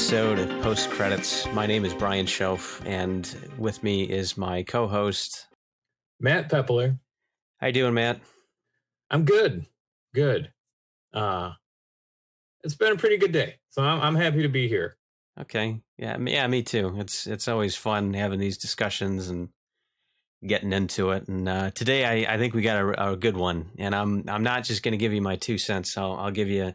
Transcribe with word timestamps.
episode 0.00 0.38
of 0.38 0.62
Post 0.62 0.90
Credits. 0.90 1.46
My 1.52 1.66
name 1.66 1.84
is 1.84 1.92
Brian 1.92 2.24
Schoaf, 2.24 2.80
and 2.86 3.36
with 3.58 3.82
me 3.82 4.04
is 4.04 4.36
my 4.36 4.62
co-host. 4.62 5.46
Matt 6.18 6.50
Pepler. 6.50 6.98
How 7.58 7.66
you 7.66 7.72
doing, 7.72 7.94
Matt? 7.94 8.20
I'm 9.10 9.24
good. 9.24 9.66
Good. 10.14 10.52
Uh 11.12 11.52
it's 12.62 12.74
been 12.74 12.92
a 12.92 12.96
pretty 12.96 13.16
good 13.16 13.32
day. 13.32 13.56
So 13.70 13.82
I'm 13.82 14.00
I'm 14.00 14.14
happy 14.14 14.42
to 14.42 14.48
be 14.48 14.68
here. 14.68 14.96
Okay, 15.40 15.80
yeah, 15.96 16.16
me- 16.18 16.32
yeah, 16.32 16.46
me 16.46 16.62
too. 16.62 16.94
It's 16.98 17.26
it's 17.26 17.48
always 17.48 17.74
fun 17.74 18.12
having 18.14 18.38
these 18.38 18.58
discussions 18.58 19.28
and 19.28 19.48
getting 20.46 20.72
into 20.72 21.10
it. 21.12 21.28
And 21.28 21.48
uh, 21.48 21.70
today, 21.70 22.04
I, 22.26 22.34
I 22.34 22.38
think 22.38 22.52
we 22.52 22.62
got 22.62 22.82
a, 22.82 23.12
a 23.12 23.16
good 23.16 23.36
one. 23.36 23.70
And 23.78 23.94
I'm 23.94 24.24
I'm 24.28 24.42
not 24.42 24.64
just 24.64 24.82
going 24.82 24.92
to 24.92 24.98
give 24.98 25.12
you 25.12 25.22
my 25.22 25.36
two 25.36 25.56
cents. 25.56 25.96
I'll 25.96 26.14
I'll 26.14 26.30
give 26.30 26.48
you 26.48 26.74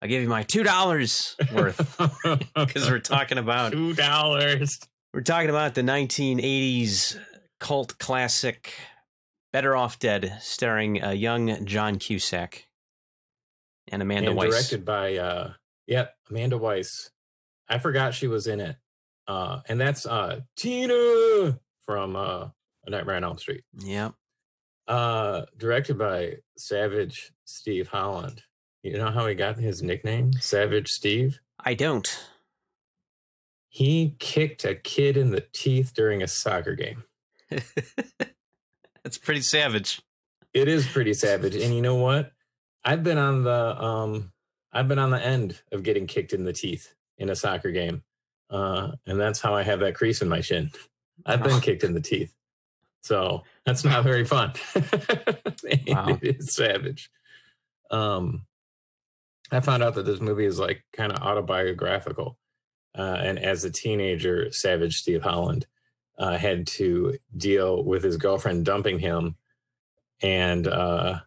I'll 0.00 0.08
give 0.08 0.22
you 0.22 0.28
my 0.28 0.44
two 0.44 0.62
dollars 0.62 1.36
worth 1.52 1.98
because 2.54 2.88
we're 2.88 3.00
talking 3.00 3.38
about 3.38 3.72
two 3.72 3.92
dollars. 3.92 4.78
We're 5.12 5.22
talking 5.22 5.50
about 5.50 5.74
the 5.74 5.82
1980s 5.82 7.18
cult 7.58 7.98
classic 7.98 8.74
Better 9.56 9.74
Off 9.74 9.98
Dead, 9.98 10.36
starring 10.42 11.02
a 11.02 11.14
young 11.14 11.64
John 11.64 11.98
Cusack 11.98 12.66
and 13.90 14.02
Amanda 14.02 14.28
and 14.28 14.38
Wyss. 14.38 14.50
directed 14.50 14.84
by 14.84 15.16
uh 15.16 15.54
yeah, 15.86 16.08
Amanda 16.28 16.58
Wyss. 16.58 17.10
I 17.66 17.78
forgot 17.78 18.12
she 18.12 18.26
was 18.26 18.46
in 18.46 18.60
it. 18.60 18.76
Uh 19.26 19.60
and 19.66 19.80
that's 19.80 20.04
uh 20.04 20.40
Tina 20.58 21.58
from 21.80 22.16
uh 22.16 22.48
A 22.84 22.90
Nightmare 22.90 23.16
on 23.16 23.24
Elm 23.24 23.38
Street. 23.38 23.64
Yeah. 23.72 24.10
Uh 24.86 25.46
directed 25.56 25.96
by 25.96 26.34
Savage 26.58 27.32
Steve 27.46 27.88
Holland. 27.88 28.42
You 28.82 28.98
know 28.98 29.10
how 29.10 29.26
he 29.26 29.34
got 29.34 29.56
his 29.56 29.82
nickname? 29.82 30.34
Savage 30.34 30.90
Steve? 30.90 31.40
I 31.58 31.72
don't. 31.72 32.28
He 33.70 34.16
kicked 34.18 34.66
a 34.66 34.74
kid 34.74 35.16
in 35.16 35.30
the 35.30 35.46
teeth 35.54 35.94
during 35.94 36.22
a 36.22 36.28
soccer 36.28 36.74
game. 36.74 37.04
That's 39.06 39.18
pretty 39.18 39.42
savage. 39.42 40.02
It 40.52 40.66
is 40.66 40.84
pretty 40.84 41.14
savage. 41.14 41.54
And 41.54 41.72
you 41.72 41.80
know 41.80 41.94
what? 41.94 42.32
I've 42.84 43.04
been 43.04 43.18
on 43.18 43.44
the 43.44 43.80
um 43.80 44.32
I've 44.72 44.88
been 44.88 44.98
on 44.98 45.10
the 45.10 45.24
end 45.24 45.62
of 45.70 45.84
getting 45.84 46.08
kicked 46.08 46.32
in 46.32 46.42
the 46.42 46.52
teeth 46.52 46.92
in 47.16 47.30
a 47.30 47.36
soccer 47.36 47.70
game. 47.70 48.02
Uh 48.50 48.96
and 49.06 49.20
that's 49.20 49.40
how 49.40 49.54
I 49.54 49.62
have 49.62 49.78
that 49.78 49.94
crease 49.94 50.22
in 50.22 50.28
my 50.28 50.40
shin. 50.40 50.72
I've 51.24 51.40
been 51.40 51.60
kicked 51.60 51.84
in 51.84 51.94
the 51.94 52.00
teeth. 52.00 52.34
So 53.04 53.44
that's 53.64 53.84
not 53.84 54.02
very 54.02 54.24
fun. 54.24 54.54
Wow. 55.86 56.18
It 56.20 56.38
is 56.40 56.52
savage. 56.52 57.08
Um 57.92 58.44
I 59.52 59.60
found 59.60 59.84
out 59.84 59.94
that 59.94 60.06
this 60.06 60.20
movie 60.20 60.46
is 60.46 60.58
like 60.58 60.84
kind 60.92 61.12
of 61.12 61.22
autobiographical. 61.22 62.38
Uh, 62.92 63.18
and 63.20 63.38
as 63.38 63.62
a 63.62 63.70
teenager, 63.70 64.50
Savage 64.50 64.96
Steve 64.96 65.22
Holland 65.22 65.68
uh, 66.18 66.36
had 66.36 66.66
to 66.66 67.16
deal 67.36 67.84
with 67.84 68.02
his 68.02 68.16
girlfriend 68.16 68.64
dumping 68.64 68.98
him 68.98 69.36
and 70.22 70.66
uh 70.66 71.18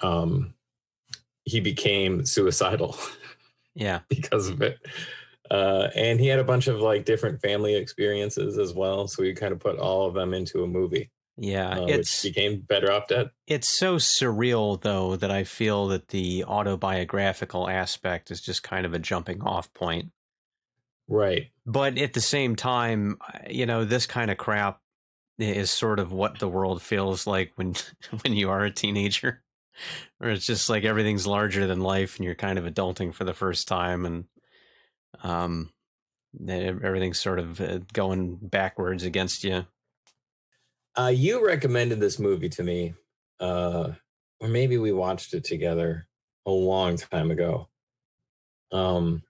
um 0.00 0.54
he 1.44 1.60
became 1.60 2.24
suicidal 2.24 2.96
Yeah. 3.74 4.00
because 4.08 4.48
of 4.48 4.62
it 4.62 4.78
uh 5.50 5.88
and 5.96 6.20
he 6.20 6.28
had 6.28 6.38
a 6.38 6.44
bunch 6.44 6.68
of 6.68 6.80
like 6.80 7.04
different 7.04 7.40
family 7.40 7.74
experiences 7.74 8.56
as 8.56 8.72
well 8.72 9.08
so 9.08 9.22
he 9.24 9.32
kind 9.34 9.52
of 9.52 9.58
put 9.60 9.78
all 9.78 10.06
of 10.06 10.14
them 10.14 10.32
into 10.32 10.62
a 10.62 10.66
movie 10.68 11.10
Yeah. 11.36 11.80
uh, 11.80 11.86
it's 11.86 12.22
which 12.22 12.34
became 12.34 12.60
better 12.60 12.92
off 12.92 13.08
dead 13.08 13.30
it's 13.48 13.76
so 13.78 13.96
surreal 13.96 14.80
though 14.80 15.16
that 15.16 15.30
I 15.32 15.42
feel 15.44 15.88
that 15.88 16.08
the 16.08 16.44
autobiographical 16.44 17.68
aspect 17.68 18.30
is 18.30 18.40
just 18.40 18.62
kind 18.62 18.86
of 18.86 18.94
a 18.94 18.98
jumping 18.98 19.42
off 19.42 19.72
point. 19.74 20.12
Right 21.08 21.50
But 21.66 21.98
at 21.98 22.12
the 22.12 22.20
same 22.20 22.56
time, 22.56 23.18
you 23.48 23.66
know, 23.66 23.84
this 23.84 24.06
kind 24.06 24.30
of 24.30 24.36
crap 24.36 24.80
is 25.38 25.70
sort 25.70 25.98
of 25.98 26.12
what 26.12 26.38
the 26.38 26.48
world 26.48 26.82
feels 26.82 27.26
like 27.26 27.52
when 27.56 27.74
when 28.22 28.34
you 28.34 28.50
are 28.50 28.64
a 28.64 28.70
teenager. 28.70 29.42
Or 30.20 30.30
it's 30.30 30.46
just 30.46 30.70
like 30.70 30.84
everything's 30.84 31.26
larger 31.26 31.66
than 31.66 31.80
life 31.80 32.16
and 32.16 32.24
you're 32.24 32.34
kind 32.36 32.58
of 32.58 32.64
adulting 32.64 33.14
for 33.14 33.24
the 33.24 33.34
first 33.34 33.68
time 33.68 34.06
and 34.06 34.26
um 35.22 35.72
everything's 36.48 37.20
sort 37.20 37.38
of 37.38 37.60
uh, 37.60 37.78
going 37.92 38.36
backwards 38.36 39.04
against 39.04 39.44
you. 39.44 39.66
uh 40.96 41.12
you 41.14 41.44
recommended 41.44 42.00
this 42.00 42.18
movie 42.18 42.48
to 42.48 42.62
me 42.62 42.94
uh 43.40 43.92
or 44.40 44.48
maybe 44.48 44.78
we 44.78 44.92
watched 44.92 45.34
it 45.34 45.44
together 45.44 46.06
a 46.46 46.50
long 46.50 46.96
time 46.96 47.30
ago 47.30 47.68
um 48.72 49.22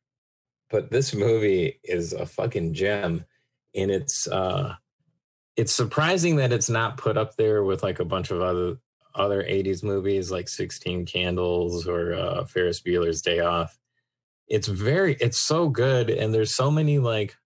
but 0.74 0.90
this 0.90 1.14
movie 1.14 1.78
is 1.84 2.12
a 2.12 2.26
fucking 2.26 2.74
gem 2.74 3.24
and 3.76 3.92
it's 3.92 4.26
uh 4.26 4.74
it's 5.54 5.72
surprising 5.72 6.34
that 6.34 6.52
it's 6.52 6.68
not 6.68 6.96
put 6.96 7.16
up 7.16 7.36
there 7.36 7.62
with 7.62 7.84
like 7.84 8.00
a 8.00 8.04
bunch 8.04 8.32
of 8.32 8.42
other 8.42 8.78
other 9.14 9.44
80s 9.44 9.84
movies 9.84 10.32
like 10.32 10.48
16 10.48 11.06
candles 11.06 11.86
or 11.86 12.14
uh 12.14 12.44
ferris 12.46 12.82
bueller's 12.82 13.22
day 13.22 13.38
off. 13.38 13.78
It's 14.48 14.66
very 14.66 15.14
it's 15.20 15.40
so 15.40 15.68
good 15.68 16.10
and 16.10 16.34
there's 16.34 16.56
so 16.56 16.72
many 16.72 16.98
like 16.98 17.36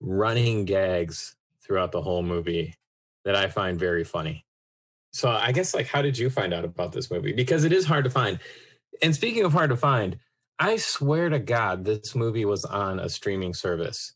running 0.00 0.64
gags 0.64 1.36
throughout 1.62 1.92
the 1.92 2.02
whole 2.02 2.24
movie 2.24 2.74
that 3.24 3.36
i 3.36 3.46
find 3.46 3.78
very 3.78 4.02
funny. 4.02 4.44
So 5.12 5.30
i 5.30 5.52
guess 5.52 5.74
like 5.74 5.86
how 5.86 6.02
did 6.02 6.18
you 6.18 6.28
find 6.28 6.52
out 6.52 6.64
about 6.64 6.90
this 6.90 7.08
movie? 7.08 7.34
Because 7.34 7.62
it 7.62 7.72
is 7.72 7.84
hard 7.84 8.02
to 8.02 8.10
find. 8.10 8.40
And 9.00 9.14
speaking 9.14 9.44
of 9.44 9.52
hard 9.52 9.70
to 9.70 9.76
find 9.76 10.18
I 10.62 10.76
swear 10.76 11.28
to 11.28 11.40
God, 11.40 11.84
this 11.84 12.14
movie 12.14 12.44
was 12.44 12.64
on 12.64 13.00
a 13.00 13.08
streaming 13.08 13.52
service. 13.52 14.14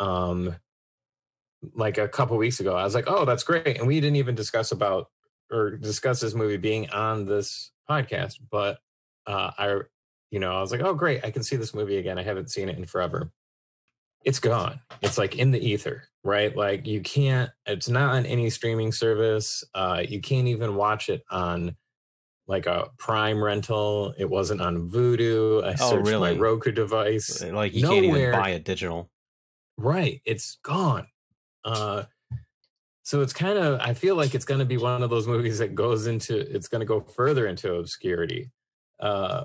Um, 0.00 0.56
like 1.72 1.98
a 1.98 2.08
couple 2.08 2.36
weeks 2.36 2.58
ago, 2.58 2.74
I 2.74 2.82
was 2.82 2.96
like, 2.96 3.04
"Oh, 3.06 3.24
that's 3.24 3.44
great," 3.44 3.78
and 3.78 3.86
we 3.86 4.00
didn't 4.00 4.16
even 4.16 4.34
discuss 4.34 4.72
about 4.72 5.08
or 5.52 5.70
discuss 5.70 6.18
this 6.18 6.34
movie 6.34 6.56
being 6.56 6.90
on 6.90 7.26
this 7.26 7.70
podcast. 7.88 8.40
But 8.50 8.80
uh, 9.28 9.52
I, 9.56 9.80
you 10.32 10.40
know, 10.40 10.52
I 10.56 10.60
was 10.60 10.72
like, 10.72 10.80
"Oh, 10.80 10.94
great! 10.94 11.24
I 11.24 11.30
can 11.30 11.44
see 11.44 11.54
this 11.54 11.74
movie 11.74 11.98
again. 11.98 12.18
I 12.18 12.24
haven't 12.24 12.50
seen 12.50 12.68
it 12.68 12.76
in 12.76 12.86
forever." 12.86 13.30
It's 14.24 14.40
gone. 14.40 14.80
It's 15.00 15.16
like 15.16 15.36
in 15.36 15.52
the 15.52 15.64
ether, 15.64 16.08
right? 16.24 16.56
Like 16.56 16.88
you 16.88 17.02
can't. 17.02 17.50
It's 17.66 17.88
not 17.88 18.16
on 18.16 18.26
any 18.26 18.50
streaming 18.50 18.90
service. 18.90 19.62
Uh, 19.72 20.02
you 20.06 20.20
can't 20.20 20.48
even 20.48 20.74
watch 20.74 21.08
it 21.08 21.22
on 21.30 21.76
like 22.46 22.66
a 22.66 22.90
Prime 22.98 23.42
rental. 23.42 24.14
It 24.18 24.28
wasn't 24.28 24.60
on 24.60 24.90
Vudu. 24.90 25.64
I 25.64 25.72
Oh, 25.80 25.90
searched 25.90 26.08
really? 26.08 26.34
my 26.34 26.40
Roku 26.40 26.72
device. 26.72 27.42
Like 27.42 27.72
you 27.74 27.82
can't 27.82 28.04
even 28.04 28.10
Nowhere- 28.10 28.32
buy 28.32 28.50
it 28.50 28.64
digital. 28.64 29.10
Right, 29.76 30.20
it's 30.24 30.58
gone. 30.62 31.08
Uh, 31.64 32.04
so 33.02 33.22
it's 33.22 33.32
kind 33.32 33.58
of. 33.58 33.80
I 33.80 33.92
feel 33.94 34.14
like 34.16 34.34
it's 34.34 34.44
going 34.44 34.60
to 34.60 34.64
be 34.64 34.76
one 34.76 35.02
of 35.02 35.10
those 35.10 35.26
movies 35.26 35.58
that 35.58 35.74
goes 35.74 36.06
into. 36.06 36.38
It's 36.54 36.68
going 36.68 36.80
to 36.80 36.86
go 36.86 37.00
further 37.00 37.46
into 37.46 37.74
obscurity. 37.74 38.50
Uh, 39.00 39.44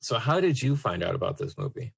so 0.00 0.18
how 0.18 0.40
did 0.40 0.62
you 0.62 0.76
find 0.76 1.02
out 1.02 1.14
about 1.14 1.36
this 1.38 1.58
movie? 1.58 1.92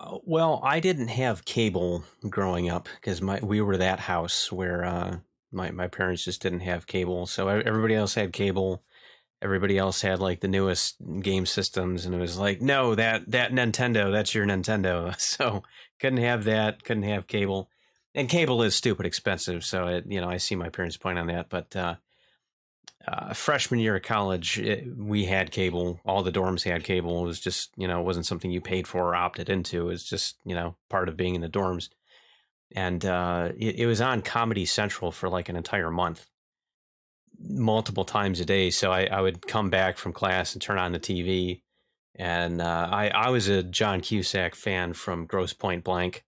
Uh, 0.00 0.18
Well, 0.24 0.60
I 0.64 0.80
didn't 0.80 1.08
have 1.08 1.44
cable 1.44 2.04
growing 2.28 2.70
up 2.70 2.88
because 3.00 3.20
my 3.20 3.40
we 3.42 3.60
were 3.60 3.76
that 3.76 4.00
house 4.00 4.50
where 4.50 4.84
uh, 4.84 5.18
my 5.52 5.70
my 5.70 5.88
parents 5.88 6.24
just 6.24 6.42
didn't 6.42 6.60
have 6.60 6.86
cable. 6.86 7.26
So 7.26 7.48
everybody 7.48 7.94
else 7.94 8.14
had 8.14 8.32
cable. 8.32 8.82
Everybody 9.40 9.78
else 9.78 10.02
had 10.02 10.18
like 10.18 10.40
the 10.40 10.48
newest 10.48 10.96
game 11.20 11.46
systems, 11.46 12.04
and 12.04 12.14
it 12.14 12.18
was 12.18 12.38
like, 12.38 12.60
no, 12.60 12.94
that 12.94 13.30
that 13.30 13.52
Nintendo, 13.52 14.10
that's 14.10 14.34
your 14.34 14.46
Nintendo. 14.46 15.14
So 15.20 15.62
couldn't 16.00 16.20
have 16.20 16.44
that. 16.44 16.84
Couldn't 16.84 17.04
have 17.04 17.26
cable, 17.26 17.70
and 18.14 18.28
cable 18.28 18.62
is 18.62 18.74
stupid 18.74 19.06
expensive. 19.06 19.64
So 19.64 19.86
it, 19.86 20.06
you 20.08 20.20
know, 20.20 20.28
I 20.28 20.38
see 20.38 20.56
my 20.56 20.68
parents' 20.68 20.96
point 20.96 21.18
on 21.18 21.28
that. 21.28 21.48
But 21.48 21.74
uh, 21.76 21.96
uh, 23.06 23.32
freshman 23.32 23.80
year 23.80 23.96
of 23.96 24.02
college, 24.02 24.58
it, 24.58 24.96
we 24.96 25.24
had 25.24 25.50
cable. 25.50 26.00
All 26.04 26.22
the 26.22 26.32
dorms 26.32 26.64
had 26.64 26.84
cable. 26.84 27.22
It 27.22 27.26
was 27.26 27.40
just, 27.40 27.70
you 27.76 27.88
know, 27.88 28.00
it 28.00 28.04
wasn't 28.04 28.26
something 28.26 28.50
you 28.50 28.60
paid 28.60 28.86
for 28.86 29.08
or 29.08 29.14
opted 29.14 29.48
into. 29.48 29.82
It 29.82 29.92
was 29.92 30.04
just, 30.04 30.36
you 30.44 30.54
know, 30.54 30.76
part 30.88 31.08
of 31.08 31.16
being 31.16 31.34
in 31.34 31.40
the 31.40 31.48
dorms. 31.48 31.88
And 32.74 33.04
uh, 33.04 33.50
it, 33.56 33.80
it 33.80 33.86
was 33.86 34.00
on 34.00 34.22
Comedy 34.22 34.66
Central 34.66 35.10
for 35.10 35.28
like 35.28 35.48
an 35.48 35.56
entire 35.56 35.90
month, 35.90 36.26
multiple 37.40 38.04
times 38.04 38.40
a 38.40 38.44
day. 38.44 38.70
So 38.70 38.92
I, 38.92 39.06
I 39.06 39.20
would 39.20 39.46
come 39.46 39.70
back 39.70 39.96
from 39.96 40.12
class 40.12 40.52
and 40.52 40.62
turn 40.62 40.78
on 40.78 40.92
the 40.92 41.00
TV. 41.00 41.62
And 42.14 42.60
uh, 42.60 42.88
I, 42.90 43.08
I 43.08 43.30
was 43.30 43.48
a 43.48 43.62
John 43.62 44.00
Cusack 44.00 44.54
fan 44.54 44.92
from 44.92 45.26
Grosse 45.26 45.52
Pointe 45.52 45.84
Blank. 45.84 46.24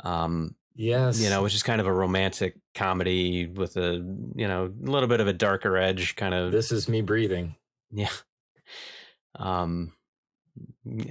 Um, 0.00 0.56
Yes. 0.74 1.20
You 1.20 1.30
know, 1.30 1.42
which 1.42 1.54
is 1.54 1.62
kind 1.62 1.80
of 1.80 1.86
a 1.86 1.92
romantic 1.92 2.56
comedy 2.74 3.46
with 3.46 3.76
a, 3.76 3.94
you 4.34 4.48
know, 4.48 4.66
a 4.66 4.90
little 4.90 5.08
bit 5.08 5.20
of 5.20 5.26
a 5.26 5.32
darker 5.32 5.76
edge 5.76 6.16
kind 6.16 6.34
of. 6.34 6.52
This 6.52 6.72
is 6.72 6.88
me 6.88 7.02
breathing. 7.02 7.56
Yeah. 7.90 8.08
Um, 9.36 9.92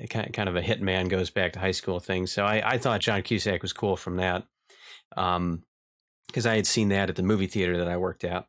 kind 0.09 0.33
kind 0.33 0.49
of 0.49 0.55
a 0.55 0.61
hitman 0.61 1.09
goes 1.09 1.29
back 1.29 1.53
to 1.53 1.59
high 1.59 1.71
school 1.71 1.99
thing. 1.99 2.27
So 2.27 2.45
I, 2.45 2.73
I 2.73 2.77
thought 2.77 3.01
John 3.01 3.21
Cusack 3.21 3.61
was 3.61 3.73
cool 3.73 3.95
from 3.95 4.17
that. 4.17 4.45
Um, 5.17 5.63
because 6.27 6.45
I 6.45 6.55
had 6.55 6.65
seen 6.67 6.89
that 6.89 7.09
at 7.09 7.17
the 7.17 7.23
movie 7.23 7.47
theater 7.47 7.77
that 7.77 7.89
I 7.89 7.97
worked 7.97 8.23
at. 8.23 8.47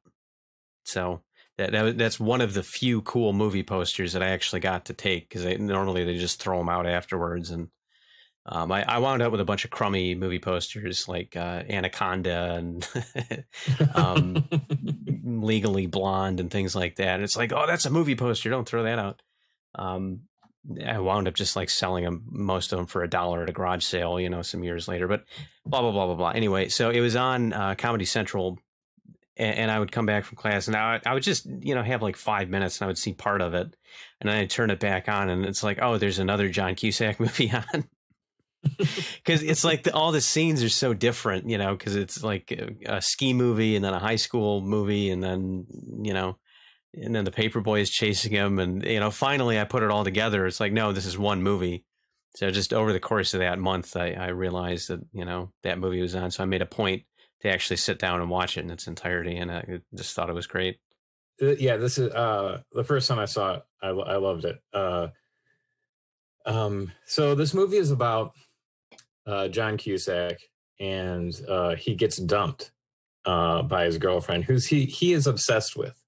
So 0.85 1.23
that, 1.59 1.73
that 1.73 1.99
that's 1.99 2.21
one 2.21 2.41
of 2.41 2.55
the 2.55 2.63
few 2.63 3.03
cool 3.03 3.33
movie 3.33 3.65
posters 3.65 4.13
that 4.13 4.23
I 4.23 4.29
actually 4.29 4.61
got 4.61 4.87
to 4.87 4.95
take 4.95 5.29
because 5.29 5.45
normally 5.59 6.05
they 6.05 6.17
just 6.17 6.41
throw 6.41 6.59
them 6.59 6.69
out 6.69 6.87
afterwards 6.87 7.51
and 7.51 7.69
um, 8.45 8.73
I, 8.73 8.83
I, 8.83 8.99
wound 8.99 9.23
up 9.23 9.31
with 9.31 9.41
a 9.41 9.45
bunch 9.45 9.65
of 9.65 9.71
crummy 9.71 10.17
movie 10.17 10.41
posters 10.41 11.07
like 11.07 11.37
uh, 11.37 11.63
Anaconda 11.69 12.55
and 12.55 12.89
um, 13.95 14.49
Legally 15.25 15.87
Blonde 15.87 16.41
and 16.41 16.51
things 16.51 16.75
like 16.75 16.97
that. 16.97 17.15
And 17.15 17.23
it's 17.23 17.37
like, 17.37 17.53
oh, 17.53 17.67
that's 17.69 17.87
a 17.87 17.91
movie 17.91 18.17
poster. 18.17 18.51
Don't 18.51 18.69
throw 18.69 18.83
that 18.83 18.99
out. 18.99 19.23
Um, 19.77 20.23
I 20.87 20.99
wound 21.01 21.27
up 21.27 21.35
just 21.35 21.57
like 21.57 21.71
selling 21.71 22.05
them, 22.05 22.25
most 22.31 22.73
of 22.73 22.79
them 22.79 22.87
for 22.87 23.03
a 23.03 23.11
dollar 23.11 23.43
at 23.43 23.49
a 23.49 23.53
garage 23.53 23.85
sale, 23.85 24.21
you 24.21 24.31
know, 24.31 24.43
some 24.43 24.63
years 24.63 24.87
later. 24.87 25.09
But 25.09 25.25
blah 25.67 25.81
blah 25.81 25.93
blah 25.93 26.07
blah 26.07 26.15
blah. 26.15 26.31
Anyway, 26.31 26.69
so 26.69 26.91
it 26.91 27.01
was 27.01 27.17
on 27.17 27.53
uh, 27.53 27.75
Comedy 27.77 28.05
Central, 28.05 28.59
and, 29.37 29.59
and, 29.59 29.71
I 29.71 29.79
would 29.79 29.91
come 29.91 30.07
back 30.07 30.25
from 30.25 30.37
class, 30.37 30.69
and 30.69 30.77
I, 30.77 31.01
I 31.05 31.15
would 31.15 31.25
just 31.25 31.47
you 31.47 31.75
know 31.75 31.83
have 31.83 32.03
like 32.03 32.17
five 32.17 32.49
minutes, 32.49 32.79
and 32.79 32.85
I 32.85 32.89
would 32.89 32.99
see 32.99 33.13
part 33.13 33.41
of 33.41 33.55
it, 33.55 33.75
and 34.21 34.31
then 34.31 34.37
I'd 34.37 34.51
turn 34.51 34.71
it 34.71 34.79
back 34.79 35.09
on, 35.09 35.29
and 35.29 35.45
it's 35.45 35.65
like, 35.65 35.79
oh, 35.83 35.99
there's 35.99 36.21
another 36.21 36.49
John 36.49 36.77
Cusack 36.77 37.19
movie 37.21 37.51
on 37.51 37.89
because 38.79 39.43
it's 39.43 39.65
like 39.65 39.83
the, 39.83 39.95
all 39.95 40.13
the 40.13 40.21
scenes 40.21 40.63
are 40.63 40.69
so 40.69 40.95
different, 40.95 41.49
you 41.49 41.59
know, 41.59 41.75
because 41.75 41.97
it's 41.97 42.23
like 42.23 42.53
a, 42.53 42.97
a, 42.97 43.03
ski 43.03 43.35
movie 43.35 43.75
and 43.75 43.85
then 43.85 43.95
a 43.95 43.99
high 43.99 44.17
school 44.17 44.61
movie 44.61 45.11
and 45.11 45.23
then 45.23 45.67
you 46.03 46.15
know, 46.15 46.37
and 46.95 47.15
then 47.15 47.25
the 47.25 47.31
paper 47.31 47.61
boy 47.61 47.81
is 47.81 47.91
chasing 47.91 48.33
him, 48.33 48.59
and 48.59 48.85
you 48.85 49.01
know, 49.01 49.11
finally 49.11 49.59
I 49.59 49.65
put 49.65 49.83
it 49.83 49.91
all 49.91 50.05
together. 50.05 50.47
It's 50.47 50.61
like 50.61 50.73
no, 50.73 50.93
this 50.93 51.07
is 51.07 51.19
one 51.19 51.43
movie. 51.43 51.85
So 52.35 52.51
just 52.51 52.73
over 52.73 52.93
the 52.93 53.01
course 53.01 53.35
of 53.35 53.41
that 53.41 53.59
month, 53.59 53.97
I, 53.97 54.13
I 54.13 54.29
realized 54.29 54.89
that 54.89 55.01
you 55.13 55.25
know 55.25 55.53
that 55.63 55.79
movie 55.79 56.01
was 56.01 56.15
on. 56.15 56.31
So 56.31 56.43
I 56.43 56.47
made 56.47 56.63
a 56.63 56.67
point 56.67 57.05
to 57.41 57.51
actually 57.51 57.77
sit 57.77 57.99
down 57.99 58.21
and 58.21 58.31
watch 58.31 58.57
it 58.57 58.65
in 58.65 58.71
its 58.71 58.87
entirety, 58.87 59.37
and 59.37 59.51
I 59.51 59.81
just 59.95 60.15
thought 60.15 60.31
it 60.31 60.35
was 60.35 60.47
great. 60.47 60.79
Uh, 61.41 61.57
yeah, 61.59 61.77
this 61.77 61.99
is 61.99 62.13
uh, 62.13 62.61
the 62.73 62.85
first 62.85 63.09
time 63.09 63.19
I 63.19 63.25
saw 63.25 63.55
it. 63.55 63.63
I, 63.83 63.89
I 63.89 64.17
loved 64.17 64.45
it. 64.45 64.63
Uh, 64.73 65.09
um, 66.47 66.93
so 67.07 67.35
this 67.35 67.55
movie 67.55 67.79
is 67.79 67.91
about 67.91 68.33
uh, 69.27 69.49
John 69.49 69.77
Cusack, 69.77 70.39
and 70.79 71.33
uh, 71.49 71.75
he 71.75 71.95
gets 71.95 72.17
dumped 72.17 72.73
uh, 73.25 73.63
by 73.63 73.85
his 73.85 73.99
girlfriend, 73.99 74.45
who's 74.45 74.67
he 74.67 74.85
he 74.85 75.13
is 75.13 75.27
obsessed 75.27 75.77
with. 75.77 76.02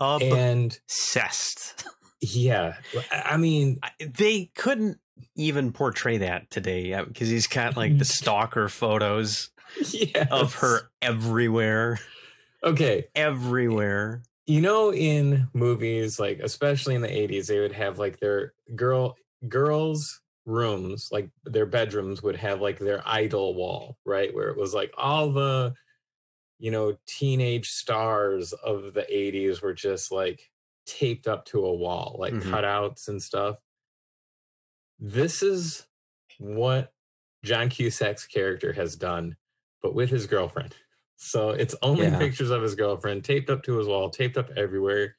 And 0.00 0.78
obsessed. 0.86 1.84
Yeah, 2.20 2.74
I 3.12 3.36
mean, 3.36 3.78
they 4.00 4.50
couldn't 4.56 4.98
even 5.36 5.72
portray 5.72 6.18
that 6.18 6.50
today 6.50 6.92
uh, 6.92 7.04
because 7.04 7.28
he's 7.28 7.46
got 7.46 7.76
like 7.76 7.98
the 7.98 8.04
stalker 8.04 8.68
photos 8.68 9.50
yes. 9.90 10.28
of 10.30 10.54
her 10.56 10.90
everywhere. 11.00 12.00
Okay, 12.64 13.06
everywhere. 13.14 14.22
You 14.46 14.62
know, 14.62 14.92
in 14.92 15.48
movies, 15.52 16.18
like 16.18 16.40
especially 16.40 16.94
in 16.94 17.02
the 17.02 17.08
'80s, 17.08 17.46
they 17.46 17.60
would 17.60 17.72
have 17.72 17.98
like 17.98 18.18
their 18.18 18.52
girl 18.74 19.16
girls 19.46 20.20
rooms, 20.48 21.10
like 21.12 21.30
their 21.44 21.66
bedrooms 21.66 22.22
would 22.22 22.36
have 22.36 22.60
like 22.60 22.78
their 22.78 23.02
idol 23.06 23.54
wall, 23.54 23.98
right? 24.04 24.34
Where 24.34 24.48
it 24.48 24.56
was 24.56 24.74
like 24.74 24.92
all 24.96 25.30
the, 25.30 25.74
you 26.58 26.70
know, 26.70 26.96
teenage 27.06 27.70
stars 27.70 28.52
of 28.52 28.94
the 28.94 29.06
80s 29.12 29.62
were 29.62 29.74
just 29.74 30.10
like 30.10 30.50
taped 30.86 31.26
up 31.26 31.44
to 31.46 31.64
a 31.64 31.74
wall, 31.74 32.16
like 32.18 32.32
mm-hmm. 32.32 32.52
cutouts 32.52 33.08
and 33.08 33.22
stuff. 33.22 33.58
This 34.98 35.42
is 35.42 35.86
what 36.38 36.92
John 37.44 37.68
Cusack's 37.68 38.26
character 38.26 38.72
has 38.72 38.96
done, 38.96 39.36
but 39.82 39.94
with 39.94 40.10
his 40.10 40.26
girlfriend. 40.26 40.74
So 41.20 41.50
it's 41.50 41.74
only 41.82 42.06
yeah. 42.06 42.16
pictures 42.16 42.50
of 42.50 42.62
his 42.62 42.76
girlfriend 42.76 43.24
taped 43.24 43.50
up 43.50 43.64
to 43.64 43.76
his 43.76 43.88
wall, 43.88 44.08
taped 44.08 44.36
up 44.36 44.50
everywhere. 44.56 45.16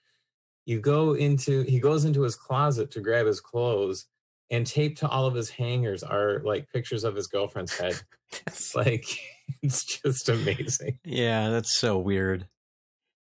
You 0.65 0.79
go 0.79 1.11
into, 1.11 1.63
he 1.63 1.81
goes 1.81 2.05
into 2.05 2.21
his 2.21 2.37
closet 2.37 2.89
to 2.91 3.01
grab 3.01 3.25
his 3.25 3.41
clothes 3.41 4.05
and 4.49 4.65
taped 4.65 4.99
to 4.99 5.09
all 5.09 5.25
of 5.25 5.35
his 5.35 5.49
hangers 5.49 6.01
are 6.01 6.41
like 6.45 6.71
pictures 6.71 7.03
of 7.03 7.17
his 7.17 7.27
girlfriend's 7.27 7.77
head. 7.77 8.01
it's 8.47 8.73
like 8.75 9.05
it's 9.61 10.01
just 10.01 10.29
amazing. 10.29 10.99
Yeah, 11.03 11.49
that's 11.49 11.77
so 11.77 11.97
weird. 11.97 12.47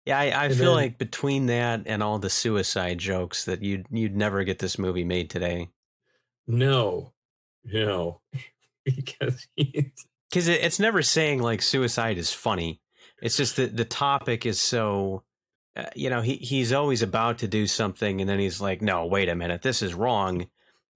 Yeah, 0.06 0.20
I, 0.20 0.46
I 0.46 0.50
feel 0.50 0.76
then, 0.76 0.84
like 0.84 0.98
between 0.98 1.48
that 1.48 1.84
and 1.86 2.02
all 2.02 2.18
the 2.18 2.30
suicide 2.30 2.98
jokes 2.98 3.46
that 3.46 3.62
you'd 3.62 3.88
you'd 3.92 4.16
never 4.16 4.44
get 4.44 4.60
this 4.60 4.80
movie 4.80 5.04
made 5.04 5.30
today. 5.30 5.70
No, 6.48 7.14
no, 7.66 8.22
because 8.86 9.48
because 9.56 10.48
it, 10.48 10.62
it's 10.62 10.80
never 10.80 11.02
saying 11.02 11.42
like 11.42 11.62
suicide 11.62 12.18
is 12.18 12.32
funny. 12.32 12.80
It's 13.22 13.38
just 13.38 13.56
that 13.58 13.76
the 13.76 13.86
topic 13.86 14.46
is 14.46 14.60
so. 14.60 15.24
Uh, 15.76 15.86
you 15.96 16.10
know, 16.10 16.22
he 16.22 16.38
he's 16.38 16.74
always 16.74 17.04
about 17.04 17.40
to 17.40 17.48
do 17.48 17.68
something, 17.68 18.20
and 18.20 18.30
then 18.30 18.40
he's 18.40 18.60
like, 18.60 18.82
"No, 18.82 19.06
wait 19.06 19.30
a 19.30 19.36
minute, 19.36 19.62
this 19.62 19.82
is 19.82 19.94
wrong." 19.94 20.48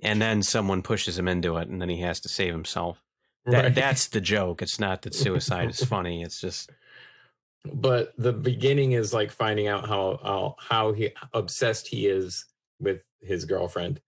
and 0.01 0.21
then 0.21 0.41
someone 0.41 0.81
pushes 0.81 1.17
him 1.17 1.27
into 1.27 1.57
it, 1.57 1.67
and 1.67 1.81
then 1.81 1.89
he 1.89 2.01
has 2.01 2.19
to 2.21 2.29
save 2.29 2.53
himself. 2.53 3.03
That, 3.45 3.63
right. 3.63 3.75
That's 3.75 4.07
the 4.07 4.21
joke. 4.21 4.61
It's 4.61 4.79
not 4.79 5.01
that 5.03 5.15
suicide 5.15 5.69
is 5.69 5.83
funny. 5.83 6.21
It's 6.23 6.39
just. 6.39 6.71
But 7.73 8.13
the 8.17 8.33
beginning 8.33 8.93
is 8.93 9.13
like 9.13 9.31
finding 9.31 9.67
out 9.67 9.87
how 9.87 10.19
how, 10.23 10.55
how 10.59 10.93
he 10.93 11.11
obsessed 11.33 11.87
he 11.87 12.07
is 12.07 12.45
with 12.79 13.03
his 13.21 13.45
girlfriend, 13.45 14.01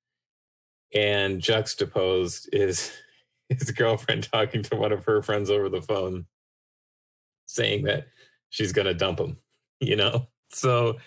and 0.94 1.40
juxtaposed 1.40 2.50
is 2.52 2.92
his 3.50 3.72
girlfriend 3.72 4.32
talking 4.32 4.64
to 4.64 4.76
one 4.76 4.92
of 4.92 5.06
her 5.06 5.22
friends 5.22 5.52
over 5.52 5.70
the 5.70 5.82
phone, 5.82 6.26
saying 7.46 7.84
that 7.84 8.08
she's 8.50 8.72
gonna 8.74 8.94
dump 8.94 9.20
him. 9.20 9.38
You 9.80 9.98
know, 9.98 10.28
so 10.48 10.98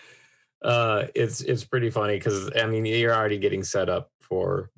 uh, 0.61 1.05
it's 1.15 1.41
it's 1.41 1.63
pretty 1.63 1.89
funny 1.89 2.17
because 2.17 2.51
I 2.55 2.67
mean 2.67 2.85
you're 2.85 3.15
already 3.15 3.39
getting 3.39 3.63
set 3.63 3.89
up 3.89 4.11
for 4.21 4.69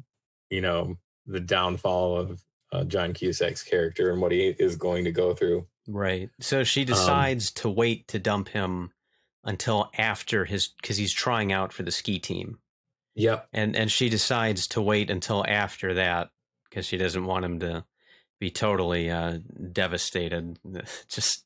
you 0.50 0.62
know 0.62 0.96
the 1.25 1.42
downfall 1.42 2.18
of 2.18 2.42
uh, 2.71 2.83
John 2.83 3.13
Cusack's 3.13 3.63
character 3.63 4.12
and 4.12 4.21
what 4.21 4.31
he 4.31 4.56
is 4.60 4.75
going 4.75 5.06
to 5.06 5.12
go 5.12 5.33
through. 5.33 5.68
Right. 5.88 6.30
So 6.39 6.63
she 6.63 6.81
um, 6.81 6.88
decides 6.88 7.50
um, 7.50 7.54
to 7.56 7.69
wait 7.69 8.07
to 8.10 8.19
dump 8.19 8.50
him 8.50 8.92
until 9.44 9.89
after 9.98 10.45
his 10.45 10.68
because 10.68 10.98
he's 10.98 11.13
trying 11.13 11.51
out 11.51 11.74
for 11.74 11.83
the 11.83 11.92
ski 11.92 12.19
team. 12.19 12.60
Yep. 13.15 13.48
And 13.53 13.75
and 13.75 13.91
she 13.91 14.10
decides 14.10 14.67
to 14.67 14.82
wait 14.82 15.10
until 15.10 15.46
after 15.48 15.96
that 15.96 16.29
because 16.70 16.86
she 16.86 16.98
doesn't 16.98 17.25
want 17.25 17.46
him 17.46 17.60
to 17.60 17.86
be 18.39 18.51
totally 18.51 19.10
uh, 19.10 19.39
devastated. 19.72 20.60
Just 21.10 21.46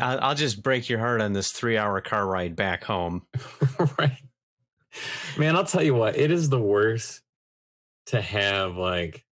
I'll 0.00 0.34
just 0.34 0.62
break 0.62 0.88
your 0.88 0.98
heart 0.98 1.20
on 1.20 1.32
this 1.32 1.50
three 1.50 1.76
hour 1.76 2.00
car 2.00 2.26
ride 2.26 2.54
back 2.54 2.84
home. 2.84 3.26
right. 3.98 4.22
Man, 5.36 5.56
I'll 5.56 5.64
tell 5.64 5.82
you 5.82 5.94
what, 5.94 6.16
it 6.16 6.30
is 6.30 6.48
the 6.48 6.60
worst 6.60 7.22
to 8.06 8.20
have 8.20 8.76
like 8.76 9.24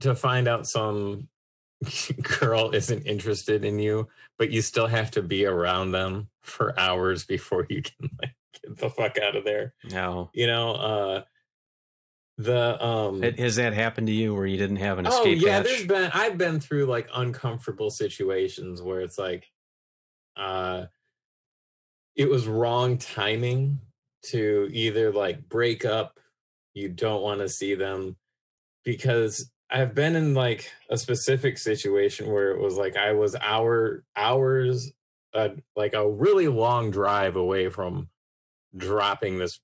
to 0.00 0.14
find 0.14 0.48
out 0.48 0.66
some 0.66 1.28
girl 2.38 2.70
isn't 2.74 3.06
interested 3.06 3.64
in 3.64 3.78
you, 3.78 4.08
but 4.38 4.50
you 4.50 4.62
still 4.62 4.86
have 4.86 5.10
to 5.12 5.22
be 5.22 5.46
around 5.46 5.92
them 5.92 6.28
for 6.42 6.78
hours 6.78 7.24
before 7.24 7.66
you 7.68 7.82
can 7.82 8.10
like 8.20 8.34
get 8.62 8.78
the 8.78 8.90
fuck 8.90 9.18
out 9.18 9.36
of 9.36 9.44
there. 9.44 9.74
No. 9.90 10.30
You 10.32 10.46
know, 10.46 10.72
uh 10.72 11.22
the 12.38 12.84
um 12.84 13.22
has 13.22 13.56
that 13.56 13.72
happened 13.72 14.08
to 14.08 14.12
you 14.12 14.34
where 14.34 14.46
you 14.46 14.58
didn't 14.58 14.76
have 14.76 14.98
an 14.98 15.06
oh, 15.06 15.10
escape 15.10 15.38
oh 15.42 15.46
yeah 15.46 15.56
hatch? 15.56 15.64
there's 15.64 15.86
been 15.86 16.10
i've 16.12 16.36
been 16.36 16.60
through 16.60 16.84
like 16.84 17.08
uncomfortable 17.14 17.88
situations 17.88 18.82
where 18.82 19.00
it's 19.00 19.18
like 19.18 19.50
uh 20.36 20.84
it 22.14 22.28
was 22.28 22.46
wrong 22.46 22.98
timing 22.98 23.80
to 24.22 24.68
either 24.70 25.10
like 25.12 25.48
break 25.48 25.86
up 25.86 26.20
you 26.74 26.90
don't 26.90 27.22
want 27.22 27.40
to 27.40 27.48
see 27.48 27.74
them 27.74 28.16
because 28.84 29.50
i've 29.70 29.94
been 29.94 30.16
in 30.16 30.34
like 30.34 30.70
a 30.90 30.96
specific 30.96 31.58
situation 31.58 32.30
where 32.30 32.50
it 32.52 32.60
was 32.60 32.76
like 32.76 32.96
i 32.96 33.12
was 33.12 33.34
hour 33.36 34.04
hours 34.16 34.92
uh, 35.36 35.50
like 35.74 35.92
a 35.92 36.08
really 36.08 36.48
long 36.48 36.90
drive 36.90 37.36
away 37.36 37.68
from 37.68 38.08
dropping 38.76 39.38
this 39.38 39.60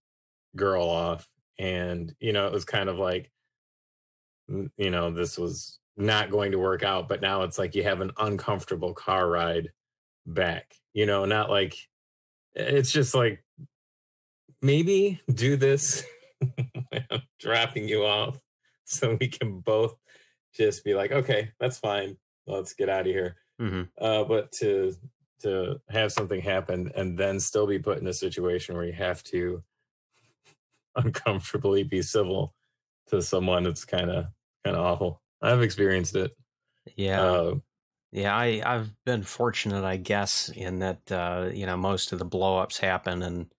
girl 0.54 0.84
off. 0.84 1.28
And 1.58 2.14
you 2.18 2.32
know 2.32 2.46
it 2.46 2.52
was 2.52 2.64
kind 2.64 2.88
of 2.88 2.98
like 2.98 3.30
you 4.48 4.90
know 4.90 5.10
this 5.10 5.38
was 5.38 5.78
not 5.96 6.30
going 6.30 6.52
to 6.52 6.58
work 6.58 6.82
out 6.82 7.08
but 7.08 7.20
now 7.20 7.42
it's 7.42 7.58
like 7.58 7.74
you 7.74 7.84
have 7.84 8.00
an 8.00 8.10
uncomfortable 8.18 8.94
car 8.94 9.28
ride 9.28 9.68
back 10.26 10.74
you 10.94 11.06
know 11.06 11.24
not 11.24 11.50
like 11.50 11.76
it's 12.54 12.90
just 12.90 13.14
like 13.14 13.44
maybe 14.60 15.20
do 15.32 15.56
this 15.56 16.04
dropping 17.38 17.86
you 17.86 18.04
off 18.04 18.40
so 18.98 19.16
we 19.20 19.28
can 19.28 19.60
both 19.60 19.96
just 20.54 20.84
be 20.84 20.94
like, 20.94 21.12
okay, 21.12 21.52
that's 21.60 21.78
fine. 21.78 22.18
Let's 22.46 22.74
get 22.74 22.88
out 22.88 23.02
of 23.02 23.06
here. 23.06 23.36
hmm 23.58 23.82
Uh, 23.98 24.24
but 24.24 24.52
to 24.52 24.94
to 25.40 25.80
have 25.90 26.12
something 26.12 26.40
happen 26.40 26.92
and 26.94 27.18
then 27.18 27.40
still 27.40 27.66
be 27.66 27.78
put 27.78 27.98
in 27.98 28.06
a 28.06 28.14
situation 28.14 28.76
where 28.76 28.86
you 28.86 28.92
have 28.92 29.22
to 29.24 29.64
uncomfortably 30.96 31.82
be 31.82 32.02
civil 32.02 32.54
to 33.08 33.22
someone, 33.22 33.66
it's 33.66 33.84
kind 33.84 34.10
of 34.10 34.26
kind 34.64 34.76
of 34.76 34.84
awful. 34.84 35.22
I've 35.42 35.62
experienced 35.62 36.16
it. 36.16 36.32
Yeah. 36.96 37.22
Uh, 37.22 37.54
Yeah, 38.12 38.36
I, 38.36 38.62
I've 38.64 38.94
been 39.04 39.22
fortunate, 39.24 39.84
I 39.84 39.96
guess, 39.98 40.48
in 40.50 40.80
that 40.80 41.10
uh, 41.12 41.50
you 41.52 41.66
know 41.66 41.76
most 41.76 42.12
of 42.12 42.18
the 42.18 42.26
blowups 42.26 42.78
happen, 42.80 43.22
and 43.22 43.54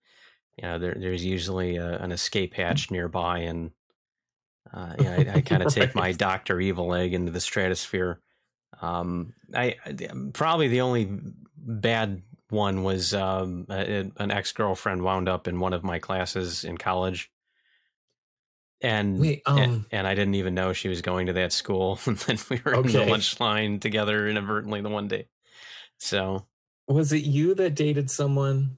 you 0.58 0.64
know 0.64 0.78
there, 0.78 0.94
there's 0.94 1.24
usually 1.24 1.76
a, 1.76 1.98
an 2.00 2.12
escape 2.12 2.54
hatch 2.54 2.90
nearby, 2.90 3.40
and 3.40 3.72
uh, 4.72 4.94
know, 4.98 5.12
I, 5.12 5.36
I 5.36 5.40
kind 5.42 5.62
of 5.62 5.72
take 5.72 5.94
my 5.94 6.12
Doctor 6.12 6.60
Evil 6.60 6.94
egg 6.94 7.14
into 7.14 7.32
the 7.32 7.40
stratosphere. 7.40 8.20
Um, 8.80 9.34
I, 9.54 9.76
I 9.84 9.94
probably 10.32 10.68
the 10.68 10.80
only 10.80 11.08
bad 11.56 12.22
one 12.50 12.82
was 12.82 13.14
um, 13.14 13.66
a, 13.68 14.10
an 14.16 14.30
ex 14.30 14.52
girlfriend 14.52 15.02
wound 15.02 15.28
up 15.28 15.48
in 15.48 15.60
one 15.60 15.72
of 15.72 15.84
my 15.84 15.98
classes 15.98 16.64
in 16.64 16.76
college, 16.76 17.30
and 18.80 19.18
Wait, 19.18 19.42
and, 19.46 19.58
um, 19.58 19.86
and 19.90 20.06
I 20.06 20.14
didn't 20.14 20.34
even 20.34 20.54
know 20.54 20.72
she 20.72 20.88
was 20.88 21.02
going 21.02 21.26
to 21.26 21.32
that 21.34 21.52
school. 21.52 21.98
And 22.06 22.18
then 22.18 22.38
we 22.50 22.60
were 22.64 22.74
in 22.74 22.86
the 22.86 23.06
lunch 23.06 23.40
line 23.40 23.80
together 23.80 24.28
inadvertently 24.28 24.82
the 24.82 24.90
one 24.90 25.08
day. 25.08 25.28
So 25.98 26.46
was 26.86 27.12
it 27.12 27.24
you 27.24 27.54
that 27.54 27.74
dated 27.74 28.10
someone 28.10 28.76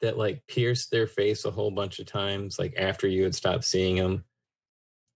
that 0.00 0.16
like 0.16 0.46
pierced 0.46 0.90
their 0.90 1.06
face 1.06 1.44
a 1.44 1.50
whole 1.50 1.70
bunch 1.70 1.98
of 1.98 2.06
times, 2.06 2.58
like 2.58 2.74
after 2.78 3.06
you 3.06 3.24
had 3.24 3.34
stopped 3.34 3.64
seeing 3.64 3.96
them? 3.96 4.24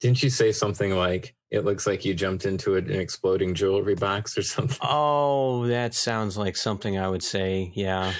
Didn't 0.00 0.23
you 0.23 0.31
say 0.31 0.53
something 0.53 0.95
like, 0.95 1.35
it 1.50 1.65
looks 1.65 1.87
like 1.87 2.05
you 2.05 2.12
jumped 2.15 2.45
into 2.45 2.76
an 2.76 2.91
exploding 2.91 3.55
jewelry 3.55 3.95
box 3.95 4.37
or 4.37 4.43
something? 4.43 4.79
oh, 4.83 5.67
that 5.69 5.95
sounds 5.95 6.37
like 6.37 6.57
something 6.57 6.99
I 6.99 7.09
would 7.09 7.23
say. 7.23 7.73
Yeah. 7.75 8.12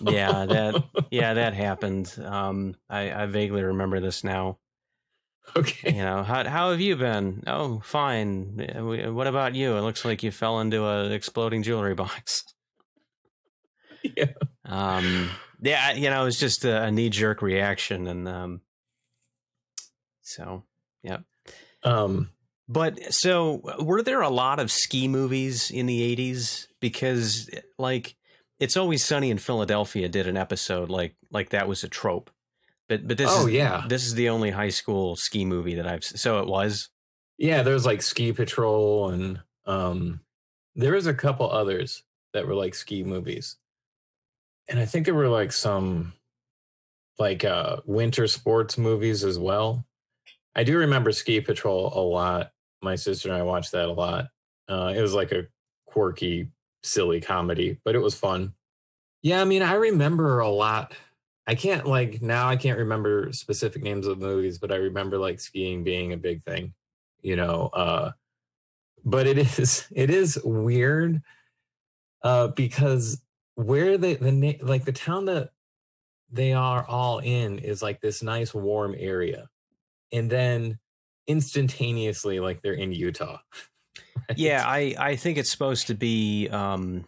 Yeah, 0.00 0.46
that 0.46 0.84
yeah, 1.10 1.34
that 1.34 1.54
happened. 1.54 2.14
Um 2.24 2.76
I, 2.88 3.10
I 3.10 3.26
vaguely 3.26 3.62
remember 3.62 3.98
this 3.98 4.22
now. 4.22 4.58
okay. 5.56 5.92
You 5.92 6.02
know, 6.02 6.22
how 6.22 6.48
how 6.48 6.70
have 6.70 6.80
you 6.80 6.94
been? 6.94 7.42
Oh, 7.48 7.80
fine. 7.84 8.64
What 8.76 9.26
about 9.26 9.56
you? 9.56 9.76
It 9.76 9.80
looks 9.80 10.04
like 10.04 10.22
you 10.22 10.30
fell 10.30 10.60
into 10.60 10.86
an 10.86 11.10
exploding 11.10 11.62
jewelry 11.64 11.94
box. 11.94 12.44
Yeah. 14.04 14.32
Um 14.64 15.30
yeah, 15.60 15.92
you 15.92 16.10
know, 16.10 16.22
it 16.22 16.24
was 16.24 16.38
just 16.38 16.64
a, 16.64 16.84
a 16.84 16.90
knee 16.92 17.08
jerk 17.08 17.40
reaction 17.42 18.06
and 18.08 18.28
um 18.28 18.60
so 20.22 20.64
Um, 21.84 22.30
But 22.68 23.12
so, 23.12 23.60
were 23.80 24.02
there 24.02 24.20
a 24.20 24.30
lot 24.30 24.60
of 24.60 24.70
ski 24.70 25.08
movies 25.08 25.70
in 25.70 25.86
the 25.86 26.16
80s? 26.16 26.68
Because, 26.80 27.50
like, 27.78 28.16
It's 28.60 28.76
Always 28.76 29.04
Sunny 29.04 29.30
in 29.30 29.38
Philadelphia 29.38 30.08
did 30.08 30.26
an 30.28 30.36
episode 30.36 30.88
like 30.88 31.16
like 31.30 31.50
that 31.50 31.68
was 31.68 31.82
a 31.84 31.88
trope. 31.88 32.30
But 32.88 33.06
but 33.08 33.16
this 33.16 33.30
oh 33.32 33.46
is 33.46 33.52
yeah, 33.54 33.84
this 33.88 34.04
is 34.06 34.14
the 34.14 34.28
only 34.28 34.50
high 34.50 34.68
school 34.68 35.16
ski 35.16 35.44
movie 35.44 35.74
that 35.76 35.86
I've 35.86 36.04
so 36.04 36.40
it 36.40 36.46
was. 36.46 36.90
yeah. 37.38 37.62
There's 37.62 37.86
like 37.86 38.02
Ski 38.02 38.32
Patrol, 38.32 39.08
and 39.10 39.40
um, 39.66 40.20
there 40.74 40.92
was 40.92 41.06
a 41.06 41.14
couple 41.14 41.50
others 41.50 42.02
that 42.32 42.46
were 42.46 42.54
like 42.54 42.74
ski 42.74 43.02
movies, 43.02 43.56
and 44.68 44.78
I 44.78 44.84
think 44.84 45.06
there 45.06 45.14
were 45.14 45.28
like 45.28 45.52
some 45.52 46.12
like 47.18 47.44
uh 47.44 47.76
winter 47.86 48.26
sports 48.26 48.76
movies 48.78 49.24
as 49.24 49.38
well. 49.38 49.84
I 50.54 50.64
do 50.64 50.78
remember 50.78 51.12
Ski 51.12 51.40
Patrol 51.40 51.92
a 51.94 52.00
lot. 52.00 52.52
My 52.82 52.96
sister 52.96 53.28
and 53.28 53.36
I 53.36 53.42
watched 53.42 53.72
that 53.72 53.88
a 53.88 53.92
lot. 53.92 54.28
Uh, 54.68 54.92
it 54.94 55.00
was 55.00 55.14
like 55.14 55.32
a 55.32 55.46
quirky, 55.86 56.48
silly 56.82 57.20
comedy, 57.20 57.78
but 57.84 57.94
it 57.94 58.00
was 58.00 58.14
fun. 58.14 58.54
Yeah, 59.22 59.40
I 59.40 59.44
mean, 59.44 59.62
I 59.62 59.74
remember 59.74 60.40
a 60.40 60.48
lot. 60.48 60.94
I 61.46 61.54
can't 61.54 61.86
like 61.86 62.22
now. 62.22 62.48
I 62.48 62.56
can't 62.56 62.78
remember 62.78 63.32
specific 63.32 63.82
names 63.82 64.06
of 64.06 64.18
movies, 64.18 64.58
but 64.58 64.72
I 64.72 64.76
remember 64.76 65.18
like 65.18 65.40
skiing 65.40 65.84
being 65.84 66.12
a 66.12 66.16
big 66.16 66.42
thing. 66.42 66.74
You 67.22 67.36
know, 67.36 67.70
uh, 67.72 68.12
but 69.04 69.26
it 69.26 69.38
is 69.58 69.86
it 69.92 70.10
is 70.10 70.40
weird 70.44 71.22
uh, 72.22 72.48
because 72.48 73.22
where 73.54 73.98
the 73.98 74.14
the 74.14 74.58
like 74.62 74.84
the 74.84 74.92
town 74.92 75.26
that 75.26 75.50
they 76.30 76.52
are 76.52 76.84
all 76.86 77.18
in 77.18 77.58
is 77.58 77.82
like 77.82 78.00
this 78.00 78.22
nice 78.22 78.54
warm 78.54 78.94
area, 78.96 79.48
and 80.12 80.30
then 80.30 80.78
instantaneously 81.26 82.40
like 82.40 82.62
they're 82.62 82.72
in 82.74 82.92
Utah. 82.92 83.38
right? 84.28 84.38
Yeah, 84.38 84.62
I 84.66 84.94
I 84.98 85.16
think 85.16 85.38
it's 85.38 85.50
supposed 85.50 85.86
to 85.88 85.94
be 85.94 86.48
um 86.50 87.04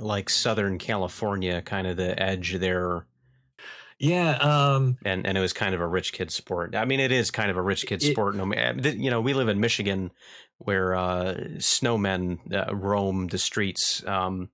like 0.00 0.28
Southern 0.30 0.78
California, 0.78 1.62
kind 1.62 1.86
of 1.86 1.96
the 1.96 2.20
edge 2.20 2.54
there, 2.58 3.06
yeah. 3.98 4.32
Um, 4.36 4.98
and 5.04 5.26
and 5.26 5.38
it 5.38 5.40
was 5.40 5.52
kind 5.52 5.74
of 5.74 5.80
a 5.80 5.86
rich 5.86 6.12
kid 6.12 6.30
sport. 6.30 6.74
I 6.74 6.84
mean, 6.84 7.00
it 7.00 7.12
is 7.12 7.30
kind 7.30 7.50
of 7.50 7.56
a 7.56 7.62
rich 7.62 7.86
kid 7.86 8.02
It- 8.02 8.12
sport. 8.12 8.34
No, 8.36 8.44
you 8.52 9.10
know, 9.10 9.20
we 9.20 9.34
live 9.34 9.48
in 9.48 9.60
Michigan, 9.60 10.10
where 10.58 10.94
uh, 10.94 11.34
snowmen 11.58 12.38
uh, 12.52 12.74
roam 12.74 13.28
the 13.28 13.38
streets 13.38 14.04
um, 14.06 14.50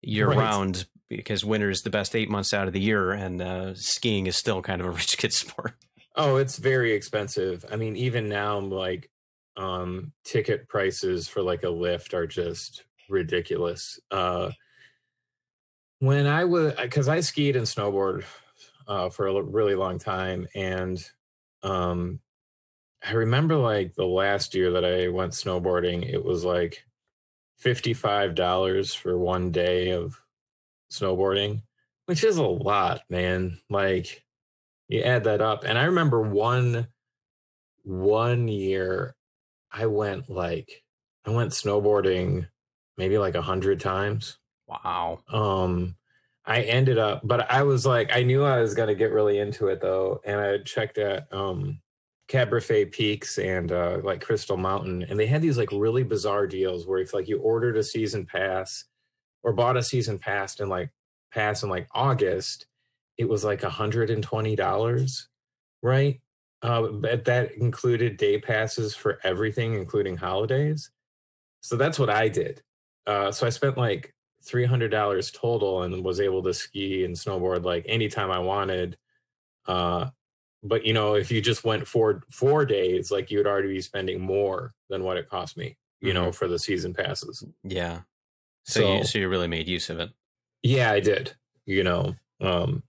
year 0.00 0.28
Right. 0.28 0.38
round 0.38 0.86
because 1.08 1.44
winter 1.44 1.68
is 1.70 1.82
the 1.82 1.90
best 1.90 2.16
eight 2.16 2.30
months 2.30 2.54
out 2.54 2.66
of 2.66 2.72
the 2.72 2.80
year, 2.80 3.12
and 3.12 3.42
uh, 3.42 3.74
skiing 3.74 4.26
is 4.26 4.36
still 4.36 4.62
kind 4.62 4.80
of 4.80 4.86
a 4.86 4.90
rich 5.02 5.18
kid 5.18 5.32
sport. 5.32 5.74
Oh, 6.14 6.36
it's 6.36 6.58
very 6.58 6.92
expensive. 6.92 7.64
I 7.70 7.76
mean, 7.76 7.96
even 7.96 8.28
now, 8.28 8.58
like, 8.58 9.10
um, 9.56 10.12
ticket 10.24 10.68
prices 10.68 11.28
for 11.28 11.42
like 11.42 11.62
a 11.62 11.70
lift 11.70 12.14
are 12.14 12.26
just 12.26 12.84
ridiculous. 13.08 13.98
Uh, 14.10 14.50
when 16.00 16.26
I 16.26 16.44
was, 16.44 16.74
because 16.74 17.08
I 17.08 17.20
skied 17.20 17.56
and 17.56 17.66
snowboard 17.66 18.24
uh, 18.86 19.08
for 19.10 19.26
a 19.28 19.42
really 19.42 19.74
long 19.74 19.98
time, 19.98 20.46
and 20.54 21.02
um, 21.62 22.20
I 23.04 23.12
remember 23.12 23.56
like 23.56 23.94
the 23.94 24.06
last 24.06 24.54
year 24.54 24.72
that 24.72 24.84
I 24.84 25.08
went 25.08 25.32
snowboarding, 25.32 26.08
it 26.08 26.24
was 26.24 26.44
like 26.44 26.84
fifty-five 27.58 28.34
dollars 28.34 28.94
for 28.94 29.18
one 29.18 29.52
day 29.52 29.90
of 29.92 30.20
snowboarding, 30.92 31.62
which 32.06 32.24
is 32.24 32.38
a 32.38 32.44
lot, 32.44 33.02
man. 33.10 33.60
Like 33.70 34.24
you 34.92 35.02
add 35.02 35.24
that 35.24 35.40
up 35.40 35.64
and 35.64 35.78
i 35.78 35.84
remember 35.84 36.20
one 36.20 36.86
one 37.84 38.46
year 38.48 39.14
i 39.72 39.86
went 39.86 40.28
like 40.30 40.82
i 41.26 41.30
went 41.30 41.52
snowboarding 41.52 42.46
maybe 42.96 43.18
like 43.18 43.34
a 43.34 43.42
hundred 43.42 43.80
times 43.80 44.38
Wow. 44.68 45.20
um 45.28 45.96
i 46.46 46.62
ended 46.62 46.98
up 46.98 47.20
but 47.24 47.50
i 47.50 47.62
was 47.62 47.84
like 47.84 48.14
i 48.14 48.22
knew 48.22 48.44
i 48.44 48.60
was 48.60 48.74
going 48.74 48.88
to 48.88 48.94
get 48.94 49.12
really 49.12 49.38
into 49.38 49.68
it 49.68 49.80
though 49.80 50.20
and 50.24 50.40
i 50.40 50.58
checked 50.58 50.98
at 50.98 51.32
um 51.32 51.80
Caberfae 52.28 52.90
Peaks 52.90 53.38
and 53.38 53.70
uh 53.72 53.98
like 54.02 54.24
crystal 54.24 54.56
mountain 54.56 55.02
and 55.02 55.18
they 55.18 55.26
had 55.26 55.42
these 55.42 55.58
like 55.58 55.68
really 55.72 56.02
bizarre 56.02 56.46
deals 56.46 56.86
where 56.86 57.00
if 57.00 57.12
like 57.12 57.28
you 57.28 57.38
ordered 57.38 57.76
a 57.76 57.82
season 57.82 58.24
pass 58.24 58.84
or 59.42 59.52
bought 59.52 59.76
a 59.76 59.82
season 59.82 60.18
pass 60.18 60.58
in 60.60 60.68
like 60.68 60.90
pass 61.32 61.62
in 61.62 61.68
like 61.68 61.88
august 61.94 62.66
it 63.22 63.28
was 63.28 63.44
like 63.44 63.62
$120 63.62 65.26
right 65.82 66.20
uh 66.62 66.82
but 66.88 67.24
that 67.24 67.52
included 67.52 68.16
day 68.16 68.38
passes 68.38 68.94
for 68.94 69.18
everything 69.24 69.74
including 69.74 70.16
holidays 70.16 70.90
so 71.60 71.76
that's 71.76 71.98
what 71.98 72.10
i 72.10 72.28
did 72.28 72.62
uh 73.06 73.30
so 73.32 73.46
i 73.46 73.50
spent 73.50 73.76
like 73.78 74.14
$300 74.44 75.32
total 75.32 75.82
and 75.82 76.04
was 76.04 76.20
able 76.20 76.42
to 76.42 76.52
ski 76.52 77.04
and 77.04 77.14
snowboard 77.16 77.64
like 77.64 77.84
anytime 77.88 78.30
i 78.30 78.38
wanted 78.38 78.96
uh 79.66 80.06
but 80.64 80.84
you 80.84 80.92
know 80.92 81.14
if 81.14 81.30
you 81.30 81.40
just 81.40 81.64
went 81.64 81.86
for 81.86 82.22
four 82.30 82.64
days 82.64 83.10
like 83.10 83.30
you 83.30 83.38
would 83.38 83.46
already 83.46 83.68
be 83.68 83.80
spending 83.80 84.20
more 84.20 84.74
than 84.90 85.02
what 85.04 85.16
it 85.16 85.28
cost 85.28 85.56
me 85.56 85.76
you 86.00 86.12
know 86.12 86.30
for 86.32 86.48
the 86.48 86.58
season 86.58 86.92
passes 86.94 87.44
Yeah. 87.64 88.00
So, 88.64 88.80
you, 88.80 89.02
So- 89.04 89.10
so 89.10 89.18
you 89.18 89.28
really 89.28 89.48
made 89.48 89.66
use 89.68 89.90
of 89.90 89.98
it. 89.98 90.10
Yeah, 90.62 90.92
I 90.92 91.00
did. 91.00 91.34
You 91.66 91.82
know, 91.82 92.14
um, 92.40 92.84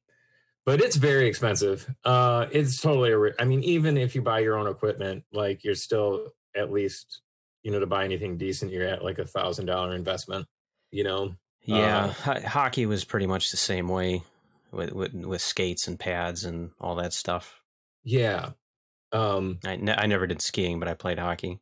but 0.65 0.82
it's 0.82 0.96
very 0.96 1.27
expensive. 1.27 1.89
Uh, 2.05 2.48
it's 2.51 2.79
totally. 2.82 3.12
A 3.12 3.34
I 3.41 3.46
mean, 3.46 3.63
even 3.63 3.98
if 3.98 4.15
you 4.15 4.22
buy 4.22 4.39
your 4.39 4.58
own 4.58 4.67
equipment, 4.67 5.24
like 5.32 5.63
you're 5.63 5.75
still 5.75 6.32
at 6.55 6.72
least, 6.72 7.22
you 7.63 7.72
know, 7.72 7.79
to 7.79 7.88
buy 7.88 8.05
anything 8.05 8.38
decent, 8.38 8.72
you're 8.72 8.88
at 8.88 9.03
like 9.03 9.20
a 9.20 9.25
thousand 9.25 9.65
dollar 9.65 9.93
investment. 9.96 10.46
You 10.91 11.03
know, 11.03 11.36
Yeah, 11.65 12.05
Uh, 12.05 12.08
ho- 12.12 12.48
hockey 12.48 12.86
was 12.86 13.03
pretty 13.03 13.25
much 13.27 13.51
the 13.51 13.58
same 13.58 13.88
way 13.88 14.24
with, 14.72 14.91
with 14.93 15.13
with 15.13 15.41
skates 15.41 15.88
and 15.88 16.00
pads 16.00 16.46
and 16.46 16.72
all 16.79 16.96
that 16.96 17.13
stuff. 17.13 17.62
yeah, 18.03 18.51
um, 19.12 19.60
I, 19.65 19.75
ne- 19.77 19.96
I 19.96 20.05
never 20.08 20.27
did 20.27 20.41
skiing, 20.41 20.79
but 20.79 20.88
I 20.88 20.93
played 20.93 21.20
hockey. 21.20 21.60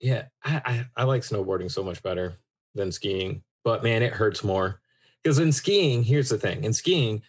yeah. 0.00 0.24
I, 0.44 0.62
I 0.64 0.86
I 0.96 1.04
like 1.04 1.22
snowboarding 1.22 1.70
so 1.70 1.82
much 1.82 2.02
better 2.02 2.36
than 2.74 2.92
skiing, 2.92 3.42
but 3.62 3.82
man, 3.82 4.02
it 4.02 4.12
hurts 4.12 4.42
more 4.44 4.80
because 5.22 5.38
in 5.38 5.52
skiing, 5.52 6.02
here's 6.02 6.28
the 6.28 6.38
thing: 6.38 6.64
in 6.64 6.72
skiing, 6.72 7.22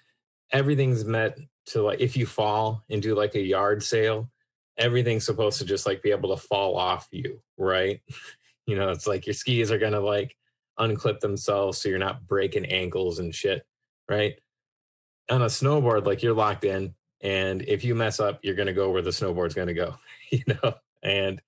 everything's 0.56 1.06
meant 1.06 1.36
to 1.68 1.84
like 1.84 2.00
if 2.00 2.16
you 2.18 2.26
fall 2.26 2.84
and 2.90 3.02
do 3.02 3.16
like 3.16 3.36
a 3.36 3.42
yard 3.42 3.84
sale 3.84 4.30
everything's 4.78 5.26
supposed 5.26 5.60
to 5.60 5.66
just 5.66 5.86
like 5.86 6.02
be 6.02 6.12
able 6.12 6.36
to 6.36 6.42
fall 6.42 6.78
off 6.78 7.08
you, 7.12 7.42
right? 7.58 8.02
you 8.66 8.76
know, 8.76 8.90
it's 8.90 9.08
like 9.08 9.26
your 9.26 9.34
skis 9.34 9.72
are 9.72 9.78
gonna 9.78 10.00
like 10.00 10.36
unclip 10.80 11.20
themselves 11.20 11.78
so 11.78 11.90
you're 11.90 11.98
not 11.98 12.28
breaking 12.28 12.66
ankles 12.66 13.20
and 13.20 13.34
shit, 13.34 13.66
right? 14.10 14.40
On 15.30 15.42
a 15.42 15.46
snowboard, 15.46 16.06
like 16.06 16.22
you're 16.22 16.34
locked 16.34 16.66
in, 16.66 16.94
and 17.22 17.62
if 17.64 17.84
you 17.84 17.96
mess 17.96 18.20
up, 18.20 18.40
you're 18.44 18.56
gonna 18.56 18.74
go 18.74 18.92
where 18.92 19.02
the 19.02 19.12
snowboard's 19.12 19.56
gonna 19.56 19.74
go, 19.74 19.96
you 20.30 20.44
know. 20.48 20.74
And 21.02 21.42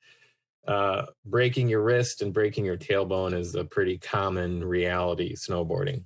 uh, 0.67 1.07
breaking 1.25 1.69
your 1.69 1.81
wrist 1.81 2.21
and 2.21 2.33
breaking 2.33 2.65
your 2.65 2.77
tailbone 2.77 3.33
is 3.33 3.55
a 3.55 3.63
pretty 3.63 3.97
common 3.97 4.63
reality 4.63 5.35
snowboarding. 5.35 6.05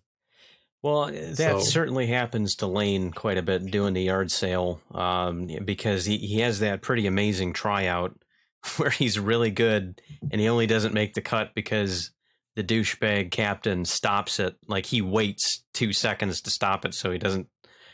Well, 0.83 1.11
that 1.11 1.35
so, 1.35 1.59
certainly 1.59 2.07
happens 2.07 2.55
to 2.57 2.67
Lane 2.67 3.11
quite 3.11 3.37
a 3.37 3.43
bit 3.43 3.69
doing 3.69 3.93
the 3.93 4.01
yard 4.01 4.31
sale 4.31 4.81
um, 4.93 5.47
because 5.63 6.05
he, 6.05 6.17
he 6.17 6.39
has 6.39 6.59
that 6.59 6.81
pretty 6.81 7.05
amazing 7.05 7.53
tryout 7.53 8.17
where 8.77 8.89
he's 8.89 9.19
really 9.19 9.51
good 9.51 10.01
and 10.31 10.41
he 10.41 10.49
only 10.49 10.65
doesn't 10.65 10.93
make 10.93 11.13
the 11.13 11.21
cut 11.21 11.53
because 11.53 12.11
the 12.55 12.63
douchebag 12.63 13.31
captain 13.31 13.85
stops 13.85 14.39
it. 14.39 14.55
Like 14.67 14.87
he 14.87 15.01
waits 15.01 15.63
two 15.73 15.93
seconds 15.93 16.41
to 16.41 16.49
stop 16.49 16.83
it 16.83 16.95
so 16.95 17.11
he 17.11 17.19
doesn't, 17.19 17.47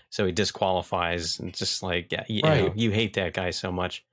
so 0.09 0.25
he 0.25 0.31
disqualifies. 0.31 1.39
And 1.39 1.53
just 1.53 1.83
like, 1.83 2.11
yeah, 2.11 2.23
you, 2.29 2.41
right. 2.43 2.67
know, 2.67 2.73
you 2.75 2.91
hate 2.91 3.15
that 3.15 3.33
guy 3.33 3.49
so 3.51 3.69
much. 3.69 4.05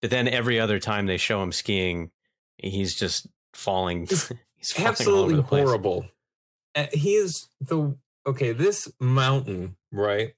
But 0.00 0.10
then 0.10 0.28
every 0.28 0.60
other 0.60 0.78
time 0.78 1.06
they 1.06 1.16
show 1.16 1.42
him 1.42 1.52
skiing, 1.52 2.10
he's 2.56 2.94
just 2.94 3.26
falling. 3.52 4.00
he's 4.56 4.72
falling 4.72 4.88
absolutely 4.88 5.42
horrible. 5.42 6.06
Uh, 6.74 6.86
he 6.92 7.14
is 7.14 7.48
the 7.60 7.94
okay, 8.26 8.52
this 8.52 8.90
mountain, 9.00 9.76
right? 9.90 10.32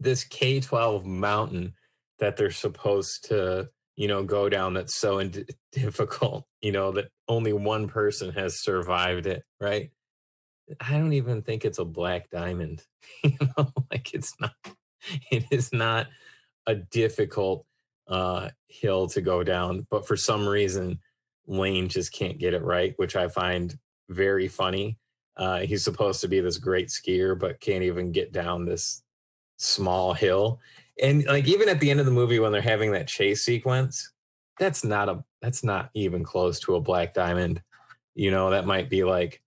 This 0.00 0.24
K 0.24 0.60
12 0.60 1.04
mountain 1.04 1.74
that 2.18 2.36
they're 2.36 2.50
supposed 2.50 3.28
to, 3.28 3.68
you 3.96 4.08
know, 4.08 4.24
go 4.24 4.48
down 4.48 4.74
that's 4.74 4.94
so 4.94 5.18
in- 5.18 5.46
difficult, 5.72 6.46
you 6.60 6.72
know, 6.72 6.92
that 6.92 7.08
only 7.28 7.52
one 7.52 7.88
person 7.88 8.32
has 8.32 8.60
survived 8.60 9.26
it, 9.26 9.44
right? 9.60 9.90
I 10.80 10.98
don't 10.98 11.14
even 11.14 11.42
think 11.42 11.64
it's 11.64 11.78
a 11.78 11.84
black 11.84 12.30
diamond. 12.30 12.82
you 13.24 13.38
know, 13.56 13.72
like 13.90 14.12
it's 14.14 14.34
not, 14.40 14.54
it 15.30 15.44
is 15.50 15.72
not 15.72 16.08
a 16.66 16.74
difficult 16.74 17.64
uh, 18.08 18.50
hill 18.68 19.08
to 19.08 19.20
go 19.20 19.42
down, 19.42 19.86
but 19.90 20.06
for 20.06 20.16
some 20.16 20.46
reason, 20.46 21.00
Lane 21.46 21.88
just 21.88 22.12
can't 22.12 22.38
get 22.38 22.54
it 22.54 22.62
right, 22.62 22.92
which 22.96 23.16
I 23.16 23.28
find 23.28 23.76
very 24.08 24.48
funny. 24.48 24.98
Uh, 25.38 25.60
he's 25.60 25.84
supposed 25.84 26.20
to 26.20 26.28
be 26.28 26.40
this 26.40 26.58
great 26.58 26.88
skier, 26.88 27.38
but 27.38 27.60
can't 27.60 27.84
even 27.84 28.12
get 28.12 28.32
down 28.32 28.64
this 28.64 29.02
small 29.56 30.12
hill. 30.12 30.60
And 31.00 31.24
like 31.26 31.46
even 31.46 31.68
at 31.68 31.78
the 31.80 31.90
end 31.90 32.00
of 32.00 32.06
the 32.06 32.12
movie 32.12 32.40
when 32.40 32.50
they're 32.50 32.60
having 32.60 32.92
that 32.92 33.06
chase 33.06 33.44
sequence, 33.44 34.12
that's 34.58 34.84
not 34.84 35.08
a 35.08 35.24
that's 35.40 35.62
not 35.62 35.90
even 35.94 36.24
close 36.24 36.58
to 36.60 36.74
a 36.74 36.80
black 36.80 37.14
diamond. 37.14 37.62
You 38.14 38.32
know, 38.32 38.50
that 38.50 38.66
might 38.66 38.90
be 38.90 39.04
like 39.04 39.40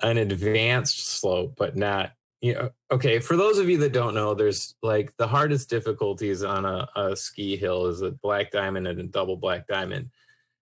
an 0.00 0.16
advanced 0.16 1.06
slope, 1.06 1.54
but 1.56 1.76
not 1.76 2.12
you 2.40 2.54
know, 2.54 2.70
okay, 2.90 3.20
for 3.20 3.36
those 3.36 3.58
of 3.58 3.70
you 3.70 3.78
that 3.78 3.92
don't 3.92 4.14
know, 4.14 4.34
there's 4.34 4.74
like 4.82 5.16
the 5.16 5.28
hardest 5.28 5.70
difficulties 5.70 6.42
on 6.42 6.64
a, 6.64 6.88
a 6.96 7.14
ski 7.14 7.56
hill 7.56 7.86
is 7.86 8.02
a 8.02 8.10
black 8.10 8.50
diamond 8.50 8.88
and 8.88 8.98
a 8.98 9.04
double 9.04 9.36
black 9.36 9.68
diamond. 9.68 10.10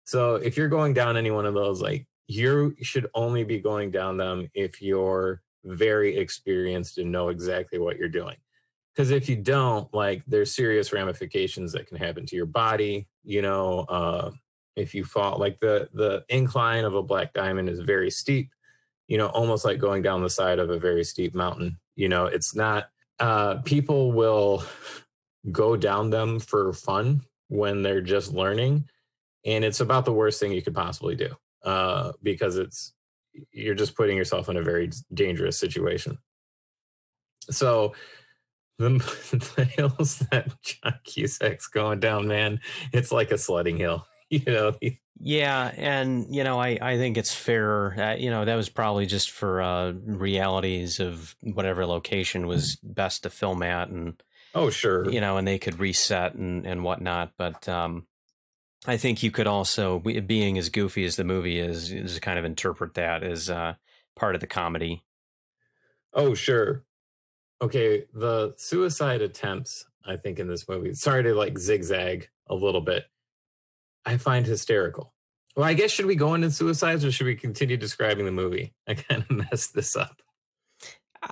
So 0.06 0.36
if 0.36 0.56
you're 0.56 0.70
going 0.70 0.94
down 0.94 1.18
any 1.18 1.32
one 1.32 1.46
of 1.46 1.54
those, 1.54 1.82
like 1.82 2.08
you 2.28 2.76
should 2.82 3.08
only 3.14 3.44
be 3.44 3.60
going 3.60 3.92
down 3.92 4.18
them 4.18 4.50
if 4.54 4.82
you're 4.82 5.42
very 5.64 6.18
experienced 6.18 6.98
and 6.98 7.12
know 7.12 7.30
exactly 7.30 7.80
what 7.80 7.98
you're 7.98 8.10
doing. 8.10 8.38
Because 8.94 9.12
if 9.12 9.28
you 9.28 9.36
don't, 9.36 9.94
like, 9.94 10.24
there's 10.26 10.56
serious 10.56 10.94
ramifications 10.94 11.74
that 11.74 11.88
can 11.88 11.98
happen 11.98 12.26
to 12.28 12.36
your 12.36 12.46
body. 12.46 13.08
You 13.24 13.42
know, 13.42 13.80
uh, 13.90 14.32
if 14.76 14.96
you 14.96 15.04
fall, 15.04 15.38
like 15.38 15.60
the 15.60 15.90
the 15.94 16.24
incline 16.30 16.86
of 16.86 16.96
a 16.96 17.04
black 17.04 17.34
diamond 17.34 17.70
is 17.70 17.80
very 17.80 18.10
steep. 18.10 18.52
You 19.08 19.18
know, 19.18 19.28
almost 19.28 19.66
like 19.66 19.80
going 19.80 20.02
down 20.02 20.24
the 20.24 20.30
side 20.30 20.60
of 20.60 20.70
a 20.70 20.80
very 20.80 21.04
steep 21.04 21.36
mountain. 21.36 21.78
You 21.96 22.10
know, 22.10 22.26
it's 22.26 22.56
not. 22.56 22.90
Uh, 23.20 23.56
people 23.64 24.12
will 24.14 24.64
go 25.52 25.76
down 25.76 26.10
them 26.10 26.40
for 26.40 26.74
fun 26.74 27.22
when 27.50 27.84
they're 27.84 28.02
just 28.02 28.34
learning, 28.34 28.88
and 29.46 29.66
it's 29.66 29.82
about 29.82 30.06
the 30.06 30.14
worst 30.14 30.40
thing 30.40 30.54
you 30.54 30.62
could 30.62 30.74
possibly 30.74 31.16
do 31.16 31.36
uh, 31.66 32.14
because 32.24 32.58
it's 32.58 32.94
you're 33.52 33.76
just 33.76 33.96
putting 33.96 34.16
yourself 34.16 34.48
in 34.48 34.56
a 34.56 34.62
very 34.62 34.90
dangerous 35.14 35.58
situation. 35.60 36.18
So 37.50 37.94
the, 38.78 38.90
the 39.56 39.66
hills 39.66 40.20
that 40.32 40.54
John 40.62 41.00
Cusack's 41.04 41.68
going 41.68 42.00
down, 42.00 42.28
man, 42.28 42.60
it's 42.94 43.12
like 43.12 43.32
a 43.32 43.38
sledding 43.38 43.78
hill. 43.78 44.06
You 44.32 44.42
know. 44.48 44.74
Yeah, 45.20 45.72
and 45.78 46.36
you 46.36 46.44
know, 46.44 46.60
I 46.60 46.80
I 46.82 46.98
think 46.98 47.16
it's 47.16 47.34
fair. 47.34 47.94
Uh, 47.94 48.16
you 48.16 48.32
know, 48.32 48.44
that 48.44 48.56
was 48.56 48.70
probably 48.70 49.06
just 49.06 49.30
for 49.30 49.62
uh, 49.62 49.92
realities 50.04 51.00
of 51.00 51.36
whatever 51.42 51.86
location 51.86 52.48
was 52.48 52.76
best 52.78 53.22
to 53.24 53.30
film 53.30 53.62
at, 53.62 53.90
and 53.90 54.22
oh 54.56 54.72
sure, 54.72 55.08
you 55.12 55.22
know, 55.22 55.38
and 55.38 55.48
they 55.48 55.60
could 55.60 55.80
reset 55.80 56.34
and 56.34 56.66
and 56.66 56.84
whatnot. 56.84 57.34
But 57.38 57.70
um, 57.70 58.08
I 58.88 58.98
think 58.98 59.24
you 59.24 59.32
could 59.32 59.48
also, 59.48 60.00
being 60.00 60.58
as 60.58 60.70
goofy 60.70 61.06
as 61.06 61.16
the 61.16 61.24
movie 61.24 61.60
is, 61.60 61.92
is 61.92 62.20
kind 62.20 62.38
of 62.38 62.46
interpret 62.46 62.94
that 62.96 63.24
as 63.24 63.50
uh, 63.50 63.76
part 64.16 64.36
of 64.36 64.42
the 64.42 64.48
comedy. 64.48 65.04
Oh, 66.14 66.34
sure. 66.34 66.84
Okay, 67.62 68.06
the 68.14 68.54
suicide 68.58 69.22
attempts, 69.22 69.86
I 70.06 70.18
think, 70.18 70.40
in 70.40 70.48
this 70.48 70.68
movie, 70.68 70.94
sorry 70.94 71.24
to 71.24 71.34
like 71.34 71.58
zigzag 71.58 72.30
a 72.48 72.56
little 72.56 72.82
bit, 72.82 73.06
I 74.06 74.18
find 74.18 74.46
hysterical. 74.46 75.14
Well, 75.56 75.66
I 75.66 75.74
guess 75.74 75.92
should 75.92 76.06
we 76.06 76.16
go 76.16 76.34
into 76.34 76.52
suicides 76.52 77.06
or 77.06 77.12
should 77.12 77.28
we 77.28 77.36
continue 77.36 77.78
describing 77.78 78.26
the 78.26 78.32
movie? 78.32 78.74
I 78.88 78.96
kind 78.96 79.24
of 79.24 79.30
messed 79.52 79.74
this 79.74 79.96
up 79.96 80.22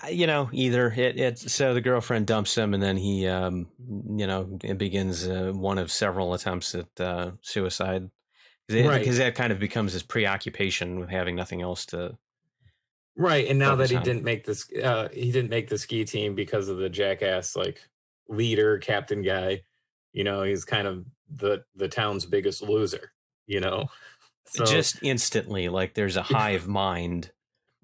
you 0.10 0.28
know, 0.28 0.50
either 0.52 0.92
it, 0.92 1.20
it 1.20 1.40
so 1.40 1.74
the 1.74 1.82
girlfriend 1.82 2.28
dumps 2.28 2.56
him, 2.58 2.74
and 2.74 2.82
then 2.82 2.98
he, 2.98 3.28
um, 3.28 3.68
you 4.18 4.28
know, 4.28 4.60
it 4.64 4.78
begins 4.78 5.28
uh, 5.28 5.52
one 5.54 5.78
of 5.78 5.92
several 5.92 6.34
attempts 6.34 6.76
at 6.76 6.88
uh, 7.00 7.32
suicide 7.42 8.10
because 8.68 8.88
right. 8.88 9.26
that 9.26 9.36
kind 9.36 9.52
of 9.52 9.60
becomes 9.60 9.94
his 9.94 10.04
preoccupation 10.04 11.00
with 11.00 11.10
having 11.10 11.36
nothing 11.36 11.62
else 11.62 11.86
to. 11.88 12.18
Right, 13.16 13.48
and 13.48 13.60
now 13.60 13.76
that 13.76 13.90
he 13.92 13.98
on. 13.98 14.04
didn't 14.04 14.24
make 14.24 14.46
this, 14.46 14.68
uh, 14.74 15.10
he 15.14 15.32
didn't 15.32 15.52
make 15.52 15.70
the 15.70 15.78
ski 15.78 16.04
team 16.06 16.34
because 16.34 16.70
of 16.70 16.78
the 16.78 16.90
jackass 16.90 17.56
like 17.56 17.82
leader 18.28 18.80
captain 18.80 19.22
guy. 19.22 19.62
You 20.14 20.24
know, 20.24 20.44
he's 20.44 20.66
kind 20.66 20.88
of 20.88 21.06
the 21.30 21.64
the 21.76 21.88
town's 21.88 22.26
biggest 22.26 22.64
loser. 22.64 23.12
You 23.46 23.60
know, 23.60 23.90
so, 24.48 24.66
just 24.66 25.00
instantly, 25.04 25.70
like 25.70 25.94
there's 25.94 26.18
a 26.18 26.24
hive 26.24 26.68
mind 26.68 27.32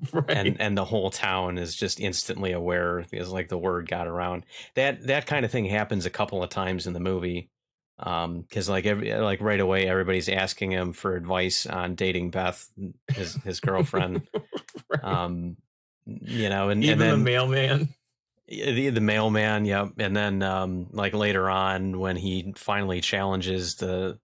right. 0.14 0.30
and 0.30 0.62
and 0.62 0.78
the 0.78 0.86
whole 0.86 1.10
town 1.10 1.58
is 1.58 1.76
just 1.76 2.00
instantly 2.00 2.52
aware 2.52 3.06
because 3.10 3.30
like 3.30 3.50
the 3.50 3.58
word 3.58 3.90
got 3.90 4.08
around. 4.08 4.46
That 4.76 5.08
that 5.08 5.26
kind 5.26 5.46
of 5.46 5.52
thing 5.52 5.66
happens 5.66 6.06
a 6.06 6.10
couple 6.10 6.44
of 6.44 6.50
times 6.50 6.88
in 6.88 6.94
the 6.94 7.00
movie. 7.00 7.50
Um, 8.02 8.42
because 8.42 8.70
like 8.70 8.86
every 8.86 9.14
like 9.14 9.42
right 9.42 9.60
away 9.60 9.88
everybody's 9.88 10.30
asking 10.30 10.72
him 10.72 10.94
for 10.94 11.18
advice 11.18 11.66
on 11.66 11.96
dating 11.96 12.32
Beth, 12.32 12.70
his 13.10 13.36
his 13.44 13.60
girlfriend. 13.62 14.28
right. 14.90 15.04
Um, 15.04 15.58
you 16.06 16.50
know, 16.50 16.70
and 16.70 16.84
even 16.84 16.94
and 16.94 17.02
then, 17.02 17.20
the 17.20 17.26
mailman. 17.26 17.90
The, 18.48 18.90
the 18.90 19.02
mailman, 19.02 19.66
yep. 19.66 19.90
And 20.00 20.16
then 20.16 20.42
um, 20.42 20.88
like 20.92 21.14
later 21.14 21.50
on 21.50 22.00
when 22.00 22.16
he 22.16 22.54
finally 22.56 23.00
challenges 23.00 23.76
the 23.76 24.18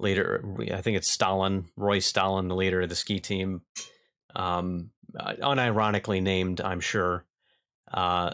leader, 0.00 0.44
I 0.72 0.80
think 0.80 0.96
it's 0.96 1.12
Stalin, 1.12 1.66
Roy 1.76 2.00
Stalin, 2.00 2.48
the 2.48 2.56
leader 2.56 2.80
of 2.80 2.88
the 2.88 2.96
ski 2.96 3.20
team. 3.20 3.62
Um, 4.34 4.90
unironically 5.14 6.22
named, 6.22 6.60
I'm 6.60 6.80
sure. 6.80 7.24
Uh, 7.92 8.32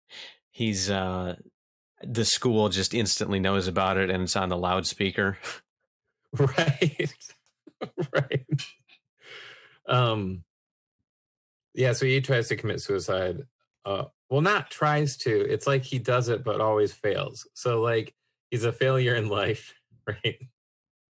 he's 0.50 0.90
uh, 0.90 1.36
the 2.02 2.24
school 2.24 2.68
just 2.68 2.94
instantly 2.94 3.40
knows 3.40 3.68
about 3.68 3.96
it, 3.96 4.10
and 4.10 4.24
it's 4.24 4.36
on 4.36 4.48
the 4.48 4.56
loudspeaker. 4.56 5.38
Right, 6.38 7.14
right. 8.12 8.46
Um, 9.88 10.42
yeah. 11.72 11.92
So 11.92 12.04
he 12.04 12.20
tries 12.20 12.48
to 12.48 12.56
commit 12.56 12.82
suicide. 12.82 13.46
Uh, 13.86 14.06
well, 14.28 14.42
not 14.42 14.70
tries 14.70 15.16
to. 15.18 15.30
It's 15.30 15.66
like 15.66 15.84
he 15.84 15.98
does 15.98 16.28
it, 16.28 16.44
but 16.44 16.60
always 16.60 16.92
fails. 16.92 17.48
So 17.54 17.80
like 17.80 18.14
he's 18.50 18.64
a 18.64 18.72
failure 18.72 19.14
in 19.14 19.30
life, 19.30 19.72
right? 20.06 20.38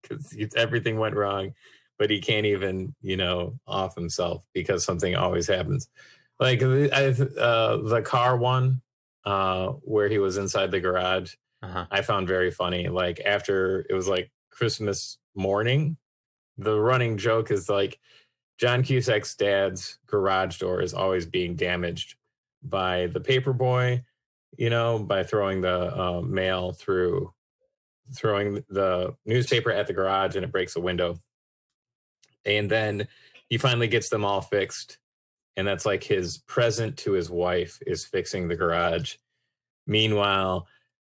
Because 0.03 0.37
everything 0.57 0.99
went 0.99 1.15
wrong 1.17 1.55
but 1.99 2.11
he 2.11 2.21
can't 2.21 2.47
even, 2.47 2.95
you 3.01 3.17
know, 3.17 3.59
off 3.67 3.95
himself 3.95 4.43
because 4.53 4.85
something 4.85 5.15
always 5.15 5.47
happens. 5.47 5.89
Like 6.41 6.63
I, 6.63 7.07
uh, 7.07 7.77
the 7.79 8.03
car 8.05 8.37
one, 8.37 8.83
uh, 9.25 9.69
where 9.83 10.09
he 10.09 10.19
was 10.19 10.37
inside 10.37 10.71
the 10.71 10.81
garage, 10.81 11.35
uh-huh. 11.63 11.87
I 11.91 12.03
found 12.03 12.29
very 12.29 12.51
funny. 12.51 12.89
Like 12.89 13.21
after 13.25 13.87
it 13.89 13.95
was 13.95 14.09
like 14.09 14.31
Christmas 14.51 15.19
morning, 15.35 15.97
the 16.59 16.79
running 16.79 17.17
joke 17.17 17.51
is 17.51 17.69
like 17.69 17.99
John 18.59 18.83
Cusack's 18.83 19.35
dad's 19.35 19.99
garage 20.07 20.59
door 20.59 20.81
is 20.81 20.95
always 20.95 21.27
being 21.27 21.57
damaged 21.57 22.17
by 22.63 23.07
the 23.09 23.21
paper 23.21 23.53
boy, 23.53 24.05
you 24.57 24.71
know, 24.71 24.99
by 24.99 25.25
throwing 25.25 25.61
the 25.61 26.01
uh, 26.01 26.21
mail 26.21 26.73
through 26.73 27.33
throwing 28.15 28.63
the 28.69 29.15
newspaper 29.25 29.71
at 29.71 29.87
the 29.87 29.93
garage 29.93 30.37
and 30.37 30.45
it 30.45 30.53
breaks 30.53 30.77
a 30.77 30.81
window. 30.81 31.19
And 32.47 32.71
then 32.71 33.09
he 33.49 33.59
finally 33.59 33.89
gets 33.89 34.09
them 34.09 34.25
all 34.25 34.41
fixed. 34.41 34.99
And 35.57 35.67
that's 35.67 35.87
like 35.87 36.03
his 36.03 36.39
present 36.39 36.97
to 36.99 37.13
his 37.13 37.31
wife 37.31 37.79
is 37.87 38.05
fixing 38.05 38.49
the 38.49 38.57
garage. 38.57 39.17
Meanwhile, 39.87 40.67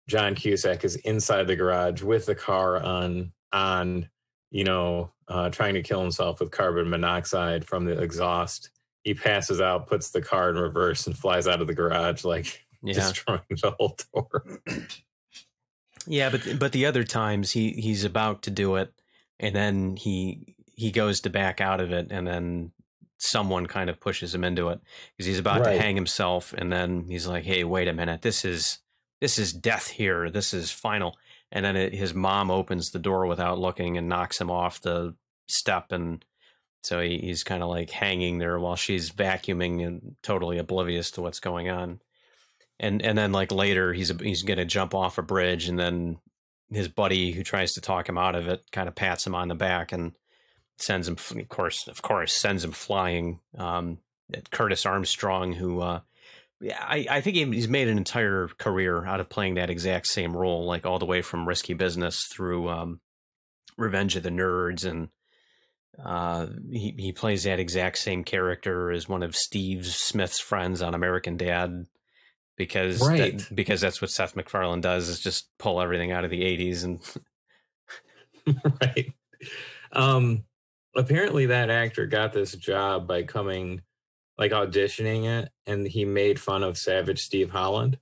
John 0.07 0.35
Cusack 0.35 0.83
is 0.83 0.95
inside 0.97 1.47
the 1.47 1.55
garage 1.55 2.01
with 2.01 2.25
the 2.25 2.35
car 2.35 2.81
on 2.81 3.31
on, 3.53 4.09
you 4.51 4.63
know, 4.63 5.11
uh, 5.27 5.49
trying 5.49 5.75
to 5.75 5.83
kill 5.83 6.01
himself 6.01 6.39
with 6.39 6.51
carbon 6.51 6.89
monoxide 6.89 7.65
from 7.65 7.85
the 7.85 8.01
exhaust. 8.01 8.71
He 9.03 9.13
passes 9.13 9.61
out, 9.61 9.87
puts 9.87 10.09
the 10.11 10.21
car 10.21 10.49
in 10.49 10.57
reverse, 10.57 11.07
and 11.07 11.17
flies 11.17 11.47
out 11.47 11.61
of 11.61 11.67
the 11.67 11.73
garage 11.73 12.23
like 12.23 12.65
yeah. 12.83 12.93
destroying 12.95 13.41
the 13.49 13.71
whole 13.71 13.97
door. 14.13 14.43
yeah, 16.07 16.29
but 16.29 16.59
but 16.59 16.71
the 16.71 16.85
other 16.85 17.03
times 17.03 17.51
he 17.51 17.71
he's 17.71 18.03
about 18.03 18.41
to 18.43 18.49
do 18.51 18.75
it, 18.75 18.93
and 19.39 19.55
then 19.55 19.95
he 19.95 20.52
he 20.75 20.91
goes 20.91 21.21
to 21.21 21.29
back 21.29 21.61
out 21.61 21.81
of 21.81 21.91
it, 21.91 22.07
and 22.11 22.27
then 22.27 22.71
someone 23.17 23.65
kind 23.65 23.89
of 23.89 23.99
pushes 23.99 24.33
him 24.33 24.43
into 24.43 24.69
it 24.69 24.79
because 25.15 25.27
he's 25.27 25.39
about 25.39 25.61
right. 25.61 25.75
to 25.75 25.81
hang 25.81 25.95
himself, 25.95 26.53
and 26.57 26.71
then 26.71 27.05
he's 27.07 27.27
like, 27.27 27.43
"Hey, 27.43 27.63
wait 27.63 27.87
a 27.87 27.93
minute, 27.93 28.21
this 28.21 28.45
is 28.45 28.79
this 29.21 29.37
is 29.37 29.53
death 29.53 29.89
here. 29.89 30.29
This 30.29 30.53
is 30.53 30.71
final." 30.71 31.17
And 31.51 31.63
then 31.63 31.75
it, 31.75 31.93
his 31.93 32.15
mom 32.15 32.49
opens 32.49 32.89
the 32.89 32.99
door 32.99 33.27
without 33.27 33.59
looking 33.59 33.97
and 33.97 34.09
knocks 34.09 34.41
him 34.41 34.49
off 34.49 34.81
the 34.81 35.15
step, 35.47 35.91
and 35.91 36.23
so 36.81 36.99
he, 36.99 37.19
he's 37.19 37.43
kind 37.43 37.63
of 37.63 37.69
like 37.69 37.89
hanging 37.89 38.39
there 38.39 38.59
while 38.59 38.75
she's 38.75 39.11
vacuuming 39.11 39.85
and 39.85 40.15
totally 40.21 40.57
oblivious 40.57 41.11
to 41.11 41.21
what's 41.21 41.39
going 41.39 41.69
on 41.69 42.01
and 42.79 43.01
and 43.01 43.17
then 43.17 43.31
like 43.31 43.51
later 43.51 43.93
he's 43.93 44.11
he's 44.21 44.43
going 44.43 44.57
to 44.57 44.65
jump 44.65 44.93
off 44.93 45.17
a 45.17 45.21
bridge 45.21 45.67
and 45.67 45.79
then 45.79 46.17
his 46.69 46.87
buddy 46.87 47.31
who 47.31 47.43
tries 47.43 47.73
to 47.73 47.81
talk 47.81 48.07
him 48.07 48.17
out 48.17 48.35
of 48.35 48.47
it 48.47 48.61
kind 48.71 48.87
of 48.87 48.95
pats 48.95 49.25
him 49.25 49.35
on 49.35 49.47
the 49.47 49.55
back 49.55 49.91
and 49.91 50.13
sends 50.85 51.07
him 51.07 51.17
of 51.39 51.49
course 51.49 51.87
of 51.87 52.01
course 52.01 52.35
sends 52.35 52.63
him 52.63 52.71
flying 52.71 53.39
um, 53.57 53.99
Curtis 54.51 54.85
Armstrong 54.85 55.53
who 55.53 55.81
uh, 55.81 56.01
I, 56.61 57.07
I 57.09 57.21
think 57.21 57.35
he's 57.35 57.67
made 57.67 57.87
an 57.87 57.97
entire 57.97 58.47
career 58.57 59.05
out 59.05 59.19
of 59.19 59.29
playing 59.29 59.55
that 59.55 59.69
exact 59.69 60.07
same 60.07 60.35
role 60.35 60.65
like 60.65 60.85
all 60.85 60.99
the 60.99 61.05
way 61.05 61.21
from 61.21 61.47
risky 61.47 61.73
business 61.73 62.27
through 62.31 62.69
um, 62.69 62.99
revenge 63.77 64.15
of 64.15 64.23
the 64.23 64.29
nerds 64.29 64.85
and 64.85 65.09
uh, 66.03 66.47
he, 66.71 66.95
he 66.97 67.11
plays 67.11 67.43
that 67.43 67.59
exact 67.59 67.97
same 67.97 68.23
character 68.23 68.91
as 68.91 69.07
one 69.07 69.21
of 69.21 69.35
Steve 69.35 69.85
Smith's 69.85 70.39
friends 70.39 70.81
on 70.81 70.95
American 70.95 71.37
Dad 71.37 71.85
because 72.57 73.07
right. 73.07 73.37
that, 73.37 73.55
because 73.55 73.81
that's 73.81 74.01
what 74.01 74.09
Seth 74.09 74.35
MacFarlane 74.35 74.81
does 74.81 75.07
is 75.07 75.19
just 75.19 75.49
pull 75.59 75.81
everything 75.81 76.11
out 76.11 76.23
of 76.23 76.31
the 76.31 76.41
80s 76.41 76.83
and 76.83 78.59
right. 78.81 79.13
Um 79.91 80.45
apparently 80.95 81.47
that 81.47 81.69
actor 81.69 82.05
got 82.05 82.33
this 82.33 82.53
job 82.53 83.07
by 83.07 83.23
coming 83.23 83.81
like 84.37 84.51
auditioning 84.51 85.25
it 85.25 85.49
and 85.65 85.87
he 85.87 86.05
made 86.05 86.39
fun 86.39 86.63
of 86.63 86.77
Savage 86.77 87.21
Steve 87.21 87.51
Holland 87.51 87.97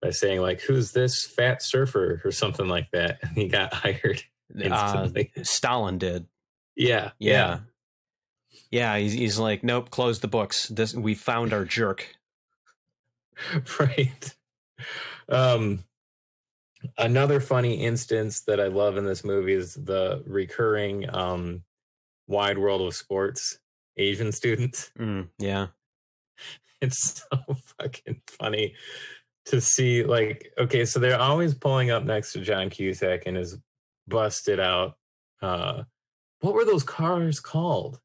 by 0.00 0.10
saying 0.10 0.40
like 0.40 0.60
who's 0.60 0.92
this 0.92 1.24
fat 1.24 1.62
surfer 1.62 2.20
or 2.24 2.30
something 2.30 2.68
like 2.68 2.90
that 2.92 3.18
and 3.22 3.32
he 3.32 3.48
got 3.48 3.72
hired 3.74 4.22
uh, 4.70 5.08
Stalin 5.42 5.98
did. 5.98 6.26
Yeah. 6.76 7.10
Yeah. 7.18 7.58
Yeah. 8.70 8.94
yeah 8.94 8.98
he's, 8.98 9.12
he's 9.12 9.38
like 9.38 9.64
nope 9.64 9.90
close 9.90 10.20
the 10.20 10.28
books 10.28 10.68
this 10.68 10.94
we 10.94 11.14
found 11.14 11.52
our 11.52 11.64
jerk 11.64 12.16
right. 13.80 14.34
Um, 15.28 15.84
another 16.98 17.40
funny 17.40 17.84
instance 17.84 18.42
that 18.42 18.60
I 18.60 18.66
love 18.68 18.96
in 18.96 19.04
this 19.04 19.24
movie 19.24 19.54
is 19.54 19.74
the 19.74 20.22
recurring 20.26 21.08
um, 21.14 21.62
wide 22.26 22.58
world 22.58 22.82
of 22.82 22.94
sports 22.94 23.58
Asian 23.96 24.32
students. 24.32 24.90
Mm, 24.98 25.28
yeah. 25.38 25.68
It's 26.80 27.22
so 27.30 27.56
fucking 27.80 28.20
funny 28.28 28.74
to 29.46 29.60
see 29.60 30.02
like 30.02 30.52
okay 30.58 30.84
so 30.84 30.98
they're 30.98 31.20
always 31.20 31.54
pulling 31.54 31.92
up 31.92 32.02
next 32.02 32.32
to 32.32 32.40
john 32.40 32.68
cusack 32.68 33.22
and 33.26 33.36
his 33.36 33.56
busted 34.08 34.58
out 34.58 34.96
uh 35.40 35.84
what 36.40 36.52
were 36.52 36.64
those 36.64 36.82
cars 36.82 37.38
called 37.38 38.00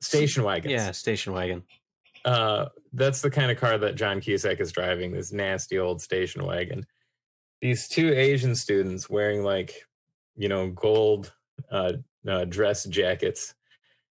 station 0.00 0.42
wagons 0.42 0.72
yeah 0.72 0.90
station 0.90 1.32
wagon 1.32 1.62
uh, 2.24 2.66
that's 2.92 3.20
the 3.20 3.30
kind 3.30 3.50
of 3.50 3.58
car 3.58 3.78
that 3.78 3.96
John 3.96 4.20
Cusack 4.20 4.60
is 4.60 4.72
driving. 4.72 5.12
This 5.12 5.32
nasty 5.32 5.78
old 5.78 6.00
station 6.00 6.44
wagon. 6.44 6.86
These 7.60 7.88
two 7.88 8.12
Asian 8.12 8.54
students 8.54 9.08
wearing 9.08 9.42
like, 9.42 9.86
you 10.36 10.48
know, 10.48 10.70
gold 10.70 11.32
uh, 11.70 11.94
uh, 12.28 12.44
dress 12.44 12.84
jackets 12.84 13.54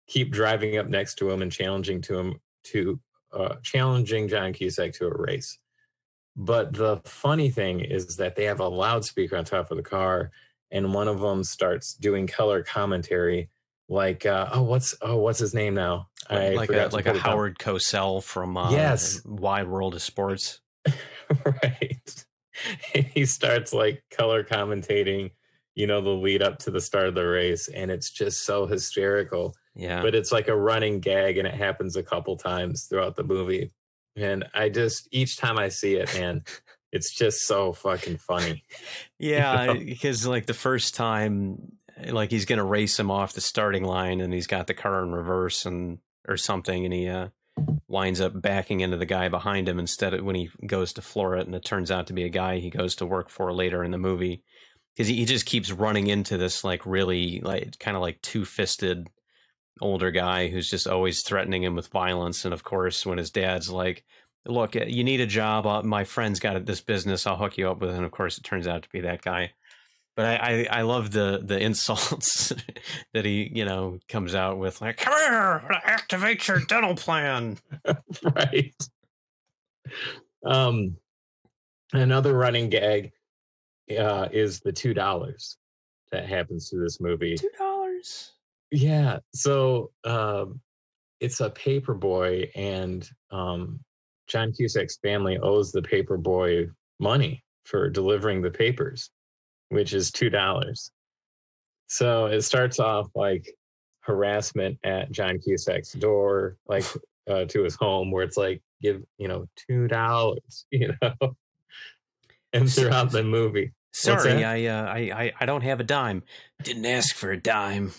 keep 0.07 0.33
driving 0.33 0.79
up 0.79 0.88
next 0.88 1.16
to 1.16 1.31
him 1.31 1.42
and 1.42 1.53
challenging 1.53 2.01
to 2.01 2.18
him 2.18 2.40
to 2.64 2.99
uh, 3.33 3.57
challenging 3.62 4.27
John 4.29 4.53
Cusack 4.53 4.94
to 4.94 5.07
a 5.07 5.14
race. 5.14 5.59
But 6.35 6.73
the 6.73 7.01
funny 7.05 7.51
thing 7.51 7.81
is 7.81 8.16
that 8.16 8.37
they 8.37 8.44
have 8.44 8.61
a 8.61 8.68
loudspeaker 8.68 9.37
on 9.37 9.44
top 9.44 9.71
of 9.71 9.77
the 9.77 9.83
car, 9.83 10.31
and 10.71 10.94
one 10.94 11.09
of 11.09 11.21
them 11.21 11.44
starts 11.44 11.94
doing 11.94 12.27
color 12.27 12.62
commentary 12.62 13.51
like 13.88 14.27
uh, 14.27 14.51
oh 14.53 14.62
what's 14.62 14.94
oh 15.01 15.16
what's 15.16 15.38
his 15.38 15.55
name 15.55 15.75
now? 15.75 16.09
I 16.29 16.51
like 16.51 16.71
a 16.71 16.90
like 16.92 17.07
a 17.07 17.18
Howard 17.18 17.59
Cosell 17.59 18.23
from 18.23 18.57
uh, 18.57 18.71
yes. 18.71 19.23
Wide 19.25 19.66
World 19.66 19.94
of 19.94 20.03
Sports? 20.03 20.61
Right. 21.44 22.25
He 22.92 23.25
starts 23.25 23.73
like 23.73 24.03
color 24.11 24.42
commentating 24.42 25.31
you 25.79 25.87
know 25.87 26.01
the 26.01 26.11
lead 26.11 26.43
up 26.43 26.59
to 26.59 26.73
the 26.73 26.81
start 26.81 27.07
of 27.07 27.14
the 27.14 27.25
race 27.25 27.69
and 27.69 27.88
it's 27.88 28.11
just 28.11 28.45
so 28.45 28.67
hysterical. 28.67 29.55
Yeah. 29.77 30.03
But 30.03 30.17
it's 30.17 30.33
like 30.33 30.49
a 30.49 30.57
running 30.57 30.99
gag 30.99 31.38
and 31.38 31.47
it 31.47 31.55
happens 31.55 31.95
a 31.95 32.03
couple 32.03 32.37
times 32.37 32.87
throughout 32.87 33.14
the 33.14 33.23
movie. 33.23 33.71
And 34.17 34.45
I 34.53 34.71
just 34.71 35.07
each 35.12 35.37
time 35.37 35.57
I 35.57 35.69
see 35.69 35.95
it 35.95 36.12
man 36.19 36.43
it's 36.93 37.14
just 37.14 37.47
so 37.47 37.73
fucking 37.73 38.17
funny. 38.17 38.64
Yeah 39.21 39.61
you 39.61 39.67
know? 39.75 39.85
because 39.85 40.27
like 40.27 40.47
the 40.47 40.53
first 40.55 40.97
time 40.97 41.73
like 42.09 42.33
he's 42.33 42.45
going 42.45 42.59
to 42.59 42.64
race 42.64 42.99
him 42.99 43.12
off 43.12 43.35
the 43.35 43.41
starting 43.41 43.85
line 43.85 44.21
and 44.21 44.35
he's 44.35 44.49
got 44.49 44.67
the 44.67 44.75
car 44.75 45.05
in 45.05 45.12
reverse 45.12 45.64
and 45.64 45.99
or 46.27 46.37
something 46.37 46.85
and 46.85 46.93
he 46.93 47.07
uh, 47.07 47.29
winds 47.87 48.21
up 48.21 48.41
backing 48.41 48.81
into 48.81 48.97
the 48.97 49.07
guy 49.07 49.29
behind 49.29 49.69
him 49.69 49.79
instead 49.79 50.12
of 50.12 50.25
when 50.25 50.35
he 50.35 50.51
goes 50.67 50.93
to 50.95 51.03
floor 51.03 51.37
it 51.37 51.47
and 51.47 51.55
it 51.55 51.64
turns 51.64 51.93
out 51.93 52.09
to 52.09 52.12
be 52.12 52.25
a 52.25 52.29
guy 52.29 52.59
he 52.59 52.69
goes 52.69 52.97
to 52.97 53.07
work 53.07 53.29
for 53.29 53.53
later 53.53 53.85
in 53.85 53.93
the 53.93 53.99
movie 53.99 54.43
because 54.99 55.09
he, 55.09 55.15
he 55.15 55.25
just 55.25 55.47
keeps 55.47 55.71
running 55.71 56.09
into 56.09 56.37
this 56.37 56.65
like 56.65 56.85
really 56.85 57.41
like 57.41 57.79
kind 57.79 57.97
of 57.97 58.03
like 58.03 58.21
two-fisted 58.21 59.09
older 59.81 60.11
guy 60.11 60.49
who's 60.49 60.69
just 60.69 60.89
always 60.89 61.23
threatening 61.23 61.63
him 61.63 61.77
with 61.77 61.87
violence 61.89 62.45
and 62.45 62.53
of 62.53 62.65
course 62.65 63.07
when 63.07 63.17
his 63.17 63.31
dad's 63.31 63.71
like 63.71 64.05
look 64.45 64.75
you 64.75 65.05
need 65.05 65.21
a 65.21 65.27
job 65.27 65.67
uh, 65.67 65.83
my 65.85 66.03
friend's 66.03 66.41
got 66.41 66.67
this 66.67 66.81
business 66.81 67.29
i'll 67.29 67.37
hook 67.37 67.57
you 67.57 67.71
up 67.71 67.81
with 67.81 67.91
and 67.91 68.05
of 68.05 68.11
course 68.11 68.39
it 68.39 68.45
turns 68.45 68.67
out 68.67 68.83
to 68.83 68.89
be 68.91 69.01
that 69.01 69.23
guy. 69.23 69.53
But 70.17 70.27
I, 70.27 70.67
I, 70.73 70.79
I 70.79 70.83
love 70.83 71.13
the 71.13 71.41
the 71.45 71.61
insults 71.63 72.53
that 73.15 73.25
he 73.25 73.53
you 73.55 73.65
know 73.65 74.01
comes 74.09 74.35
out 74.35 74.59
with 74.59 74.81
like 74.81 74.97
come 74.97 75.17
here 75.17 75.63
activate 75.85 76.49
your 76.49 76.59
dental 76.61 76.97
plan. 76.97 77.59
Right. 78.23 78.75
Um 80.45 80.97
another 81.93 82.37
running 82.37 82.69
gag 82.69 83.13
uh 83.96 84.29
is 84.33 84.61
the 84.61 84.72
two 84.72 84.94
dollars 84.94 85.57
that 86.12 86.27
happens 86.29 86.68
to 86.70 86.79
this 86.79 87.01
movie 87.01 87.37
two 87.37 87.51
dollars 87.59 88.33
yeah 88.70 89.18
so 89.35 89.90
um 90.05 90.61
it's 91.20 91.40
a 91.40 91.51
paper 91.51 91.94
boy 91.94 92.48
and 92.55 93.11
um 93.31 93.79
john 94.27 94.53
cusack's 94.53 94.98
family 94.98 95.38
owes 95.38 95.72
the 95.72 95.83
paper 95.83 96.16
boy 96.16 96.66
money 96.98 97.42
for 97.64 97.88
delivering 97.88 98.42
the 98.42 98.51
papers 98.51 99.11
which 99.68 99.92
is 99.92 100.11
two 100.11 100.31
dollars. 100.31 100.90
So 101.87 102.27
it 102.27 102.42
starts 102.42 102.79
off 102.79 103.09
like 103.14 103.55
harassment 104.01 104.79
at 104.85 105.11
John 105.11 105.38
Cusack's 105.38 105.92
door, 105.92 106.57
like 106.66 106.85
uh, 107.31 107.44
to 107.46 107.62
his 107.62 107.74
home, 107.74 108.11
where 108.11 108.24
it's 108.24 108.37
like 108.37 108.62
give 108.83 109.03
you 109.18 109.29
know 109.29 109.46
two 109.57 109.88
dollars, 109.88 110.66
you 110.70 110.92
know, 111.03 111.37
and 112.53 112.70
throughout 112.70 113.11
the 113.11 113.22
movie. 113.22 113.72
Sorry, 113.99 114.45
I, 114.45 114.67
uh, 114.67 114.85
I 114.85 115.33
I 115.41 115.47
don't 115.47 115.63
have 115.63 115.81
a 115.81 115.85
dime. 115.85 116.23
Didn't 116.63 116.87
ask 116.87 117.15
for 117.15 117.33
a 117.33 117.41
dime. 117.41 117.93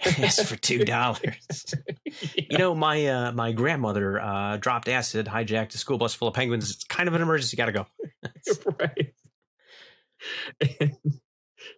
asked 0.18 0.46
for 0.46 0.56
two 0.56 0.84
dollars. 0.84 1.74
yeah. 1.74 2.44
You 2.50 2.58
know, 2.58 2.74
my 2.74 3.06
uh, 3.06 3.32
my 3.32 3.52
grandmother 3.52 4.20
uh, 4.20 4.56
dropped 4.56 4.88
acid, 4.88 5.26
hijacked 5.26 5.74
a 5.74 5.78
school 5.78 5.98
bus 5.98 6.14
full 6.14 6.28
of 6.28 6.34
penguins. 6.34 6.70
It's 6.70 6.84
kind 6.84 7.08
of 7.08 7.14
an 7.14 7.22
emergency. 7.22 7.56
Got 7.56 7.66
to 7.66 7.72
go. 7.72 7.86
right. 8.80 9.12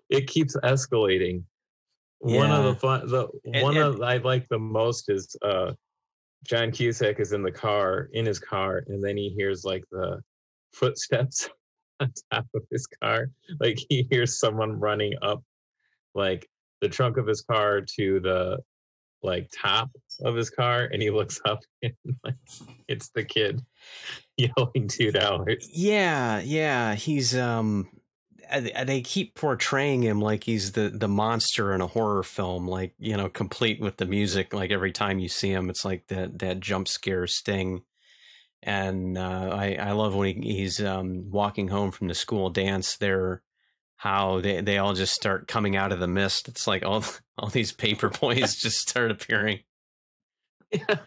it 0.09 0.27
keeps 0.27 0.57
escalating. 0.57 1.43
Yeah. 2.25 2.39
One 2.39 2.51
of 2.51 2.65
the 2.65 2.75
fun, 2.77 3.09
the 3.09 3.29
and, 3.53 3.63
one 3.63 3.77
and, 3.77 3.87
of 3.87 4.03
I 4.03 4.19
like 4.19 4.49
the 4.49 4.59
most 4.59 5.11
is 5.11 5.35
uh, 5.43 5.73
John 6.45 6.71
Cusack 6.71 7.21
is 7.21 7.33
in 7.33 7.43
the 7.43 7.53
car 7.53 8.09
in 8.13 8.27
his 8.27 8.39
car, 8.39 8.85
and 8.87 9.03
then 9.03 9.17
he 9.17 9.31
hears 9.31 9.65
like 9.65 9.85
the 9.91 10.21
footsteps 10.73 11.49
on 12.01 12.13
top 12.33 12.47
of 12.55 12.63
his 12.71 12.87
car. 12.87 13.31
Like 13.59 13.79
he 13.89 14.07
hears 14.11 14.39
someone 14.39 14.79
running 14.79 15.15
up 15.23 15.43
like 16.15 16.49
the 16.81 16.89
trunk 16.89 17.17
of 17.17 17.27
his 17.27 17.43
car 17.43 17.83
to 17.97 18.21
the 18.21 18.59
like 19.23 19.51
top 19.53 19.91
of 20.23 20.35
his 20.35 20.49
car 20.49 20.89
and 20.91 21.03
he 21.03 21.11
looks 21.11 21.41
up 21.45 21.61
and 21.83 21.95
like 22.25 22.37
it's 22.89 23.11
the 23.11 23.23
kid 23.23 23.61
yelling 24.37 24.89
two 24.89 25.13
dollars. 25.13 25.69
Yeah, 25.73 26.41
yeah. 26.41 26.95
He's 26.95 27.37
um 27.37 27.89
they 28.59 29.01
keep 29.03 29.37
portraying 29.37 30.03
him 30.03 30.21
like 30.21 30.45
he's 30.45 30.73
the 30.73 30.89
the 30.89 31.07
monster 31.09 31.73
in 31.73 31.81
a 31.81 31.87
horror 31.87 32.23
film, 32.23 32.67
like 32.67 32.95
you 32.99 33.17
know, 33.17 33.29
complete 33.29 33.81
with 33.81 33.99
the 33.99 34.07
music. 34.07 34.53
Like 34.53 34.71
every 34.71 34.93
time 34.93 35.19
you 35.19 35.29
see 35.29 35.51
him, 35.51 35.71
it's 35.71 35.85
like 35.85 36.07
that 36.09 36.39
that 36.41 36.61
jump 36.61 36.89
scare 36.89 37.27
sting. 37.27 37.83
And 38.63 39.17
uh, 39.17 39.51
I 39.53 39.75
I 39.75 39.93
love 39.93 40.15
when 40.15 40.43
he, 40.43 40.55
he's 40.55 40.83
um, 40.83 41.31
walking 41.31 41.69
home 41.69 41.91
from 41.91 42.09
the 42.09 42.15
school 42.15 42.51
dance. 42.51 42.97
There, 42.97 43.43
how 43.97 44.41
they 44.41 44.61
they 44.61 44.79
all 44.79 44.95
just 44.95 45.15
start 45.15 45.49
coming 45.49 45.77
out 45.77 45.93
of 45.93 46.01
the 46.01 46.09
mist. 46.09 46.49
It's 46.49 46.67
like 46.67 46.85
all 46.85 47.05
all 47.39 47.49
these 47.49 47.73
paper 47.73 48.09
boys 48.21 48.57
just 48.57 48.79
start 48.79 49.11
appearing. 49.11 49.61
Yeah. 50.71 50.97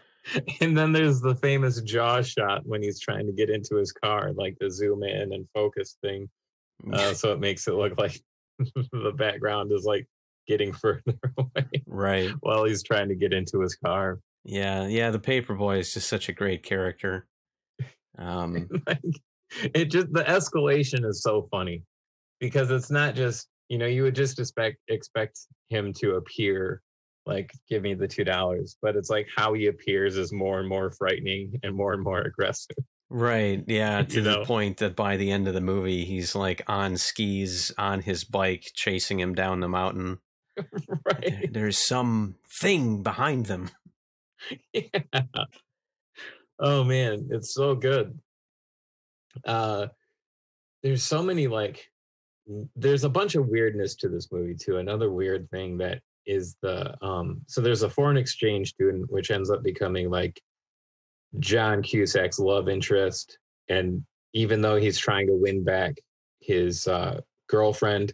And 0.62 0.74
then 0.74 0.92
there's 0.92 1.20
the 1.20 1.34
famous 1.34 1.82
Jaws 1.82 2.30
shot 2.30 2.62
when 2.64 2.82
he's 2.82 2.98
trying 2.98 3.26
to 3.26 3.32
get 3.34 3.50
into 3.50 3.76
his 3.76 3.92
car, 3.92 4.32
like 4.32 4.56
the 4.58 4.70
zoom 4.70 5.02
in 5.02 5.34
and 5.34 5.46
focus 5.52 5.98
thing 6.00 6.30
uh, 6.92 7.14
so 7.14 7.32
it 7.32 7.40
makes 7.40 7.66
it 7.66 7.74
look 7.74 7.98
like 7.98 8.20
the 8.58 9.12
background 9.16 9.72
is 9.72 9.84
like 9.84 10.06
getting 10.46 10.72
further 10.72 11.14
away 11.38 11.82
right 11.86 12.30
while 12.40 12.64
he's 12.64 12.82
trying 12.82 13.08
to 13.08 13.14
get 13.14 13.32
into 13.32 13.60
his 13.60 13.76
car 13.76 14.20
yeah 14.44 14.86
yeah 14.86 15.10
the 15.10 15.18
paper 15.18 15.54
boy 15.54 15.78
is 15.78 15.94
just 15.94 16.08
such 16.08 16.28
a 16.28 16.32
great 16.32 16.62
character 16.62 17.26
um 18.18 18.68
like, 18.86 19.00
it 19.74 19.86
just 19.86 20.12
the 20.12 20.24
escalation 20.24 21.04
is 21.06 21.22
so 21.22 21.48
funny 21.50 21.82
because 22.40 22.70
it's 22.70 22.90
not 22.90 23.14
just 23.14 23.48
you 23.68 23.78
know 23.78 23.86
you 23.86 24.02
would 24.02 24.14
just 24.14 24.38
expect 24.38 24.78
expect 24.88 25.38
him 25.68 25.92
to 25.92 26.16
appear 26.16 26.82
like 27.26 27.50
give 27.68 27.82
me 27.82 27.94
the 27.94 28.06
two 28.08 28.24
dollars 28.24 28.76
but 28.82 28.96
it's 28.96 29.08
like 29.10 29.26
how 29.34 29.52
he 29.54 29.66
appears 29.66 30.16
is 30.16 30.32
more 30.32 30.60
and 30.60 30.68
more 30.68 30.90
frightening 30.90 31.58
and 31.62 31.74
more 31.74 31.92
and 31.92 32.02
more 32.02 32.20
aggressive 32.20 32.76
Right. 33.10 33.62
Yeah. 33.68 34.02
To 34.08 34.14
You 34.16 34.22
the 34.22 34.30
know? 34.38 34.44
point 34.44 34.78
that 34.78 34.96
by 34.96 35.16
the 35.18 35.30
end 35.30 35.46
of 35.46 35.54
the 35.54 35.60
movie, 35.60 36.04
he's 36.04 36.34
like 36.34 36.62
on 36.66 36.96
skis 36.96 37.70
on 37.78 38.00
his 38.00 38.24
bike, 38.24 38.64
chasing 38.74 39.20
him 39.20 39.34
down 39.34 39.60
the 39.60 39.68
mountain. 39.68 40.18
right 41.04 41.48
There's 41.52 41.78
some 41.78 42.36
thing 42.60 43.02
behind 43.02 43.46
them. 43.46 43.70
yeah. 44.72 44.82
Oh 46.58 46.84
man, 46.84 47.28
it's 47.30 47.54
so 47.54 47.74
good. 47.74 48.18
Uh 49.44 49.88
there's 50.82 51.02
so 51.02 51.22
many 51.22 51.46
like 51.46 51.90
there's 52.76 53.04
a 53.04 53.08
bunch 53.08 53.34
of 53.34 53.48
weirdness 53.48 53.94
to 53.96 54.08
this 54.08 54.30
movie 54.30 54.54
too. 54.54 54.76
Another 54.76 55.10
weird 55.10 55.50
thing 55.50 55.78
that 55.78 56.00
is 56.26 56.56
the 56.62 56.94
um 57.04 57.40
so 57.46 57.60
there's 57.60 57.82
a 57.82 57.90
foreign 57.90 58.16
exchange 58.16 58.70
student 58.70 59.10
which 59.10 59.30
ends 59.30 59.50
up 59.50 59.62
becoming 59.62 60.10
like 60.10 60.40
John 61.38 61.82
Cusack's 61.82 62.38
love 62.38 62.68
interest 62.68 63.38
and 63.68 64.04
even 64.34 64.60
though 64.60 64.76
he's 64.76 64.98
trying 64.98 65.26
to 65.26 65.34
win 65.34 65.64
back 65.64 65.96
his 66.40 66.86
uh 66.86 67.20
girlfriend, 67.48 68.12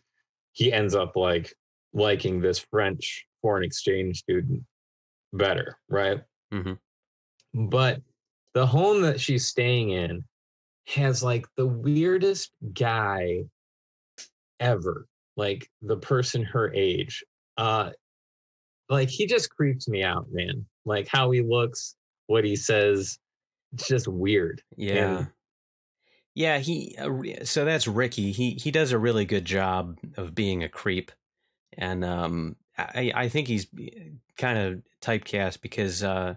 he 0.52 0.72
ends 0.72 0.94
up 0.94 1.16
like 1.16 1.52
liking 1.92 2.40
this 2.40 2.58
French 2.58 3.26
foreign 3.42 3.64
exchange 3.64 4.18
student 4.18 4.62
better, 5.32 5.78
right? 5.88 6.20
Mhm. 6.52 6.78
But 7.54 8.00
the 8.54 8.66
home 8.66 9.02
that 9.02 9.20
she's 9.20 9.46
staying 9.46 9.90
in 9.90 10.24
has 10.86 11.22
like 11.22 11.46
the 11.56 11.66
weirdest 11.66 12.50
guy 12.72 13.44
ever, 14.58 15.06
like 15.36 15.70
the 15.82 15.96
person 15.96 16.42
her 16.42 16.72
age. 16.74 17.24
Uh 17.56 17.90
like 18.88 19.08
he 19.08 19.26
just 19.26 19.50
creeps 19.50 19.88
me 19.88 20.02
out, 20.02 20.26
man. 20.32 20.66
Like 20.84 21.06
how 21.06 21.30
he 21.30 21.42
looks, 21.42 21.94
what 22.26 22.44
he 22.44 22.56
says, 22.56 23.18
it's 23.72 23.86
just 23.86 24.08
weird. 24.08 24.62
Yeah. 24.76 25.18
And- 25.18 25.28
yeah. 26.34 26.58
He, 26.58 26.96
uh, 26.98 27.44
so 27.44 27.64
that's 27.64 27.86
Ricky. 27.86 28.32
He, 28.32 28.52
he 28.52 28.70
does 28.70 28.90
a 28.92 28.98
really 28.98 29.24
good 29.24 29.44
job 29.44 29.98
of 30.16 30.34
being 30.34 30.64
a 30.64 30.68
creep. 30.68 31.12
And, 31.76 32.04
um, 32.04 32.56
I, 32.78 33.12
I 33.14 33.28
think 33.28 33.46
he's 33.46 33.66
kind 34.36 34.58
of 34.58 34.82
typecast 35.00 35.60
because, 35.60 36.02
uh, 36.02 36.34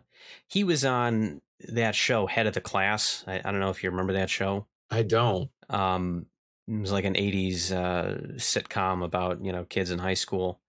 he 0.47 0.63
was 0.63 0.85
on 0.85 1.41
that 1.69 1.95
show, 1.95 2.25
Head 2.27 2.47
of 2.47 2.53
the 2.53 2.61
Class. 2.61 3.23
I, 3.27 3.39
I 3.39 3.51
don't 3.51 3.59
know 3.59 3.69
if 3.69 3.83
you 3.83 3.89
remember 3.91 4.13
that 4.13 4.29
show. 4.29 4.67
I 4.91 5.03
don't. 5.03 5.49
um 5.69 6.25
it 6.67 6.79
was 6.79 6.91
like 6.93 7.03
an 7.05 7.15
80s 7.15 7.71
uh 7.73 8.35
sitcom 8.37 9.03
about 9.03 9.43
you 9.43 9.51
know 9.51 9.65
kids 9.65 9.91
in 9.91 9.99
high 9.99 10.13
school 10.13 10.61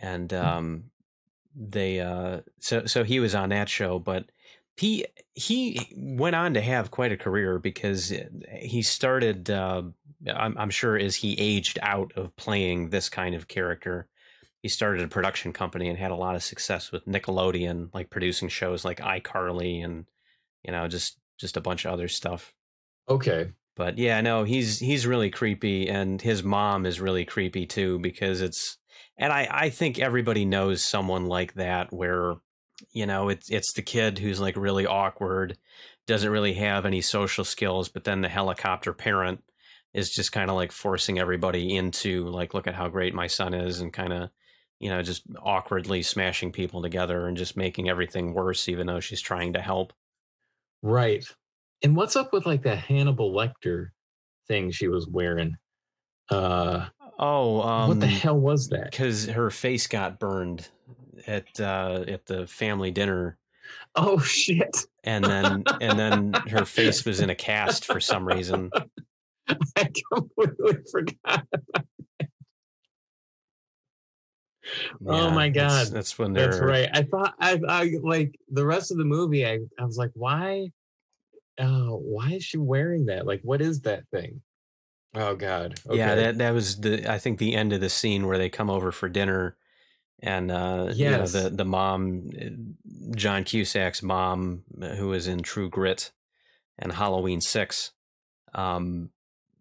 and 0.00 0.32
um 0.32 0.84
they 1.54 2.00
uh 2.00 2.40
so 2.60 2.86
so 2.86 3.04
he 3.04 3.20
was 3.20 3.34
on 3.34 3.50
that 3.50 3.68
show 3.68 3.98
but 3.98 4.24
he 4.76 5.06
he 5.34 5.80
went 5.96 6.34
on 6.36 6.54
to 6.54 6.60
have 6.60 6.90
quite 6.90 7.12
a 7.12 7.16
career 7.16 7.58
because 7.58 8.12
he 8.60 8.82
started 8.82 9.50
uh 9.50 9.82
I'm, 10.34 10.56
I'm 10.58 10.70
sure 10.70 10.96
as 10.98 11.14
he 11.16 11.38
aged 11.38 11.78
out 11.82 12.12
of 12.16 12.34
playing 12.36 12.90
this 12.90 13.08
kind 13.08 13.34
of 13.34 13.46
character 13.48 14.08
he 14.62 14.68
started 14.68 15.02
a 15.02 15.08
production 15.08 15.52
company 15.52 15.88
and 15.88 15.96
had 15.98 16.10
a 16.10 16.16
lot 16.16 16.34
of 16.34 16.42
success 16.42 16.90
with 16.90 17.06
nickelodeon 17.06 17.90
like 17.94 18.10
producing 18.10 18.48
shows 18.48 18.84
like 18.84 18.98
icarly 18.98 19.84
and 19.84 20.06
you 20.64 20.72
know 20.72 20.88
just 20.88 21.18
just 21.38 21.56
a 21.56 21.60
bunch 21.60 21.84
of 21.84 21.92
other 21.92 22.08
stuff 22.08 22.54
Okay. 23.08 23.52
but 23.76 23.96
yeah, 23.98 24.20
no, 24.20 24.44
he's 24.44 24.80
he's 24.80 25.06
really 25.06 25.30
creepy, 25.30 25.88
and 25.88 26.20
his 26.20 26.42
mom 26.42 26.84
is 26.86 27.00
really 27.00 27.24
creepy 27.24 27.66
too 27.66 27.98
because 28.00 28.40
it's. 28.40 28.76
And 29.16 29.32
I 29.32 29.48
I 29.50 29.70
think 29.70 29.98
everybody 29.98 30.44
knows 30.44 30.84
someone 30.84 31.26
like 31.26 31.54
that 31.54 31.92
where, 31.92 32.34
you 32.92 33.06
know, 33.06 33.28
it's 33.28 33.50
it's 33.50 33.72
the 33.74 33.82
kid 33.82 34.18
who's 34.18 34.40
like 34.40 34.56
really 34.56 34.86
awkward, 34.86 35.58
doesn't 36.06 36.30
really 36.30 36.54
have 36.54 36.86
any 36.86 37.00
social 37.00 37.44
skills, 37.44 37.88
but 37.88 38.04
then 38.04 38.20
the 38.22 38.28
helicopter 38.28 38.92
parent 38.92 39.44
is 39.94 40.10
just 40.10 40.32
kind 40.32 40.50
of 40.50 40.56
like 40.56 40.72
forcing 40.72 41.18
everybody 41.18 41.74
into 41.76 42.28
like, 42.28 42.54
look 42.54 42.66
at 42.66 42.74
how 42.74 42.88
great 42.88 43.14
my 43.14 43.26
son 43.28 43.54
is, 43.54 43.80
and 43.80 43.92
kind 43.92 44.12
of, 44.12 44.30
you 44.80 44.88
know, 44.90 45.02
just 45.02 45.22
awkwardly 45.40 46.02
smashing 46.02 46.52
people 46.52 46.82
together 46.82 47.26
and 47.28 47.36
just 47.36 47.56
making 47.56 47.88
everything 47.88 48.34
worse, 48.34 48.68
even 48.68 48.86
though 48.88 49.00
she's 49.00 49.20
trying 49.22 49.52
to 49.54 49.60
help. 49.60 49.92
Right. 50.82 51.24
And 51.82 51.94
what's 51.96 52.16
up 52.16 52.32
with 52.32 52.46
like 52.46 52.62
that 52.62 52.78
Hannibal 52.78 53.32
Lecter 53.32 53.88
thing 54.46 54.70
she 54.70 54.88
was 54.88 55.06
wearing? 55.08 55.56
Uh 56.30 56.86
Oh, 57.20 57.60
um, 57.62 57.88
what 57.88 58.00
the 58.00 58.06
hell 58.06 58.38
was 58.38 58.68
that? 58.68 58.92
because 58.92 59.26
her 59.26 59.50
face 59.50 59.88
got 59.88 60.20
burned 60.20 60.68
at 61.26 61.58
uh, 61.58 62.04
at 62.06 62.26
the 62.26 62.46
family 62.46 62.92
dinner, 62.92 63.36
Oh 63.96 64.20
shit. 64.20 64.76
and 65.02 65.24
then 65.24 65.64
and 65.80 65.98
then 65.98 66.32
her 66.48 66.64
face 66.64 67.04
was 67.04 67.20
in 67.20 67.28
a 67.30 67.34
cast 67.34 67.86
for 67.86 67.98
some 67.98 68.24
reason. 68.24 68.70
I 69.76 69.90
completely 70.12 70.78
forgot. 70.92 71.44
Oh 75.06 75.30
my 75.30 75.48
God. 75.48 75.88
that's 75.88 76.18
when 76.18 76.32
they're 76.32 76.48
That's 76.48 76.60
right. 76.60 76.88
I 76.92 77.02
thought 77.02 77.34
I, 77.40 77.60
I 77.68 77.90
like 78.02 78.38
the 78.50 78.64
rest 78.64 78.90
of 78.90 78.98
the 78.98 79.04
movie. 79.04 79.46
I, 79.46 79.60
I 79.78 79.84
was 79.84 79.96
like, 79.96 80.10
why? 80.14 80.70
Oh, 81.58 81.96
why 81.96 82.32
is 82.32 82.44
she 82.44 82.58
wearing 82.58 83.06
that? 83.06 83.26
Like, 83.26 83.40
what 83.42 83.60
is 83.60 83.80
that 83.82 84.04
thing? 84.12 84.40
Oh 85.14 85.34
God. 85.34 85.80
Yeah, 85.90 86.14
that 86.14 86.38
that 86.38 86.52
was 86.52 86.80
the 86.80 87.10
I 87.10 87.18
think 87.18 87.38
the 87.38 87.54
end 87.54 87.72
of 87.72 87.80
the 87.80 87.88
scene 87.88 88.26
where 88.26 88.38
they 88.38 88.48
come 88.48 88.70
over 88.70 88.92
for 88.92 89.08
dinner, 89.08 89.56
and 90.20 90.50
uh, 90.50 90.92
you 90.94 91.10
know 91.10 91.26
the 91.26 91.48
the 91.48 91.64
mom, 91.64 92.30
uh, 92.40 93.14
John 93.16 93.44
Cusack's 93.44 94.02
mom, 94.02 94.64
uh, 94.80 94.88
who 94.90 95.08
was 95.08 95.26
in 95.26 95.40
True 95.42 95.70
Grit 95.70 96.12
and 96.78 96.92
Halloween 96.92 97.40
Six. 97.40 97.92
Um, 98.54 99.10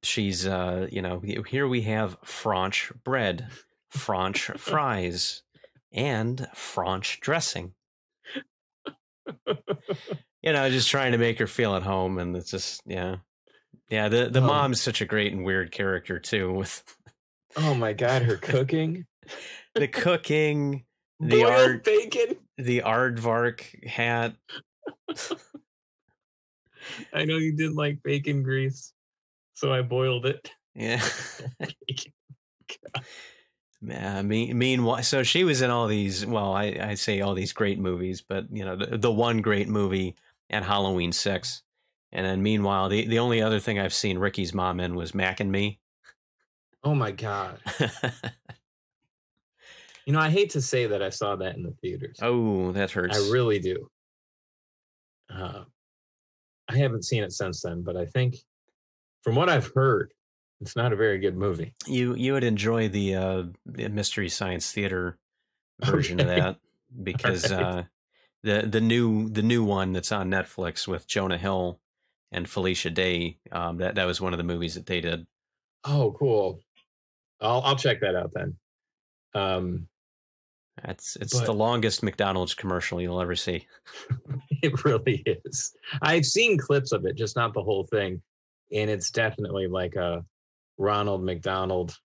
she's 0.03 0.45
uh, 0.45 0.87
you 0.91 1.01
know 1.01 1.21
here 1.47 1.67
we 1.67 1.81
have 1.83 2.17
French 2.23 2.91
bread, 3.03 3.47
French 3.89 4.43
fries, 4.57 5.43
and 5.91 6.47
French 6.53 7.19
dressing. 7.21 7.73
you 10.41 10.53
know, 10.53 10.69
just 10.69 10.89
trying 10.89 11.11
to 11.13 11.17
make 11.17 11.39
her 11.39 11.47
feel 11.47 11.75
at 11.75 11.83
home, 11.83 12.17
and 12.19 12.35
it's 12.35 12.51
just 12.51 12.81
yeah, 12.85 13.17
yeah. 13.89 14.09
The 14.09 14.29
the 14.29 14.41
Oh. 14.41 14.45
mom's 14.47 14.81
such 14.81 15.01
a 15.01 15.05
great 15.05 15.33
and 15.33 15.43
weird 15.45 15.71
character 15.71 16.19
too, 16.19 16.51
with 16.53 16.83
oh 17.55 17.73
my 17.73 17.93
God, 17.93 18.21
her 18.23 18.37
cooking. 18.37 19.05
the 19.75 19.87
cooking, 19.87 20.85
the 21.19 21.41
Boiled 21.43 21.53
art, 21.53 21.83
bacon. 21.83 22.37
the 22.57 22.79
aardvark 22.85 23.85
hat. 23.87 24.35
I 27.13 27.25
know 27.25 27.35
you 27.37 27.51
didn't 27.53 27.75
like 27.75 28.01
bacon 28.03 28.43
grease, 28.43 28.93
so 29.53 29.73
I 29.73 29.81
boiled 29.81 30.25
it. 30.25 30.51
Yeah. 30.75 31.01
Oh 32.95 33.01
Yeah, 33.81 34.21
me, 34.23 34.53
meanwhile, 34.53 35.03
so 35.03 35.21
she 35.21 35.43
was 35.43 35.61
in 35.61 35.69
all 35.69 35.87
these. 35.87 36.25
Well, 36.25 36.53
I, 36.53 36.77
I 36.81 36.93
say 36.95 37.21
all 37.21 37.35
these 37.35 37.53
great 37.53 37.79
movies, 37.79 38.21
but 38.21 38.45
you 38.51 38.65
know, 38.65 38.75
the, 38.75 38.97
the 38.97 39.11
one 39.11 39.41
great 39.41 39.67
movie 39.67 40.15
and 40.49 40.65
Halloween 40.65 41.11
Six, 41.11 41.61
And 42.11 42.25
then 42.25 42.41
meanwhile, 42.41 42.89
the, 42.89 43.05
the 43.05 43.19
only 43.19 43.41
other 43.41 43.59
thing 43.59 43.77
I've 43.77 43.93
seen 43.93 44.17
Ricky's 44.17 44.53
mom 44.53 44.79
in 44.79 44.95
was 44.95 45.13
Mac 45.13 45.39
and 45.39 45.51
Me. 45.51 45.79
Oh 46.83 46.95
my 46.95 47.11
god! 47.11 47.59
you 50.05 50.13
know, 50.13 50.19
I 50.19 50.29
hate 50.29 50.51
to 50.51 50.61
say 50.61 50.87
that 50.87 51.03
I 51.03 51.09
saw 51.09 51.35
that 51.35 51.55
in 51.55 51.63
the 51.63 51.75
theaters. 51.81 52.17
oh, 52.21 52.71
that 52.71 52.91
hurts. 52.91 53.17
I 53.17 53.31
really 53.31 53.59
do. 53.59 53.89
Uh, 55.29 55.63
I 56.69 56.77
haven't 56.77 57.05
seen 57.05 57.23
it 57.23 57.31
since 57.33 57.61
then, 57.61 57.83
but 57.83 57.95
I 57.97 58.05
think, 58.05 58.37
from 59.23 59.35
what 59.35 59.49
I've 59.49 59.71
heard, 59.75 60.13
it's 60.61 60.75
not 60.75 60.93
a 60.93 60.95
very 60.95 61.19
good 61.19 61.37
movie. 61.37 61.73
You 61.85 62.15
you 62.15 62.33
would 62.33 62.43
enjoy 62.43 62.89
the 62.89 63.15
uh, 63.15 63.43
Mystery 63.65 64.29
Science 64.29 64.71
Theater 64.71 65.17
version 65.83 66.19
okay. 66.19 66.29
of 66.29 66.37
that 66.37 66.57
because 67.03 67.51
right. 67.51 67.61
uh, 67.61 67.83
the 68.43 68.67
the 68.67 68.81
new 68.81 69.29
the 69.29 69.43
new 69.43 69.63
one 69.63 69.93
that's 69.93 70.11
on 70.11 70.29
Netflix 70.29 70.87
with 70.87 71.07
Jonah 71.07 71.37
Hill 71.37 71.79
and 72.31 72.49
Felicia 72.49 72.89
Day. 72.89 73.37
Um, 73.51 73.77
that 73.77 73.95
that 73.95 74.05
was 74.05 74.19
one 74.19 74.33
of 74.33 74.37
the 74.37 74.43
movies 74.43 74.75
that 74.75 74.85
they 74.85 75.01
did. 75.01 75.27
Oh, 75.83 76.15
cool! 76.17 76.59
I'll 77.39 77.61
I'll 77.61 77.75
check 77.75 78.01
that 78.01 78.15
out 78.15 78.31
then. 78.33 78.55
Um, 79.35 79.87
that's 80.83 81.15
it's 81.17 81.37
but, 81.37 81.45
the 81.45 81.53
longest 81.53 82.03
McDonald's 82.03 82.53
commercial 82.53 83.01
you'll 83.01 83.21
ever 83.21 83.35
see. 83.35 83.67
it 84.63 84.83
really 84.83 85.23
is. 85.25 85.73
I've 86.01 86.25
seen 86.25 86.57
clips 86.57 86.91
of 86.91 87.05
it, 87.05 87.15
just 87.15 87.35
not 87.35 87.53
the 87.53 87.63
whole 87.63 87.85
thing, 87.85 88.21
and 88.71 88.89
it's 88.89 89.11
definitely 89.11 89.67
like 89.67 89.95
a 89.95 90.25
Ronald 90.77 91.23
McDonald, 91.23 91.95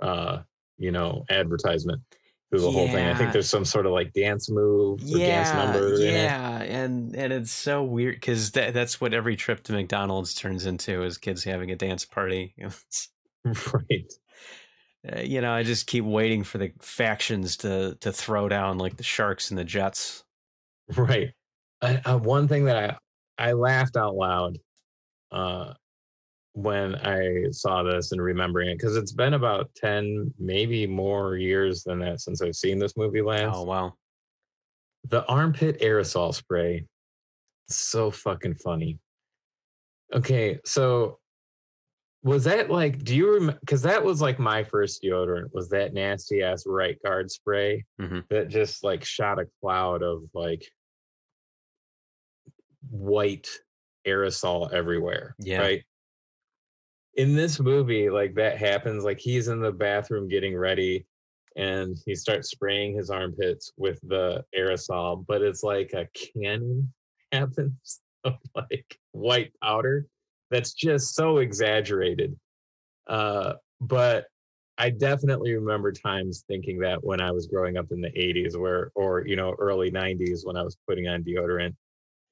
uh, 0.00 0.38
you 0.78 0.92
know, 0.92 1.24
advertisement 1.30 2.02
through 2.50 2.60
the 2.60 2.70
yeah. 2.70 2.72
whole 2.72 2.88
thing. 2.88 3.06
I 3.06 3.14
think 3.14 3.32
there's 3.32 3.48
some 3.48 3.64
sort 3.64 3.86
of 3.86 3.92
like 3.92 4.12
dance 4.12 4.50
move 4.50 5.02
or 5.02 5.18
yeah, 5.18 5.42
dance 5.42 5.54
number. 5.54 5.96
Yeah, 5.96 6.62
and 6.62 7.14
and 7.16 7.32
it's 7.32 7.52
so 7.52 7.82
weird 7.82 8.16
because 8.16 8.52
that, 8.52 8.74
that's 8.74 9.00
what 9.00 9.14
every 9.14 9.36
trip 9.36 9.62
to 9.64 9.72
McDonald's 9.72 10.34
turns 10.34 10.66
into 10.66 11.02
is 11.02 11.18
kids 11.18 11.44
having 11.44 11.70
a 11.70 11.76
dance 11.76 12.04
party. 12.04 12.54
right. 13.44 14.12
Uh, 15.06 15.20
you 15.20 15.40
know, 15.40 15.52
I 15.52 15.64
just 15.64 15.86
keep 15.86 16.04
waiting 16.04 16.44
for 16.44 16.58
the 16.58 16.72
factions 16.80 17.58
to 17.58 17.96
to 18.00 18.12
throw 18.12 18.48
down 18.48 18.78
like 18.78 18.96
the 18.96 19.02
Sharks 19.02 19.50
and 19.50 19.58
the 19.58 19.64
Jets. 19.64 20.24
Right. 20.96 21.32
Uh, 21.82 22.18
one 22.18 22.48
thing 22.48 22.64
that 22.66 22.98
I 23.38 23.48
I 23.48 23.52
laughed 23.52 23.96
out 23.96 24.14
loud 24.14 24.58
uh, 25.30 25.74
when 26.54 26.94
I 26.94 27.50
saw 27.50 27.82
this 27.82 28.12
and 28.12 28.22
remembering 28.22 28.70
it 28.70 28.78
because 28.78 28.96
it's 28.96 29.12
been 29.12 29.34
about 29.34 29.70
10, 29.74 30.32
maybe 30.38 30.86
more 30.86 31.36
years 31.36 31.82
than 31.82 31.98
that 31.98 32.20
since 32.20 32.40
I've 32.40 32.54
seen 32.54 32.78
this 32.78 32.96
movie 32.96 33.22
last. 33.22 33.56
Oh, 33.56 33.64
wow. 33.64 33.94
The 35.08 35.26
armpit 35.26 35.80
aerosol 35.80 36.32
spray. 36.32 36.86
So 37.68 38.10
fucking 38.10 38.54
funny. 38.54 38.98
Okay, 40.14 40.60
so 40.64 41.18
was 42.22 42.44
that 42.44 42.70
like, 42.70 43.02
do 43.02 43.16
you 43.16 43.34
remember? 43.34 43.58
Because 43.60 43.82
that 43.82 44.04
was 44.04 44.22
like 44.22 44.38
my 44.38 44.62
first 44.62 45.02
deodorant, 45.02 45.52
was 45.52 45.68
that 45.70 45.92
nasty 45.92 46.42
ass 46.42 46.64
right 46.66 46.96
guard 47.02 47.30
spray 47.30 47.84
mm-hmm. 48.00 48.20
that 48.30 48.48
just 48.48 48.84
like 48.84 49.04
shot 49.04 49.40
a 49.40 49.46
cloud 49.60 50.02
of 50.02 50.22
like 50.34 50.64
white 52.90 53.50
aerosol 54.06 54.72
everywhere. 54.72 55.34
Yeah. 55.40 55.60
Right 55.60 55.84
in 57.16 57.34
this 57.34 57.60
movie, 57.60 58.10
like 58.10 58.34
that 58.34 58.58
happens. 58.58 59.04
Like 59.04 59.18
he's 59.18 59.48
in 59.48 59.60
the 59.60 59.72
bathroom 59.72 60.28
getting 60.28 60.56
ready 60.56 61.06
and 61.56 61.96
he 62.04 62.14
starts 62.14 62.50
spraying 62.50 62.96
his 62.96 63.10
armpits 63.10 63.72
with 63.76 64.00
the 64.02 64.44
aerosol, 64.56 65.24
but 65.26 65.42
it's 65.42 65.62
like 65.62 65.92
a 65.92 66.08
cannon 66.14 66.92
happens 67.32 68.00
of 68.24 68.36
like 68.54 68.98
white 69.12 69.52
powder 69.62 70.06
that's 70.50 70.72
just 70.72 71.14
so 71.14 71.38
exaggerated. 71.38 72.36
Uh, 73.06 73.54
but 73.80 74.26
I 74.76 74.90
definitely 74.90 75.54
remember 75.54 75.92
times 75.92 76.44
thinking 76.48 76.78
that 76.80 77.02
when 77.04 77.20
I 77.20 77.30
was 77.30 77.46
growing 77.46 77.76
up 77.76 77.92
in 77.92 78.00
the 78.00 78.10
80s 78.10 78.56
where 78.58 78.90
or 78.94 79.24
you 79.26 79.36
know 79.36 79.54
early 79.58 79.90
90s 79.90 80.40
when 80.44 80.56
I 80.56 80.62
was 80.62 80.76
putting 80.88 81.06
on 81.06 81.22
deodorant 81.22 81.76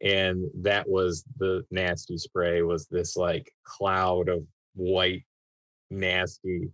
and 0.00 0.50
that 0.62 0.88
was 0.88 1.24
the 1.38 1.62
nasty 1.70 2.18
spray 2.18 2.62
was 2.62 2.86
this 2.86 3.16
like 3.16 3.52
cloud 3.64 4.28
of 4.28 4.44
white, 4.74 5.24
nasty 5.90 6.70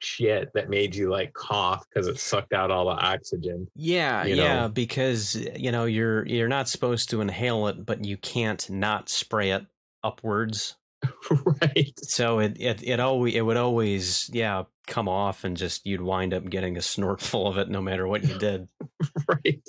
shit 0.00 0.50
that 0.54 0.68
made 0.68 0.94
you 0.94 1.10
like 1.10 1.32
cough 1.32 1.84
because 1.88 2.08
it 2.08 2.18
sucked 2.18 2.52
out 2.52 2.70
all 2.70 2.86
the 2.86 2.92
oxygen. 2.92 3.68
Yeah, 3.74 4.24
yeah, 4.24 4.62
know? 4.62 4.68
because 4.68 5.34
you 5.56 5.72
know 5.72 5.84
you're 5.84 6.26
you're 6.26 6.48
not 6.48 6.68
supposed 6.68 7.10
to 7.10 7.20
inhale 7.20 7.66
it, 7.68 7.84
but 7.84 8.04
you 8.04 8.16
can't 8.16 8.68
not 8.70 9.08
spray 9.08 9.50
it 9.50 9.66
upwards. 10.02 10.76
right. 11.30 11.98
So 12.02 12.40
it 12.40 12.56
it 12.60 12.82
it 12.82 13.00
always 13.00 13.34
it 13.34 13.42
would 13.42 13.56
always 13.56 14.30
yeah 14.32 14.64
come 14.86 15.08
off 15.08 15.44
and 15.44 15.56
just 15.56 15.86
you'd 15.86 16.02
wind 16.02 16.34
up 16.34 16.48
getting 16.48 16.76
a 16.76 16.82
snort 16.82 17.20
full 17.20 17.46
of 17.46 17.58
it 17.58 17.68
no 17.68 17.80
matter 17.80 18.06
what 18.06 18.24
you 18.24 18.38
did. 18.38 18.68
right. 19.28 19.62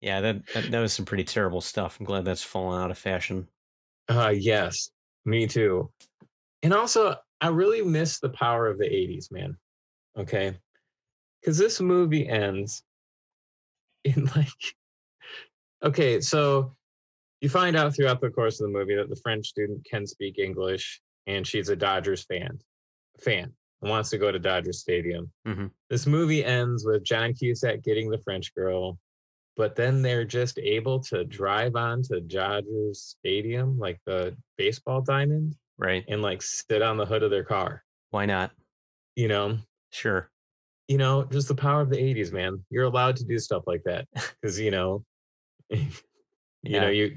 Yeah, 0.00 0.20
that, 0.20 0.46
that 0.52 0.70
that 0.70 0.80
was 0.80 0.92
some 0.92 1.06
pretty 1.06 1.24
terrible 1.24 1.60
stuff. 1.60 1.98
I'm 1.98 2.06
glad 2.06 2.24
that's 2.24 2.42
fallen 2.42 2.80
out 2.82 2.90
of 2.90 2.98
fashion. 2.98 3.48
Uh 4.08 4.32
yes, 4.34 4.90
me 5.24 5.46
too. 5.46 5.90
And 6.64 6.72
also, 6.72 7.14
I 7.42 7.48
really 7.48 7.82
miss 7.82 8.18
the 8.18 8.30
power 8.30 8.66
of 8.66 8.78
the 8.78 8.86
80s, 8.86 9.30
man. 9.30 9.56
Okay. 10.18 10.56
Because 11.40 11.58
this 11.58 11.78
movie 11.78 12.26
ends 12.26 12.82
in 14.04 14.24
like, 14.34 14.48
okay, 15.84 16.20
so 16.20 16.74
you 17.42 17.50
find 17.50 17.76
out 17.76 17.94
throughout 17.94 18.22
the 18.22 18.30
course 18.30 18.60
of 18.60 18.66
the 18.66 18.78
movie 18.78 18.96
that 18.96 19.10
the 19.10 19.20
French 19.22 19.46
student 19.46 19.84
can 19.84 20.06
speak 20.06 20.38
English 20.38 21.02
and 21.26 21.46
she's 21.46 21.68
a 21.68 21.76
Dodgers 21.76 22.24
fan, 22.24 22.58
fan, 23.22 23.52
and 23.82 23.90
wants 23.90 24.08
to 24.10 24.18
go 24.18 24.32
to 24.32 24.38
Dodger 24.38 24.72
Stadium. 24.72 25.30
Mm-hmm. 25.46 25.66
This 25.90 26.06
movie 26.06 26.44
ends 26.44 26.86
with 26.86 27.04
John 27.04 27.34
Cusack 27.34 27.82
getting 27.82 28.08
the 28.08 28.20
French 28.24 28.54
girl, 28.54 28.98
but 29.56 29.76
then 29.76 30.00
they're 30.00 30.24
just 30.24 30.58
able 30.58 31.00
to 31.04 31.24
drive 31.24 31.76
on 31.76 32.02
to 32.04 32.22
Dodgers 32.22 33.16
Stadium, 33.18 33.78
like 33.78 34.00
the 34.06 34.34
baseball 34.56 35.02
diamond, 35.02 35.54
right 35.78 36.04
and 36.08 36.22
like 36.22 36.42
sit 36.42 36.82
on 36.82 36.96
the 36.96 37.06
hood 37.06 37.22
of 37.22 37.30
their 37.30 37.44
car 37.44 37.82
why 38.10 38.26
not 38.26 38.50
you 39.16 39.28
know 39.28 39.56
sure 39.90 40.30
you 40.88 40.98
know 40.98 41.24
just 41.24 41.48
the 41.48 41.54
power 41.54 41.80
of 41.80 41.90
the 41.90 41.96
80s 41.96 42.32
man 42.32 42.62
you're 42.70 42.84
allowed 42.84 43.16
to 43.16 43.24
do 43.24 43.38
stuff 43.38 43.64
like 43.66 43.82
that 43.84 44.06
because 44.40 44.58
you 44.58 44.70
know 44.70 45.04
you 45.70 45.88
yeah. 46.62 46.80
know 46.80 46.88
you, 46.88 47.16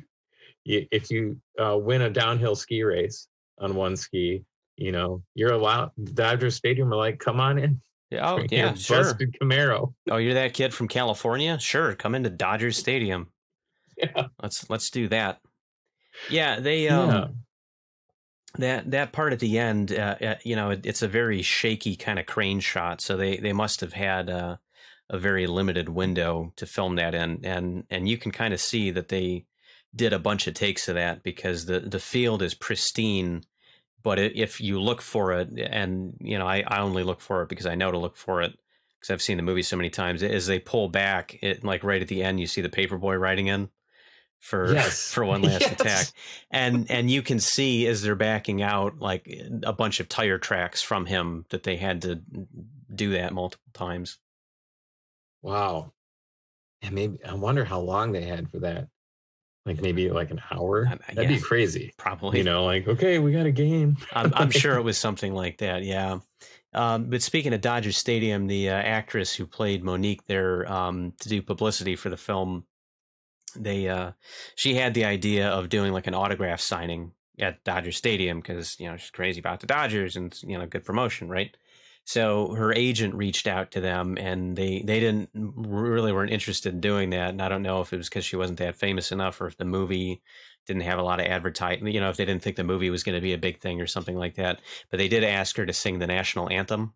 you 0.63 0.87
if 0.91 1.09
you 1.11 1.39
uh, 1.59 1.77
win 1.77 2.03
a 2.03 2.09
downhill 2.09 2.55
ski 2.55 2.83
race 2.83 3.27
on 3.59 3.75
one 3.75 3.95
ski 3.95 4.43
you 4.75 4.91
know 4.91 5.21
you're 5.35 5.53
allowed 5.53 5.91
dodger 6.13 6.49
stadium 6.49 6.91
are 6.93 6.97
like 6.97 7.19
come 7.19 7.39
on 7.39 7.57
in 7.57 7.79
yeah, 8.09 8.31
oh, 8.31 8.45
yeah, 8.49 8.73
sure. 8.73 9.03
Busted 9.03 9.35
Camaro. 9.41 9.93
Oh, 10.09 10.17
you're 10.17 10.35
that 10.35 10.53
kid 10.53 10.73
from 10.73 10.87
California? 10.87 11.59
Sure, 11.59 11.93
come 11.95 12.15
into 12.15 12.29
Dodger 12.29 12.71
Stadium. 12.71 13.27
Yeah, 13.97 14.27
let's 14.41 14.69
let's 14.69 14.89
do 14.89 15.07
that. 15.09 15.39
Yeah, 16.29 16.59
they 16.59 16.87
um, 16.87 17.39
that 18.57 18.91
that 18.91 19.11
part 19.11 19.33
at 19.33 19.39
the 19.39 19.57
end, 19.57 19.91
uh, 19.91 20.15
uh, 20.21 20.35
you 20.43 20.55
know, 20.55 20.71
it, 20.71 20.85
it's 20.85 21.01
a 21.01 21.07
very 21.07 21.41
shaky 21.41 21.95
kind 21.95 22.19
of 22.19 22.25
crane 22.25 22.59
shot. 22.59 23.01
So 23.01 23.17
they 23.17 23.37
they 23.37 23.53
must 23.53 23.81
have 23.81 23.93
had 23.93 24.29
uh, 24.29 24.57
a 25.09 25.17
very 25.17 25.47
limited 25.47 25.89
window 25.89 26.53
to 26.55 26.65
film 26.65 26.95
that 26.95 27.15
in, 27.15 27.41
and 27.43 27.85
and 27.89 28.07
you 28.07 28.17
can 28.17 28.31
kind 28.31 28.53
of 28.53 28.59
see 28.59 28.91
that 28.91 29.09
they 29.09 29.45
did 29.95 30.13
a 30.13 30.19
bunch 30.19 30.47
of 30.47 30.53
takes 30.53 30.87
of 30.87 30.95
that 30.95 31.23
because 31.23 31.65
the 31.65 31.79
the 31.79 31.99
field 31.99 32.41
is 32.41 32.53
pristine. 32.53 33.43
But 34.03 34.19
if 34.19 34.61
you 34.61 34.79
look 34.79 35.01
for 35.01 35.33
it, 35.33 35.49
and 35.59 36.15
you 36.21 36.37
know, 36.37 36.47
I, 36.47 36.63
I 36.67 36.79
only 36.79 37.03
look 37.03 37.19
for 37.19 37.41
it 37.41 37.49
because 37.49 37.65
I 37.65 37.75
know 37.75 37.91
to 37.91 37.97
look 37.97 38.15
for 38.15 38.41
it 38.41 38.57
because 38.99 39.11
I've 39.11 39.21
seen 39.21 39.37
the 39.37 39.43
movie 39.43 39.63
so 39.63 39.75
many 39.75 39.89
times. 39.89 40.23
As 40.23 40.47
they 40.47 40.59
pull 40.59 40.87
back, 40.87 41.37
it 41.41 41.63
like 41.63 41.83
right 41.83 42.01
at 42.01 42.07
the 42.07 42.23
end, 42.23 42.39
you 42.39 42.47
see 42.47 42.61
the 42.61 42.69
paperboy 42.69 43.19
riding 43.19 43.47
in 43.47 43.69
for 44.39 44.73
yes. 44.73 45.11
for 45.11 45.25
one 45.25 45.41
last 45.43 45.61
yes. 45.61 45.71
attack 45.73 46.07
and 46.51 46.89
and 46.89 47.09
you 47.11 47.21
can 47.21 47.39
see 47.39 47.87
as 47.87 48.01
they're 48.01 48.15
backing 48.15 48.61
out 48.61 48.99
like 48.99 49.29
a 49.63 49.73
bunch 49.73 49.99
of 49.99 50.07
tire 50.07 50.37
tracks 50.37 50.81
from 50.81 51.05
him 51.05 51.45
that 51.49 51.63
they 51.63 51.75
had 51.75 52.01
to 52.01 52.21
do 52.93 53.11
that 53.11 53.33
multiple 53.33 53.71
times. 53.73 54.17
Wow. 55.41 55.93
And 56.81 56.93
maybe 56.93 57.19
i 57.25 57.33
wonder 57.33 57.65
how 57.65 57.79
long 57.79 58.11
they 58.11 58.23
had 58.23 58.49
for 58.49 58.59
that. 58.59 58.87
Like 59.65 59.81
maybe 59.81 60.09
like 60.09 60.31
an 60.31 60.41
hour? 60.49 60.85
That'd 60.85 61.29
yeah, 61.29 61.37
be 61.37 61.41
crazy. 61.41 61.93
probably. 61.97 62.37
You 62.37 62.45
know 62.45 62.65
like 62.65 62.87
okay 62.87 63.19
we 63.19 63.33
got 63.33 63.45
a 63.45 63.51
game. 63.51 63.97
I'm, 64.13 64.33
I'm 64.33 64.51
sure 64.51 64.77
it 64.77 64.83
was 64.83 64.97
something 64.97 65.33
like 65.33 65.57
that 65.57 65.83
yeah. 65.83 66.19
Um, 66.73 67.05
but 67.05 67.21
speaking 67.21 67.53
of 67.53 67.61
Dodger 67.61 67.91
Stadium, 67.91 68.45
the 68.47 68.69
uh, 68.69 68.73
actress 68.73 69.33
who 69.33 69.47
played 69.47 69.83
Monique 69.83 70.25
there 70.27 70.69
um, 70.71 71.13
to 71.21 71.29
do 71.29 71.41
publicity 71.41 71.95
for 71.95 72.09
the 72.09 72.17
film 72.17 72.65
they 73.57 73.89
uh 73.89 74.11
she 74.55 74.75
had 74.75 74.93
the 74.93 75.05
idea 75.05 75.49
of 75.49 75.69
doing 75.69 75.93
like 75.93 76.07
an 76.07 76.15
autograph 76.15 76.61
signing 76.61 77.11
at 77.39 77.63
Dodger 77.63 77.91
Stadium 77.91 78.39
because 78.39 78.79
you 78.79 78.89
know 78.89 78.97
she's 78.97 79.11
crazy 79.11 79.39
about 79.39 79.59
the 79.59 79.67
Dodgers 79.67 80.15
and 80.15 80.37
you 80.43 80.57
know 80.57 80.65
good 80.65 80.85
promotion, 80.85 81.29
right? 81.29 81.55
So 82.07 82.53
her 82.53 82.71
agent 82.71 83.15
reached 83.15 83.47
out 83.47 83.71
to 83.71 83.81
them, 83.81 84.17
and 84.17 84.55
they 84.55 84.81
they 84.81 85.01
didn't 85.01 85.29
really 85.33 86.13
weren't 86.13 86.31
interested 86.31 86.73
in 86.73 86.79
doing 86.79 87.09
that. 87.09 87.31
And 87.31 87.41
I 87.41 87.49
don't 87.49 87.63
know 87.63 87.81
if 87.81 87.91
it 87.91 87.97
was 87.97 88.07
because 88.07 88.23
she 88.23 88.37
wasn't 88.37 88.59
that 88.59 88.77
famous 88.77 89.11
enough, 89.11 89.41
or 89.41 89.47
if 89.47 89.57
the 89.57 89.65
movie 89.65 90.21
didn't 90.65 90.83
have 90.83 90.99
a 90.99 91.03
lot 91.03 91.19
of 91.19 91.25
advertising. 91.25 91.85
You 91.87 91.99
know, 91.99 92.09
if 92.09 92.15
they 92.15 92.23
didn't 92.23 92.43
think 92.43 92.55
the 92.55 92.63
movie 92.63 92.89
was 92.89 93.03
going 93.03 93.15
to 93.15 93.21
be 93.21 93.33
a 93.33 93.37
big 93.37 93.59
thing 93.59 93.81
or 93.81 93.87
something 93.87 94.15
like 94.15 94.35
that. 94.35 94.61
But 94.89 94.99
they 94.99 95.09
did 95.09 95.25
ask 95.25 95.57
her 95.57 95.65
to 95.65 95.73
sing 95.73 95.99
the 95.99 96.07
national 96.07 96.49
anthem. 96.49 96.93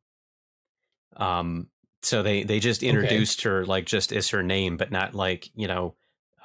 Um, 1.17 1.67
so 2.01 2.23
they 2.23 2.43
they 2.43 2.61
just 2.61 2.81
introduced 2.81 3.41
okay. 3.41 3.49
her 3.49 3.65
like 3.65 3.85
just 3.85 4.13
as 4.13 4.29
her 4.29 4.43
name, 4.43 4.77
but 4.77 4.91
not 4.91 5.13
like 5.13 5.49
you 5.55 5.67
know, 5.67 5.95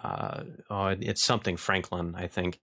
uh, 0.02 0.44
oh, 0.70 0.86
it's 0.86 1.24
something 1.24 1.56
Franklin, 1.56 2.14
I 2.16 2.26
think. 2.26 2.60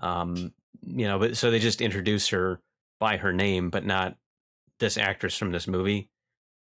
Um, 0.00 0.52
you 0.82 1.06
know, 1.06 1.18
but 1.18 1.36
so 1.36 1.50
they 1.50 1.58
just 1.58 1.80
introduce 1.80 2.28
her 2.28 2.60
by 3.00 3.16
her 3.16 3.32
name, 3.32 3.70
but 3.70 3.84
not 3.84 4.16
this 4.80 4.96
actress 4.96 5.36
from 5.36 5.52
this 5.52 5.66
movie. 5.66 6.10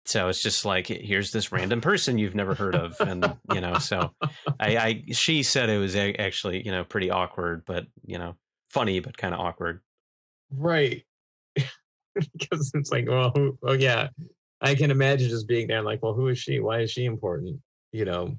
So 0.06 0.28
it's 0.28 0.42
just 0.42 0.66
like 0.66 0.88
here's 0.88 1.32
this 1.32 1.52
random 1.52 1.82
person 1.82 2.20
you've 2.20 2.36
never 2.36 2.54
heard 2.54 2.76
of, 2.76 3.00
and 3.02 3.36
you 3.54 3.62
know. 3.62 3.80
So 3.80 4.12
I, 4.60 4.78
I 4.78 5.04
she 5.12 5.42
said 5.42 5.70
it 5.70 5.80
was 5.80 5.96
actually 5.96 6.64
you 6.64 6.72
know 6.72 6.84
pretty 6.84 7.10
awkward, 7.10 7.64
but 7.66 7.88
you 8.06 8.20
know 8.20 8.36
funny, 8.68 9.00
but 9.00 9.18
kind 9.18 9.34
of 9.34 9.40
awkward. 9.40 9.82
Right, 10.52 11.04
because 11.56 12.72
it's 12.76 12.92
like, 12.92 13.08
well, 13.10 13.32
who, 13.34 13.58
oh 13.64 13.74
yeah, 13.74 14.10
I 14.62 14.76
can 14.76 14.92
imagine 14.92 15.28
just 15.28 15.48
being 15.48 15.68
there, 15.68 15.82
like, 15.82 16.04
well, 16.04 16.14
who 16.14 16.28
is 16.28 16.38
she? 16.38 16.60
Why 16.60 16.82
is 16.82 16.92
she 16.92 17.06
important? 17.06 17.60
You 17.92 18.06
know, 18.06 18.38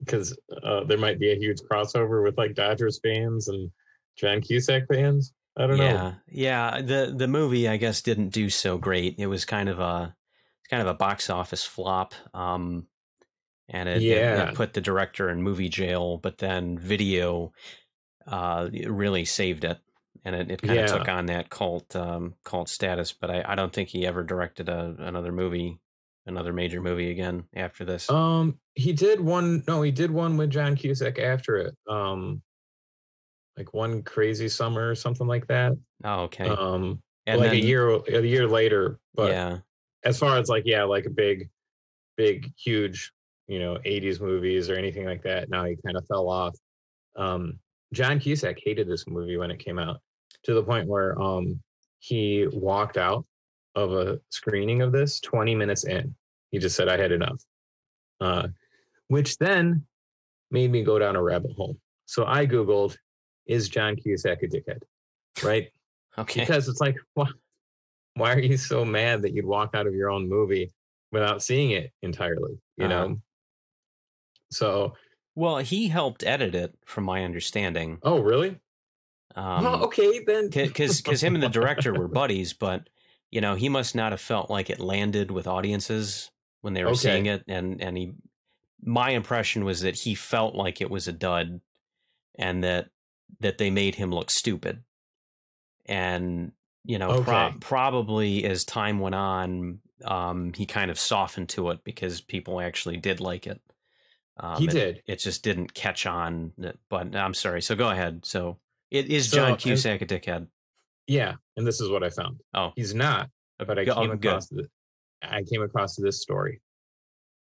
because 0.00 0.36
uh, 0.62 0.84
there 0.84 0.98
might 0.98 1.18
be 1.18 1.32
a 1.32 1.36
huge 1.36 1.60
crossover 1.60 2.22
with 2.22 2.36
like 2.36 2.54
Dodgers 2.54 2.98
fans 3.02 3.48
and 3.48 3.70
John 4.16 4.40
Cusack 4.40 4.88
fans. 4.92 5.32
I 5.56 5.66
don't 5.66 5.78
yeah, 5.78 5.92
know. 5.92 6.14
Yeah, 6.28 6.76
yeah. 6.76 6.82
the 6.82 7.14
the 7.16 7.28
movie 7.28 7.68
I 7.68 7.76
guess 7.76 8.02
didn't 8.02 8.30
do 8.30 8.50
so 8.50 8.78
great. 8.78 9.16
It 9.18 9.26
was 9.26 9.44
kind 9.44 9.68
of 9.68 9.78
a 9.80 10.14
kind 10.68 10.80
of 10.80 10.88
a 10.88 10.94
box 10.94 11.28
office 11.28 11.64
flop. 11.64 12.14
Um, 12.32 12.86
and 13.68 13.88
it, 13.88 14.02
yeah. 14.02 14.44
it, 14.44 14.48
it, 14.50 14.54
put 14.54 14.72
the 14.72 14.80
director 14.80 15.30
in 15.30 15.42
movie 15.42 15.68
jail, 15.68 16.18
but 16.18 16.38
then 16.38 16.78
video 16.78 17.52
uh, 18.26 18.68
really 18.86 19.24
saved 19.24 19.64
it, 19.64 19.78
and 20.24 20.34
it, 20.34 20.50
it 20.50 20.62
kind 20.62 20.76
yeah. 20.76 20.84
of 20.84 20.90
took 20.90 21.08
on 21.08 21.26
that 21.26 21.50
cult 21.50 21.94
um, 21.94 22.34
cult 22.44 22.68
status. 22.68 23.12
But 23.12 23.30
I, 23.30 23.44
I 23.46 23.54
don't 23.54 23.72
think 23.72 23.88
he 23.88 24.06
ever 24.06 24.22
directed 24.22 24.68
a, 24.68 24.96
another 24.98 25.32
movie, 25.32 25.78
another 26.26 26.52
major 26.52 26.80
movie 26.80 27.10
again 27.10 27.44
after 27.54 27.84
this. 27.84 28.10
Um, 28.10 28.58
he 28.74 28.92
did 28.92 29.20
one. 29.20 29.62
No, 29.66 29.82
he 29.82 29.90
did 29.90 30.10
one 30.10 30.36
with 30.36 30.50
John 30.50 30.76
Cusack 30.76 31.18
after 31.18 31.56
it. 31.56 31.76
Um, 31.88 32.42
like 33.56 33.74
one 33.74 34.02
crazy 34.02 34.48
summer 34.48 34.90
or 34.90 34.94
something 34.94 35.26
like 35.26 35.46
that. 35.48 35.72
Oh, 36.04 36.22
okay. 36.22 36.48
Um, 36.48 37.02
and 37.26 37.40
like 37.40 37.50
then, 37.50 37.60
a 37.60 37.62
year 37.62 37.90
a 37.90 38.22
year 38.22 38.48
later, 38.48 38.98
but 39.14 39.30
yeah. 39.30 39.58
As 40.04 40.18
far 40.18 40.38
as 40.38 40.48
like 40.48 40.62
yeah, 40.64 40.84
like 40.84 41.04
a 41.04 41.10
big, 41.10 41.50
big, 42.16 42.50
huge, 42.56 43.12
you 43.48 43.58
know, 43.58 43.76
'80s 43.84 44.20
movies 44.20 44.70
or 44.70 44.76
anything 44.76 45.04
like 45.04 45.22
that, 45.24 45.50
now 45.50 45.64
he 45.64 45.76
kind 45.84 45.96
of 45.96 46.06
fell 46.06 46.28
off. 46.28 46.56
Um, 47.16 47.58
John 47.92 48.18
Cusack 48.18 48.58
hated 48.64 48.88
this 48.88 49.06
movie 49.06 49.36
when 49.36 49.50
it 49.50 49.58
came 49.58 49.78
out 49.78 50.00
to 50.44 50.54
the 50.54 50.62
point 50.62 50.88
where 50.88 51.20
um, 51.20 51.60
he 51.98 52.46
walked 52.50 52.96
out 52.96 53.26
of 53.74 53.92
a 53.92 54.20
screening 54.30 54.82
of 54.82 54.92
this 54.92 55.20
20 55.20 55.54
minutes 55.54 55.84
in. 55.84 56.14
He 56.50 56.58
just 56.58 56.76
said, 56.76 56.88
I 56.88 56.96
had 56.96 57.12
enough. 57.12 57.42
Uh, 58.20 58.48
which 59.08 59.38
then 59.38 59.84
made 60.50 60.70
me 60.70 60.82
go 60.82 60.98
down 60.98 61.16
a 61.16 61.22
rabbit 61.22 61.52
hole. 61.56 61.76
So 62.06 62.26
I 62.26 62.46
Googled 62.46 62.96
is 63.46 63.68
John 63.68 63.96
Cusack 63.96 64.42
a 64.42 64.46
dickhead? 64.46 64.82
Right? 65.42 65.70
okay. 66.18 66.40
Because 66.40 66.68
it's 66.68 66.80
like, 66.80 66.96
why, 67.14 67.28
why 68.14 68.34
are 68.34 68.40
you 68.40 68.56
so 68.56 68.84
mad 68.84 69.22
that 69.22 69.32
you'd 69.32 69.46
walk 69.46 69.74
out 69.74 69.86
of 69.86 69.94
your 69.94 70.10
own 70.10 70.28
movie 70.28 70.72
without 71.12 71.42
seeing 71.42 71.70
it 71.70 71.92
entirely? 72.02 72.58
You 72.76 72.86
uh-huh. 72.86 73.06
know? 73.06 73.20
So. 74.50 74.94
Well, 75.36 75.58
he 75.58 75.88
helped 75.88 76.24
edit 76.24 76.54
it, 76.54 76.76
from 76.84 77.04
my 77.04 77.24
understanding. 77.24 77.98
Oh, 78.02 78.20
really? 78.20 78.58
Um, 79.36 79.64
well, 79.64 79.84
okay 79.84 80.24
then. 80.24 80.50
Because 80.50 81.00
because 81.00 81.22
him 81.22 81.34
and 81.34 81.42
the 81.42 81.48
director 81.48 81.92
were 81.92 82.08
buddies, 82.22 82.52
but 82.52 82.88
you 83.30 83.40
know 83.40 83.54
he 83.54 83.68
must 83.68 83.94
not 83.94 84.12
have 84.12 84.20
felt 84.20 84.50
like 84.50 84.70
it 84.70 84.80
landed 84.80 85.30
with 85.30 85.46
audiences 85.46 86.30
when 86.60 86.74
they 86.74 86.84
were 86.84 86.90
okay. 86.90 86.98
seeing 86.98 87.26
it, 87.26 87.44
and 87.48 87.80
and 87.80 87.96
he. 87.96 88.12
My 88.82 89.10
impression 89.10 89.66
was 89.66 89.82
that 89.82 89.94
he 89.94 90.14
felt 90.14 90.54
like 90.54 90.80
it 90.80 90.90
was 90.90 91.06
a 91.06 91.12
dud, 91.12 91.60
and 92.38 92.64
that 92.64 92.88
that 93.40 93.58
they 93.58 93.70
made 93.70 93.94
him 93.94 94.10
look 94.10 94.30
stupid. 94.30 94.82
And, 95.86 96.52
you 96.84 96.98
know, 96.98 97.10
okay. 97.10 97.24
pro- 97.24 97.54
probably 97.60 98.44
as 98.44 98.64
time 98.64 98.98
went 98.98 99.14
on, 99.14 99.80
um, 100.04 100.52
he 100.54 100.66
kind 100.66 100.90
of 100.90 100.98
softened 100.98 101.48
to 101.50 101.70
it 101.70 101.84
because 101.84 102.20
people 102.20 102.60
actually 102.60 102.96
did 102.96 103.20
like 103.20 103.46
it. 103.46 103.60
Um, 104.38 104.56
he 104.58 104.64
it, 104.64 104.70
did. 104.70 105.02
It 105.06 105.16
just 105.16 105.42
didn't 105.42 105.74
catch 105.74 106.06
on. 106.06 106.52
But 106.88 107.14
I'm 107.14 107.34
sorry. 107.34 107.62
So 107.62 107.74
go 107.76 107.90
ahead. 107.90 108.24
So 108.24 108.58
it 108.90 109.06
is 109.06 109.30
so, 109.30 109.36
John 109.36 109.56
Cusack 109.56 110.02
a 110.02 110.06
dickhead. 110.06 110.46
Yeah, 111.06 111.34
and 111.56 111.66
this 111.66 111.80
is 111.80 111.90
what 111.90 112.02
I 112.02 112.10
found. 112.10 112.40
Oh, 112.54 112.72
he's 112.76 112.94
not. 112.94 113.28
But 113.58 113.78
I 113.78 113.84
came 113.84 114.10
across 114.10 114.48
the, 114.48 114.66
I 115.22 115.42
came 115.42 115.62
across 115.62 115.96
this 115.96 116.22
story. 116.22 116.60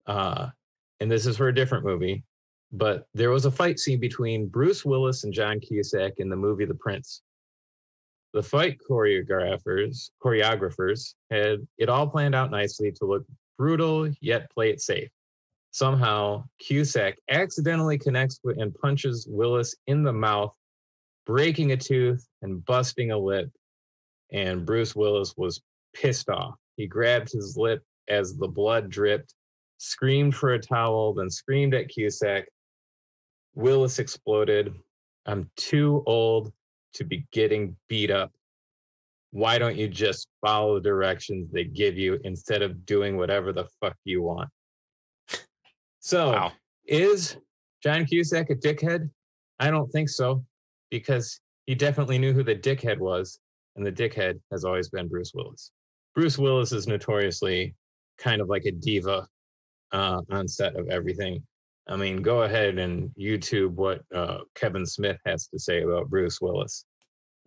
Uh, 0.05 0.47
and 0.99 1.11
this 1.11 1.25
is 1.25 1.37
for 1.37 1.49
a 1.49 1.55
different 1.55 1.85
movie. 1.85 2.23
But 2.71 3.05
there 3.13 3.31
was 3.31 3.45
a 3.45 3.51
fight 3.51 3.79
scene 3.79 3.99
between 3.99 4.47
Bruce 4.47 4.83
Willis 4.83 5.23
and 5.23 5.33
John 5.33 5.59
Cusack 5.59 6.13
in 6.17 6.29
the 6.29 6.35
movie 6.35 6.65
The 6.65 6.75
Prince. 6.75 7.21
The 8.33 8.43
fight 8.43 8.77
choreographers 8.89 10.11
choreographers 10.23 11.15
had 11.31 11.65
it 11.77 11.89
all 11.89 12.07
planned 12.07 12.35
out 12.35 12.51
nicely 12.51 12.91
to 12.91 13.05
look 13.05 13.25
brutal 13.57 14.11
yet 14.21 14.51
play 14.51 14.69
it 14.69 14.81
safe. 14.81 15.09
Somehow, 15.71 16.43
Cusack 16.59 17.17
accidentally 17.29 17.97
connects 17.97 18.39
with 18.43 18.59
and 18.59 18.73
punches 18.75 19.27
Willis 19.29 19.75
in 19.87 20.03
the 20.03 20.13
mouth, 20.13 20.53
breaking 21.27 21.73
a 21.73 21.77
tooth 21.77 22.25
and 22.41 22.65
busting 22.65 23.11
a 23.11 23.17
lip. 23.17 23.51
And 24.31 24.65
Bruce 24.65 24.95
Willis 24.95 25.35
was 25.37 25.61
pissed 25.93 26.29
off. 26.29 26.55
He 26.77 26.87
grabbed 26.87 27.31
his 27.31 27.57
lip 27.57 27.83
as 28.07 28.37
the 28.37 28.47
blood 28.47 28.89
dripped, 28.89 29.33
screamed 29.77 30.35
for 30.35 30.53
a 30.53 30.59
towel, 30.59 31.13
then 31.13 31.29
screamed 31.29 31.73
at 31.73 31.89
Cusack, 31.89 32.47
Willis 33.55 33.99
exploded. 33.99 34.73
I'm 35.25 35.49
too 35.57 36.03
old 36.05 36.53
to 36.93 37.03
be 37.03 37.25
getting 37.31 37.75
beat 37.89 38.11
up. 38.11 38.31
Why 39.31 39.57
don't 39.57 39.75
you 39.75 39.87
just 39.87 40.27
follow 40.45 40.75
the 40.75 40.89
directions 40.89 41.51
they 41.51 41.65
give 41.65 41.97
you 41.97 42.19
instead 42.23 42.61
of 42.61 42.85
doing 42.85 43.17
whatever 43.17 43.51
the 43.51 43.65
fuck 43.81 43.97
you 44.05 44.21
want? 44.21 44.49
So, 45.99 46.31
wow. 46.31 46.51
is 46.85 47.35
John 47.83 48.05
Cusack 48.05 48.49
a 48.49 48.55
dickhead? 48.55 49.09
I 49.59 49.69
don't 49.69 49.91
think 49.91 50.07
so, 50.07 50.45
because 50.89 51.39
he 51.65 51.75
definitely 51.75 52.17
knew 52.17 52.33
who 52.33 52.43
the 52.43 52.55
dickhead 52.55 52.97
was, 52.97 53.39
and 53.75 53.85
the 53.85 53.91
dickhead 53.91 54.39
has 54.51 54.63
always 54.63 54.89
been 54.89 55.07
Bruce 55.07 55.33
Willis. 55.33 55.71
Bruce 56.15 56.37
Willis 56.37 56.71
is 56.71 56.87
notoriously 56.87 57.75
kind 58.17 58.41
of 58.41 58.49
like 58.49 58.65
a 58.65 58.71
diva 58.71 59.27
uh, 59.91 60.21
on 60.31 60.47
set 60.47 60.75
of 60.75 60.89
everything. 60.89 61.43
I 61.87 61.95
mean, 61.95 62.21
go 62.21 62.43
ahead 62.43 62.79
and 62.79 63.11
YouTube 63.17 63.71
what 63.71 64.01
uh, 64.13 64.39
Kevin 64.55 64.85
Smith 64.85 65.17
has 65.25 65.47
to 65.47 65.59
say 65.59 65.83
about 65.83 66.09
Bruce 66.09 66.41
Willis. 66.41 66.85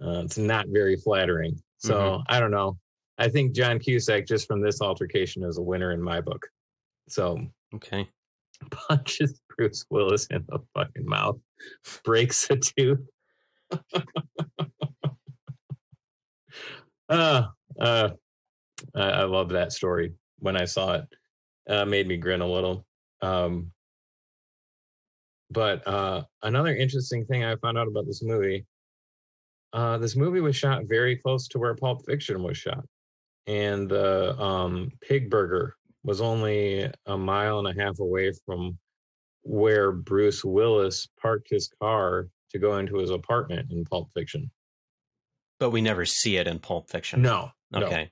Uh, 0.03 0.22
it's 0.24 0.38
not 0.38 0.66
very 0.68 0.97
flattering. 0.97 1.61
So 1.78 1.95
mm-hmm. 1.95 2.22
I 2.28 2.41
don't 2.41 2.51
know. 2.51 2.78
I 3.18 3.28
think 3.28 3.53
John 3.53 3.78
Cusack, 3.78 4.26
just 4.26 4.47
from 4.47 4.62
this 4.62 4.80
altercation, 4.80 5.45
is 5.45 5.59
a 5.59 5.62
winner 5.62 5.93
in 5.93 6.03
my 6.03 6.20
book. 6.22 6.47
So 7.09 7.38
okay, 7.74 8.07
punches 8.70 9.41
Bruce 9.57 9.84
Willis 9.91 10.26
in 10.26 10.45
the 10.49 10.59
fucking 10.74 11.05
mouth, 11.05 11.38
breaks 12.05 12.49
a 12.51 12.57
tooth. 12.57 13.01
Uh, 17.09 17.43
uh, 17.81 18.11
I, 18.95 19.01
I 19.01 19.25
love 19.25 19.51
that 19.51 19.73
story. 19.73 20.14
When 20.39 20.57
I 20.57 20.64
saw 20.64 20.95
it, 20.95 21.05
uh, 21.68 21.85
made 21.85 22.09
me 22.09 22.16
grin 22.16 22.41
a 22.41 22.47
little. 22.47 22.87
Um, 23.21 23.73
but 25.51 25.87
uh, 25.87 26.23
another 26.43 26.75
interesting 26.75 27.27
thing 27.27 27.45
I 27.45 27.57
found 27.57 27.77
out 27.77 27.89
about 27.89 28.07
this 28.07 28.23
movie 28.23 28.64
uh, 29.73 29.99
this 29.99 30.16
movie 30.16 30.41
was 30.41 30.57
shot 30.57 30.85
very 30.89 31.16
close 31.16 31.47
to 31.49 31.59
where 31.59 31.75
Pulp 31.75 32.05
Fiction 32.05 32.43
was 32.43 32.59
shot. 32.59 32.85
And 33.47 33.89
the 33.89 34.39
um, 34.41 34.91
Pig 35.01 35.31
Burger 35.31 35.77
was 36.03 36.21
only 36.21 36.91
a 37.07 37.16
mile 37.16 37.59
and 37.59 37.68
a 37.68 37.83
half 37.83 37.99
away 38.01 38.33
from 38.45 38.79
where 39.43 39.93
Bruce 39.93 40.45
Willis 40.45 41.09
parked 41.21 41.49
his 41.51 41.71
car 41.81 42.29
to 42.51 42.59
go 42.59 42.78
into 42.78 42.96
his 42.96 43.11
apartment 43.11 43.70
in 43.70 43.84
Pulp 43.84 44.11
Fiction. 44.12 44.51
But 45.59 45.70
we 45.70 45.80
never 45.80 46.07
see 46.07 46.36
it 46.36 46.46
in 46.46 46.59
Pulp 46.59 46.90
Fiction. 46.90 47.22
No. 47.22 47.51
Okay. 47.74 48.03
No. 48.05 48.09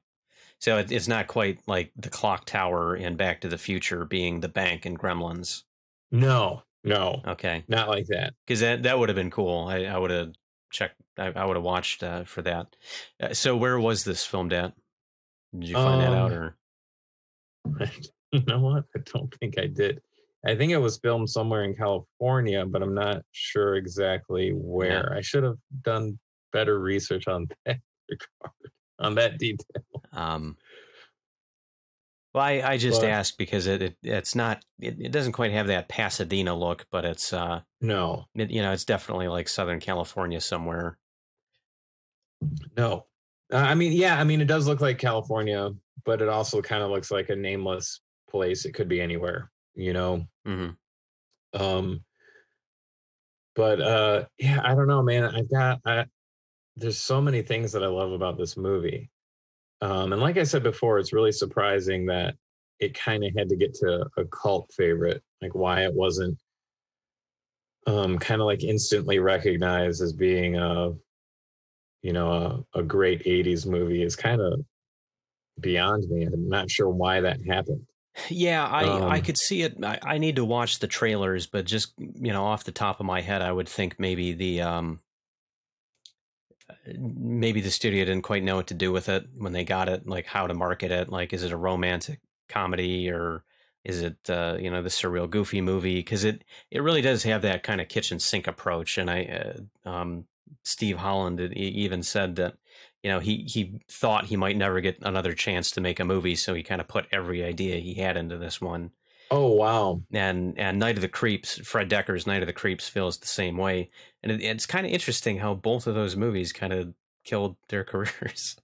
So 0.61 0.78
it's 0.78 1.09
not 1.09 1.28
quite 1.28 1.61
like 1.66 1.93
the 1.97 2.11
clock 2.11 2.45
tower 2.45 2.97
in 2.97 3.16
Back 3.16 3.41
to 3.43 3.49
the 3.49 3.59
Future 3.59 4.05
being 4.05 4.41
the 4.41 4.49
bank 4.49 4.86
in 4.86 4.97
Gremlins. 4.97 5.62
No, 6.11 6.62
no. 6.82 7.22
Okay. 7.26 7.64
Not 7.68 7.89
like 7.89 8.07
that. 8.09 8.34
Because 8.47 8.61
that, 8.61 8.82
that 8.82 8.99
would 8.99 9.09
have 9.09 9.16
been 9.16 9.30
cool. 9.30 9.68
I, 9.68 9.84
I 9.84 9.97
would 9.97 10.11
have 10.11 10.32
checked, 10.70 10.97
I, 11.16 11.26
I 11.26 11.45
would 11.45 11.57
have 11.57 11.64
watched 11.64 12.03
uh, 12.03 12.24
for 12.24 12.43
that. 12.43 12.74
Uh, 13.20 13.34
so 13.34 13.57
where 13.57 13.78
was 13.78 14.05
this 14.05 14.24
filmed 14.24 14.53
at? 14.53 14.74
Did 15.57 15.68
you 15.68 15.74
find 15.76 16.01
that 16.01 16.12
out 16.12 16.32
Um, 16.32 16.39
or? 16.39 16.57
you 18.32 18.43
know 18.47 18.61
what? 18.61 18.84
I 18.97 19.01
don't 19.12 19.32
think 19.39 19.59
I 19.59 19.66
did. 19.66 20.01
I 20.47 20.55
think 20.55 20.72
it 20.72 20.78
was 20.78 20.99
filmed 20.99 21.28
somewhere 21.28 21.64
in 21.64 21.74
California, 21.74 22.64
but 22.64 22.82
I'm 22.82 22.95
not 22.95 23.22
sure 23.32 23.74
exactly 23.74 24.53
where. 24.55 25.12
I 25.12 25.20
should 25.20 25.43
have 25.43 25.57
done 25.82 26.18
better 26.53 26.78
research 26.78 27.26
on 27.28 27.49
that 27.66 27.78
regard, 28.09 28.53
on 29.01 29.14
that 29.16 29.39
detail. 29.39 29.82
Um, 30.12 30.57
well, 32.34 32.45
I, 32.45 32.61
I 32.62 32.76
just 32.76 33.01
But- 33.01 33.11
asked 33.11 33.36
because 33.39 33.66
it, 33.66 33.82
it 33.82 33.97
it's 34.03 34.34
not 34.34 34.62
it, 34.78 34.97
it 35.01 35.12
doesn't 35.12 35.32
quite 35.32 35.51
have 35.51 35.66
that 35.68 35.89
Pasadena 35.89 36.55
look, 36.57 36.86
but 36.93 37.05
it's 37.05 37.32
uh 37.32 37.62
No, 37.80 38.26
it, 38.34 38.51
you 38.51 38.62
know 38.62 38.72
it's 38.72 38.84
definitely 38.84 39.26
like 39.28 39.49
Southern 39.49 39.80
California 39.80 40.41
somewhere. 40.41 40.99
no. 42.76 43.07
Uh, 43.53 43.57
I 43.57 43.74
mean, 43.74 43.93
yeah, 43.93 44.20
I 44.20 44.24
mean, 44.24 44.41
it 44.43 44.47
does 44.47 44.66
look 44.68 44.82
like 44.82 44.99
California, 44.99 45.70
but 46.05 46.20
it 46.20 46.28
also 46.28 46.61
kind 46.61 46.82
of 46.82 46.91
looks 46.91 47.11
like 47.11 47.30
a 47.30 47.36
nameless 47.36 48.01
place. 48.30 48.66
It 48.66 48.72
could 48.72 48.89
be 48.89 49.01
anywhere, 49.01 49.51
you 49.79 49.95
know. 49.95 50.26
hmm 50.45 50.70
Um, 51.55 52.05
but 53.55 53.81
uh, 53.81 54.26
yeah, 54.39 54.61
I 54.62 54.74
don't 54.74 54.89
know, 54.89 55.03
man. 55.03 55.24
I've 55.24 55.51
got 55.51 55.81
I, 55.87 56.07
there's 56.76 56.99
so 57.01 57.20
many 57.20 57.43
things 57.43 57.72
that 57.72 57.85
I 57.85 57.89
love 57.89 58.12
about 58.12 58.39
this 58.39 58.57
movie. 58.57 59.11
Um, 59.81 60.12
and 60.12 60.22
like 60.22 60.39
I 60.39 60.45
said 60.45 60.62
before, 60.62 60.99
it's 60.99 61.12
really 61.12 61.33
surprising 61.33 62.07
that 62.07 62.37
it 62.81 62.95
kind 62.95 63.24
of 63.24 63.33
had 63.37 63.49
to 63.51 63.57
get 63.57 63.74
to 63.74 64.07
a 64.16 64.24
cult 64.26 64.72
favorite, 64.76 65.22
like 65.43 65.55
why 65.55 65.85
it 65.85 65.95
wasn't 65.95 66.39
um, 67.87 68.18
kind 68.18 68.41
of 68.41 68.47
like 68.47 68.64
instantly 68.64 69.18
recognized 69.18 70.03
as 70.03 70.12
being 70.12 70.57
a, 70.57 70.93
you 72.03 72.12
know, 72.12 72.64
a, 72.74 72.81
a 72.81 72.83
great 72.83 73.24
80s 73.26 73.66
movie 73.66 74.03
is 74.03 74.16
kind 74.16 74.41
of 74.41 74.61
beyond 75.61 76.09
me. 76.11 76.24
I'm 76.24 76.49
not 76.49 76.70
sure 76.70 76.91
why 76.91 77.22
that 77.22 77.45
happened. 77.47 77.88
Yeah, 78.31 78.66
I 78.66 79.16
I 79.16 79.21
Um, 79.21 79.21
could 79.21 79.39
see 79.39 79.62
it. 79.62 79.83
I, 79.85 79.99
I 80.03 80.19
need 80.19 80.37
to 80.37 80.45
watch 80.45 80.79
the 80.79 80.87
trailers, 80.89 81.47
but 81.47 81.64
just 81.64 81.93
you 81.99 82.33
know 82.33 82.45
off 82.45 82.64
the 82.64 82.73
top 82.73 83.01
of 83.01 83.07
my 83.07 83.21
head, 83.21 83.43
I 83.43 83.53
would 83.53 83.69
think 83.69 83.99
maybe 83.99 84.33
the 84.33 84.61
um 84.62 85.01
maybe 86.97 87.61
the 87.61 87.71
studio 87.71 88.05
didn't 88.05 88.23
quite 88.23 88.43
know 88.43 88.57
what 88.57 88.66
to 88.69 88.75
do 88.75 88.93
with 88.93 89.09
it 89.09 89.27
when 89.37 89.53
they 89.53 89.64
got 89.64 89.89
it, 89.89 90.07
like 90.07 90.27
how 90.27 90.47
to 90.47 90.55
market 90.55 90.91
it. 90.91 91.09
Like, 91.09 91.33
is 91.33 91.43
it 91.43 91.53
a 91.53 91.57
romantic 91.57 92.21
comedy 92.49 93.11
or 93.11 93.45
is 93.85 94.03
it 94.03 94.29
uh, 94.29 94.57
you 94.61 94.71
know 94.71 94.83
the 94.83 94.89
surreal 94.89 95.29
goofy 95.29 95.61
movie? 95.61 95.97
Because 95.97 96.25
it 96.25 96.45
it 96.71 96.83
really 96.83 97.03
does 97.03 97.23
have 97.25 97.43
that 97.43 97.62
kind 97.62 97.81
of 97.81 97.89
kitchen 97.89 98.19
sink 98.19 98.47
approach. 98.47 98.99
And 98.99 99.11
I 99.11 99.25
uh, 99.85 99.89
um, 99.89 100.27
Steve 100.62 100.99
Holland 100.99 101.41
even 101.55 102.03
said 102.03 102.37
that 102.37 102.57
you 103.03 103.11
know 103.11 103.20
he 103.20 103.44
he 103.49 103.80
thought 103.90 104.26
he 104.26 104.36
might 104.36 104.57
never 104.57 104.80
get 104.80 104.99
another 105.03 105.32
chance 105.32 105.70
to 105.72 105.80
make 105.80 106.01
a 106.01 106.05
movie, 106.05 106.34
so 106.34 106.55
he 106.55 106.62
kind 106.62 106.80
of 106.80 106.88
put 106.88 107.07
every 107.12 107.42
idea 107.44 107.76
he 107.76 107.94
had 107.94 108.16
into 108.16 108.36
this 108.38 108.61
one 108.61 108.90
Oh 109.30 109.53
wow. 109.53 110.01
and 110.12 110.59
and 110.59 110.78
Night 110.78 110.96
of 110.96 111.03
the 111.03 111.09
Creeps, 111.09 111.59
Fred 111.66 111.90
Dekker's 111.90 112.26
Night 112.26 112.42
of 112.42 112.46
the 112.46 112.53
Creeps 112.53 112.88
feels 112.88 113.18
the 113.18 113.26
same 113.26 113.57
way, 113.57 113.90
and 114.22 114.32
it, 114.32 114.42
it's 114.42 114.66
kind 114.66 114.86
of 114.86 114.92
interesting 114.92 115.38
how 115.38 115.55
both 115.55 115.86
of 115.86 115.94
those 115.94 116.16
movies 116.16 116.53
kind 116.53 116.72
of 116.72 116.94
killed 117.24 117.57
their 117.68 117.84
careers. 117.92 118.57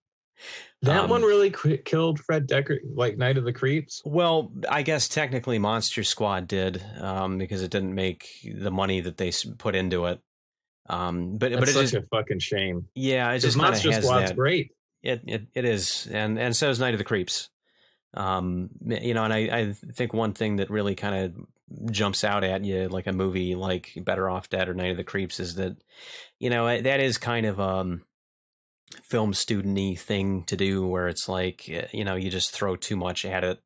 That 0.82 1.04
Um, 1.04 1.10
one 1.10 1.22
really 1.22 1.50
qu- 1.50 1.78
killed 1.78 2.18
Fred 2.20 2.46
Dekker, 2.48 2.78
like 2.94 3.16
Night 3.16 3.38
of 3.38 3.44
the 3.44 3.52
Creeps. 3.52 4.02
Well, 4.04 4.52
I 4.68 4.82
guess 4.82 5.08
technically 5.08 5.58
Monster 5.58 6.02
Squad 6.02 6.48
did 6.48 6.82
um, 6.98 7.38
because 7.38 7.62
it 7.62 7.70
didn't 7.70 7.94
make 7.94 8.26
the 8.54 8.70
money 8.70 9.00
that 9.00 9.16
they 9.16 9.32
put 9.58 9.74
into 9.74 10.06
it. 10.06 10.20
Um, 10.88 11.38
but 11.38 11.50
but 11.52 11.60
That's 11.60 11.70
it 11.70 11.74
such 11.74 11.82
just 11.82 11.94
a 11.94 12.02
fucking 12.02 12.40
shame. 12.40 12.88
yeah, 12.94 13.32
it's 13.32 13.44
just 13.44 13.56
Monster 13.56 13.92
Squad's 13.92 14.30
that. 14.30 14.36
great. 14.36 14.72
It, 15.02 15.22
it 15.26 15.46
it 15.54 15.64
is, 15.64 16.08
and 16.10 16.38
and 16.38 16.54
so 16.54 16.70
is 16.70 16.80
Night 16.80 16.94
of 16.94 16.98
the 16.98 17.04
Creeps. 17.04 17.50
Um, 18.14 18.70
you 18.86 19.12
know, 19.14 19.24
and 19.24 19.32
I, 19.32 19.38
I 19.38 19.72
think 19.72 20.12
one 20.12 20.34
thing 20.34 20.56
that 20.56 20.70
really 20.70 20.94
kind 20.94 21.14
of 21.24 21.90
jumps 21.90 22.22
out 22.22 22.44
at 22.44 22.64
you, 22.64 22.88
like 22.88 23.06
a 23.06 23.12
movie 23.12 23.54
like 23.54 23.92
Better 23.96 24.30
Off 24.30 24.48
Dead 24.48 24.68
or 24.68 24.74
Night 24.74 24.92
of 24.92 24.96
the 24.96 25.04
Creeps, 25.04 25.40
is 25.40 25.56
that 25.56 25.76
you 26.38 26.50
know 26.50 26.80
that 26.80 27.00
is 27.00 27.18
kind 27.18 27.46
of 27.46 27.58
um 27.58 28.02
film 29.02 29.32
studenty 29.32 29.98
thing 29.98 30.44
to 30.44 30.56
do, 30.56 30.86
where 30.86 31.08
it's 31.08 31.28
like 31.28 31.68
eh, 31.68 31.86
you 31.92 32.04
know 32.04 32.14
you 32.14 32.30
just 32.30 32.52
throw 32.52 32.76
too 32.76 32.96
much 32.96 33.24
at 33.24 33.42
it, 33.42 33.60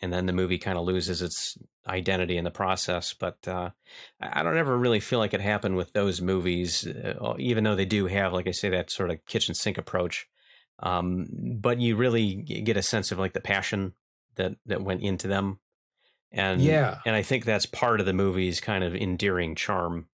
and 0.00 0.12
then 0.12 0.26
the 0.26 0.32
movie 0.32 0.58
kind 0.58 0.78
of 0.78 0.84
loses 0.84 1.22
its 1.22 1.56
identity 1.86 2.36
in 2.36 2.44
the 2.44 2.50
process. 2.50 3.14
But 3.14 3.46
uh, 3.48 3.70
I 4.20 4.42
don't 4.42 4.56
ever 4.56 4.76
really 4.76 5.00
feel 5.00 5.18
like 5.18 5.34
it 5.34 5.40
happened 5.40 5.76
with 5.76 5.92
those 5.92 6.20
movies, 6.20 6.86
uh, 6.86 7.34
even 7.38 7.64
though 7.64 7.74
they 7.76 7.84
do 7.84 8.06
have, 8.06 8.32
like 8.32 8.46
I 8.46 8.52
say, 8.52 8.68
that 8.70 8.90
sort 8.90 9.10
of 9.10 9.24
kitchen 9.26 9.54
sink 9.54 9.78
approach 9.78 10.28
um, 10.80 11.26
but 11.60 11.80
you 11.80 11.96
really 11.96 12.36
get 12.36 12.76
a 12.76 12.82
sense 12.82 13.10
of 13.10 13.18
like 13.18 13.32
the 13.32 13.40
passion 13.40 13.94
that 14.36 14.56
that 14.66 14.82
went 14.82 15.02
into 15.02 15.26
them 15.26 15.58
and 16.32 16.62
Yeah. 16.62 17.00
and 17.04 17.16
i 17.16 17.22
think 17.22 17.44
that's 17.44 17.66
part 17.66 18.00
of 18.00 18.06
the 18.06 18.12
movie's 18.12 18.60
kind 18.60 18.84
of 18.84 18.94
endearing 18.94 19.54
charm 19.54 20.08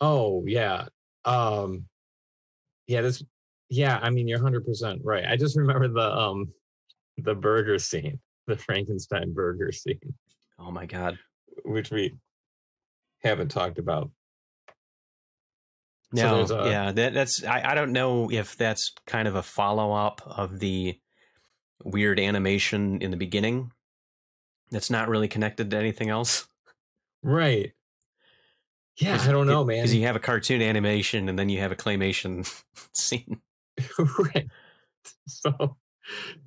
Oh 0.00 0.44
yeah. 0.46 0.88
Um 1.24 1.88
yeah, 2.86 3.00
this 3.02 3.22
yeah, 3.68 3.98
I 4.02 4.10
mean 4.10 4.28
you're 4.28 4.40
hundred 4.42 4.64
percent 4.64 5.02
right. 5.04 5.24
I 5.26 5.36
just 5.36 5.56
remember 5.56 5.88
the 5.88 6.00
um 6.16 6.52
the 7.18 7.34
burger 7.34 7.78
scene, 7.78 8.18
the 8.46 8.56
Frankenstein 8.56 9.32
burger 9.32 9.72
scene, 9.72 10.14
oh 10.58 10.70
my 10.70 10.86
god 10.86 11.18
which 11.64 11.90
we 11.90 12.14
haven't 13.22 13.48
talked 13.48 13.78
about. 13.78 14.10
No 16.12 16.36
there's 16.36 16.50
a- 16.50 16.70
yeah 16.70 16.92
that, 16.92 17.14
that's 17.14 17.44
I, 17.44 17.72
I 17.72 17.74
don't 17.74 17.92
know 17.92 18.30
if 18.30 18.56
that's 18.56 18.92
kind 19.06 19.26
of 19.26 19.34
a 19.34 19.42
follow-up 19.42 20.22
of 20.24 20.60
the 20.60 20.98
weird 21.82 22.20
animation 22.20 23.00
in 23.02 23.10
the 23.10 23.16
beginning 23.16 23.72
that's 24.70 24.90
not 24.90 25.08
really 25.08 25.28
connected 25.28 25.70
to 25.70 25.76
anything 25.76 26.08
else 26.10 26.46
Right. 27.22 27.72
Yeah, 28.98 29.20
I 29.20 29.30
don't 29.32 29.46
know, 29.46 29.64
man. 29.64 29.78
because 29.78 29.94
you 29.94 30.02
have 30.06 30.16
a 30.16 30.20
cartoon 30.20 30.62
animation 30.62 31.28
and 31.28 31.38
then 31.38 31.48
you 31.48 31.58
have 31.58 31.72
a 31.72 31.76
claymation 31.76 32.48
scene 32.94 33.40
right. 33.98 34.48
So 35.26 35.76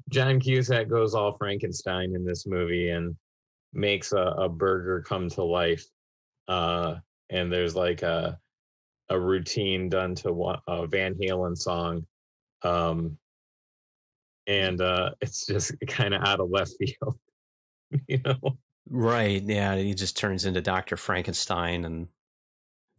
John 0.10 0.39
Cusack 0.39 0.88
goes 0.88 1.14
all 1.14 1.38
Frankenstein 1.38 2.16
in 2.16 2.26
this 2.26 2.47
movie 2.47 2.89
and 2.89 3.16
makes 3.74 4.12
a, 4.12 4.18
a 4.18 4.49
burger 4.49 5.01
come 5.01 5.30
to 5.30 5.43
life. 5.43 5.86
Uh, 6.47 6.95
and 7.30 7.51
there's 7.51 7.76
like 7.76 8.01
a 8.01 8.38
a 9.10 9.20
routine 9.20 9.89
done 9.89 10.14
to 10.16 10.32
one, 10.32 10.60
a 10.68 10.86
Van 10.88 11.16
Halen 11.16 11.57
song. 11.57 12.05
Um, 12.62 13.18
and 14.47 14.82
uh, 14.82 15.12
it's 15.22 15.45
just 15.45 15.74
kind 15.88 16.14
of 16.14 16.22
out 16.24 16.39
of 16.39 16.49
left 16.49 16.74
field, 16.80 17.18
you 18.07 18.20
know. 18.24 18.57
Right. 18.88 19.41
Yeah. 19.43 19.76
He 19.76 19.93
just 19.93 20.18
turns 20.18 20.45
into 20.45 20.62
Dr. 20.62 20.97
Frankenstein 20.97 21.86
and 21.86 22.07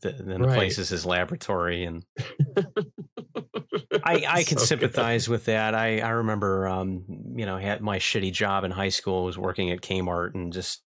the, 0.03 0.13
then 0.13 0.41
the 0.43 0.49
Right. 0.49 0.55
place 0.57 0.79
is 0.79 0.89
his 0.89 1.05
laboratory. 1.05 1.85
And 1.85 2.05
I, 4.03 4.25
I 4.29 4.45
can 4.45 4.59
So 4.59 4.67
good. 4.67 4.67
sympathize 4.67 5.29
with 5.29 5.45
that. 5.47 5.75
I, 5.75 6.01
I 6.01 6.11
remember, 6.11 6.67
um, 6.69 7.05
you 7.37 7.47
know, 7.47 7.57
had 7.59 7.81
my 7.81 7.99
shitty 7.99 8.33
job 8.33 8.65
in 8.65 8.71
high 8.71 8.89
school 8.89 9.25
was 9.25 9.39
working 9.39 9.71
at 9.71 9.81
Kmart 9.81 10.35
and 10.35 10.53
just, 10.53 10.83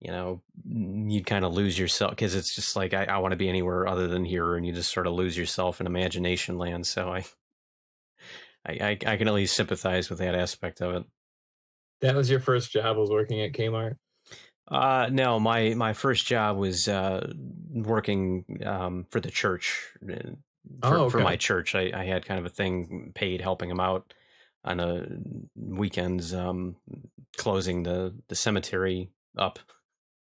you 0.00 0.10
know, 0.10 0.42
you'd 0.64 1.26
kind 1.26 1.44
of 1.44 1.52
lose 1.54 1.78
yourself 1.78 2.10
because 2.10 2.34
it's 2.34 2.54
just 2.54 2.74
like, 2.74 2.92
I, 2.92 3.04
I 3.04 3.18
want 3.18 3.32
to 3.32 3.36
be 3.36 3.48
anywhere 3.48 3.86
other 3.86 4.08
than 4.08 4.24
here. 4.24 4.56
And 4.56 4.66
you 4.66 4.72
just 4.72 4.92
sort 4.92 5.06
of 5.06 5.12
lose 5.14 5.36
yourself 5.36 5.80
in 5.80 5.86
imagination 5.86 6.58
land. 6.58 6.86
So 6.86 7.12
I, 7.12 7.24
I, 8.66 8.72
I, 8.72 8.90
I 9.06 9.16
can 9.16 9.28
at 9.28 9.34
least 9.34 9.54
sympathize 9.56 10.10
with 10.10 10.18
that 10.18 10.34
aspect 10.34 10.80
of 10.80 10.94
it. 10.94 11.04
That 12.00 12.16
was 12.16 12.28
your 12.28 12.40
first 12.40 12.72
job 12.72 12.96
was 12.96 13.10
working 13.10 13.40
at 13.42 13.52
Kmart. 13.52 13.96
Uh, 14.68 15.08
no, 15.12 15.38
my 15.38 15.74
my 15.74 15.92
first 15.92 16.24
job 16.26 16.56
was 16.56 16.88
uh, 16.88 17.32
working 17.70 18.44
um, 18.64 19.06
for 19.10 19.20
the 19.20 19.30
church. 19.30 19.92
Uh, 20.82 20.88
For, 20.88 20.96
Oh, 20.96 21.10
for 21.10 21.20
my 21.20 21.36
church, 21.36 21.74
I, 21.74 21.90
I 21.94 22.04
had 22.04 22.24
kind 22.26 22.38
of 22.40 22.46
a 22.46 22.50
thing 22.50 23.12
paid 23.14 23.40
helping 23.40 23.68
them 23.68 23.80
out 23.80 24.12
on 24.64 24.80
a 24.80 25.06
weekends, 25.56 26.32
um, 26.34 26.76
closing 27.36 27.82
the 27.82 28.14
the 28.28 28.34
cemetery 28.34 29.10
up 29.36 29.58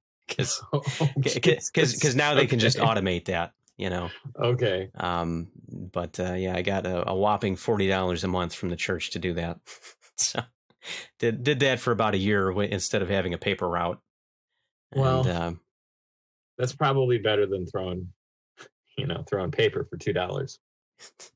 because 0.28 0.62
Oh, 0.72 0.82
because 1.16 1.70
Jesus. 1.72 2.14
now 2.14 2.34
they 2.34 2.46
can 2.46 2.58
just 2.60 2.78
automate 2.78 3.24
that, 3.26 3.52
you 3.76 3.90
know. 3.90 4.10
Okay. 4.40 4.90
Um, 4.94 5.48
but 5.68 6.20
uh, 6.20 6.34
yeah, 6.34 6.54
I 6.54 6.62
got 6.62 6.86
a, 6.86 7.10
a 7.10 7.14
whopping 7.14 7.56
forty 7.56 7.88
dollars 7.88 8.22
a 8.24 8.28
month 8.28 8.54
from 8.54 8.68
the 8.70 8.76
church 8.76 9.10
to 9.10 9.18
do 9.18 9.34
that. 9.34 9.58
so 10.16 10.40
did 11.18 11.42
did 11.42 11.60
that 11.60 11.80
for 11.80 11.90
about 11.90 12.14
a 12.14 12.18
year 12.18 12.50
instead 12.62 13.02
of 13.02 13.08
having 13.08 13.34
a 13.34 13.38
paper 13.38 13.68
route. 13.68 14.00
Well, 14.94 15.26
and, 15.26 15.30
um, 15.38 15.60
That's 16.58 16.74
probably 16.74 17.18
better 17.18 17.46
than 17.46 17.66
throwing, 17.66 18.08
you 19.00 19.06
know, 19.06 19.24
throwing 19.28 19.50
paper 19.50 19.84
for 19.88 19.96
two 19.96 20.12
dollars. 20.12 20.58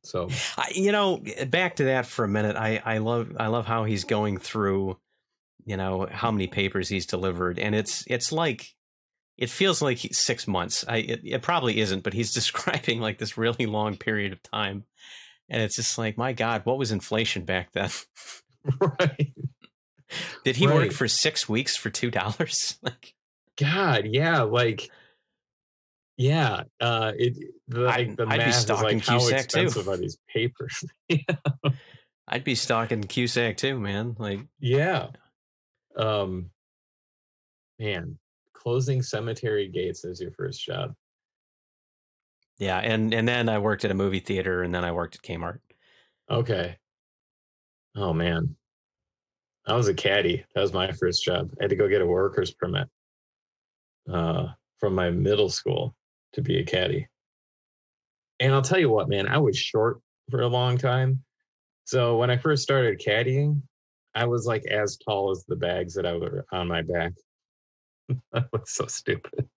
So 0.03 0.29
I, 0.59 0.73
you 0.75 0.93
know, 0.93 1.23
eh, 1.25 1.45
back 1.47 1.77
to 1.77 1.85
that 1.85 2.07
for 2.07 2.25
a 2.25 2.29
minute. 2.29 2.57
I, 2.57 2.83
I 2.85 2.99
love 2.99 3.35
I 3.39 3.47
love 3.47 3.67
how 3.67 3.85
he's 3.85 4.05
going 4.05 4.39
through, 4.39 4.99
you 5.65 5.77
know, 5.77 6.07
how 6.11 6.31
many 6.31 6.47
papers 6.47 6.89
he's 6.89 7.07
delivered, 7.07 7.59
and 7.59 7.75
it's 7.75 8.05
it's 8.07 8.31
like 8.31 8.75
it 9.39 9.51
feels 9.51 9.83
like 9.83 9.99
he- 9.99 10.13
six 10.13 10.47
months. 10.47 10.85
I 10.87 10.99
it, 10.99 11.21
it 11.25 11.43
probably 11.43 11.81
isn't, 11.81 12.05
but 12.05 12.13
he's 12.13 12.33
describing 12.41 13.01
like 13.01 13.19
this 13.19 13.39
really 13.39 13.67
long 13.67 13.97
period 13.97 14.33
of 14.33 14.43
time. 14.43 14.85
and 15.49 15.63
it's 15.63 15.77
just 15.77 15.99
like, 15.99 16.19
my 16.19 16.33
God, 16.33 16.63
what 16.65 16.79
was 16.79 16.93
inflation 16.93 17.45
back 17.45 17.73
then? 17.73 17.91
right. 18.81 19.33
Did 20.45 20.57
he 20.57 20.67
work 20.67 20.93
for 20.93 21.09
six 21.09 21.49
weeks 21.49 21.77
for 21.77 21.91
two 21.91 22.11
dollars? 22.11 22.79
like, 22.83 23.15
God, 23.57 24.07
yeah, 24.07 24.43
like 24.43 24.91
yeah, 26.17 26.63
uh 26.81 27.13
it 27.17 27.37
the, 27.69 27.89
I'd- 27.89 28.15
the 28.15 28.23
I'd 28.25 28.31
be 28.33 28.37
math 28.39 28.49
is 28.49 28.57
stocking 28.57 28.99
like 28.99 29.05
how 29.07 29.19
Cusack, 29.19 29.49
too. 29.49 29.61
expensive 29.61 29.89
are 29.89 29.97
these 29.97 30.19
papers? 30.33 30.85
I'd 32.29 32.45
be 32.45 32.55
stalking 32.55 33.03
Cusack 33.05 33.57
too, 33.57 33.79
man. 33.79 34.15
Like, 34.19 34.41
yeah. 34.61 35.09
Um 35.97 36.51
man, 37.79 38.19
closing 38.53 39.03
cemetery 39.03 39.69
gates 39.69 40.05
is 40.05 40.21
your 40.21 40.31
first 40.33 40.65
job. 40.65 40.95
yeah, 42.59 42.79
and 42.79 43.13
and 43.13 43.27
then 43.29 43.49
I 43.49 43.59
worked 43.59 43.85
at 43.85 43.91
a 43.91 43.95
movie 43.95 44.21
theater, 44.21 44.63
and 44.63 44.75
then 44.75 44.85
I 44.85 44.93
worked 44.93 45.17
at 45.17 45.23
Kmart. 45.23 45.59
Okay. 46.31 46.77
Oh 47.97 48.13
man. 48.13 48.57
I 49.67 49.75
was 49.75 49.89
a 49.89 49.95
caddy. 49.95 50.45
That 50.55 50.61
was 50.61 50.73
my 50.75 50.93
first 50.93 51.25
job. 51.25 51.51
I 51.59 51.65
had 51.65 51.71
to 51.71 51.77
go 51.77 51.89
get 51.89 52.03
a 52.03 52.07
worker's 52.07 52.53
permit 52.53 52.87
uh, 54.13 54.49
from 54.79 54.95
my 54.95 55.11
middle 55.11 55.49
school 55.49 55.95
to 56.35 56.43
be 56.43 56.59
a 56.59 56.65
caddy. 56.65 57.09
And 58.41 58.53
I'll 58.53 58.63
tell 58.63 58.79
you 58.79 58.91
what, 58.91 59.09
man, 59.09 59.29
I 59.29 59.39
was 59.39 59.57
short 59.57 60.01
for 60.31 60.41
a 60.41 60.49
long 60.49 60.77
time. 60.77 61.23
So 61.85 62.17
when 62.17 62.31
I 62.31 62.37
first 62.37 62.63
started 62.63 63.01
caddying, 63.01 63.63
I 64.15 64.27
was 64.27 64.47
like 64.47 64.65
as 64.67 64.97
tall 64.97 65.31
as 65.31 65.45
the 65.47 65.57
bags 65.57 65.95
that 65.95 66.07
I 66.07 66.15
were 66.15 66.45
on 66.53 66.69
my 66.69 66.83
back. 66.83 67.13
that 68.33 68.49
was 68.53 68.71
so 68.71 68.87
stupid. 68.87 69.49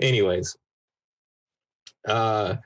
Anyways, 0.00 0.56
uh, 2.08 2.56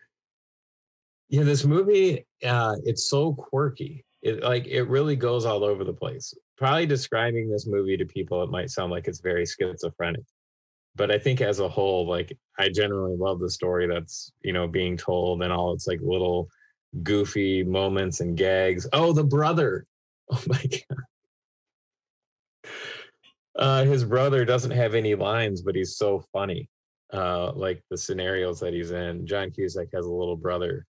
yeah, 1.28 1.43
this 1.43 1.64
movie, 1.64 2.26
uh, 2.45 2.76
it's 2.85 3.09
so 3.11 3.32
quirky. 3.32 4.05
It 4.22 4.43
like 4.43 4.66
it 4.66 4.85
really 4.85 5.16
goes 5.16 5.45
all 5.45 5.64
over 5.64 5.85
the 5.85 5.93
place. 5.93 6.32
Probably 6.57 6.87
describing 6.87 7.51
this 7.51 7.66
movie 7.66 7.97
to 7.97 8.07
people, 8.07 8.43
it 8.43 8.51
might 8.51 8.70
sound 8.70 8.93
like 8.93 9.09
it's 9.09 9.20
very 9.20 9.45
schizophrenic. 9.45 10.24
But 10.97 11.11
I 11.11 11.19
think 11.19 11.41
as 11.41 11.59
a 11.59 11.69
whole, 11.69 12.07
like 12.07 12.37
I 12.59 12.69
generally 12.69 13.17
love 13.17 13.41
the 13.41 13.51
story 13.51 13.87
that's, 13.87 14.33
you 14.43 14.53
know, 14.53 14.69
being 14.69 14.97
told 14.97 15.43
and 15.43 15.53
all 15.53 15.73
its 15.75 15.87
like 15.87 16.01
little 16.01 16.49
goofy 17.03 17.65
moments 17.65 18.21
and 18.21 18.37
gags. 18.37 18.87
Oh, 18.93 19.13
the 19.13 19.25
brother. 19.25 19.87
Oh 20.33 20.43
my 20.47 20.63
god. 20.63 21.05
Uh 23.57 23.85
his 23.85 24.05
brother 24.05 24.47
doesn't 24.47 24.71
have 24.71 24.95
any 24.95 25.15
lines, 25.15 25.61
but 25.61 25.75
he's 25.75 25.99
so 25.99 26.25
funny. 26.33 26.71
Uh 27.13 27.53
like 27.53 27.83
the 27.91 27.99
scenarios 27.99 28.59
that 28.61 28.73
he's 28.73 28.91
in. 28.91 29.27
John 29.27 29.51
Cusack 29.51 29.89
has 29.93 30.07
a 30.07 30.11
little 30.11 30.37
brother 30.37 30.87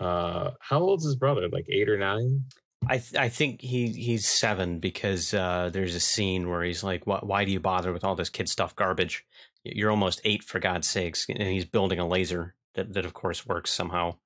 uh 0.00 0.50
how 0.58 0.80
old's 0.80 1.04
his 1.04 1.14
brother 1.14 1.48
like 1.48 1.66
eight 1.68 1.88
or 1.88 1.96
nine 1.96 2.44
I 2.88 2.98
th- 2.98 3.14
I 3.14 3.28
think 3.28 3.60
he 3.60 3.88
he's 3.92 4.26
seven 4.26 4.80
because 4.80 5.32
uh, 5.32 5.70
there's 5.72 5.94
a 5.94 6.00
scene 6.00 6.48
where 6.48 6.64
he's 6.64 6.82
like, 6.82 7.06
why, 7.06 7.20
"Why 7.22 7.44
do 7.44 7.52
you 7.52 7.60
bother 7.60 7.92
with 7.92 8.02
all 8.02 8.16
this 8.16 8.28
kid 8.28 8.48
stuff 8.48 8.74
garbage? 8.74 9.24
You're 9.64 9.90
almost 9.90 10.20
eight 10.24 10.42
for 10.44 10.58
God's 10.58 10.88
sakes!" 10.88 11.26
And 11.28 11.42
he's 11.42 11.64
building 11.64 11.98
a 11.98 12.06
laser 12.06 12.54
that 12.74 12.92
that 12.94 13.04
of 13.04 13.14
course 13.14 13.46
works 13.46 13.70
somehow. 13.70 14.16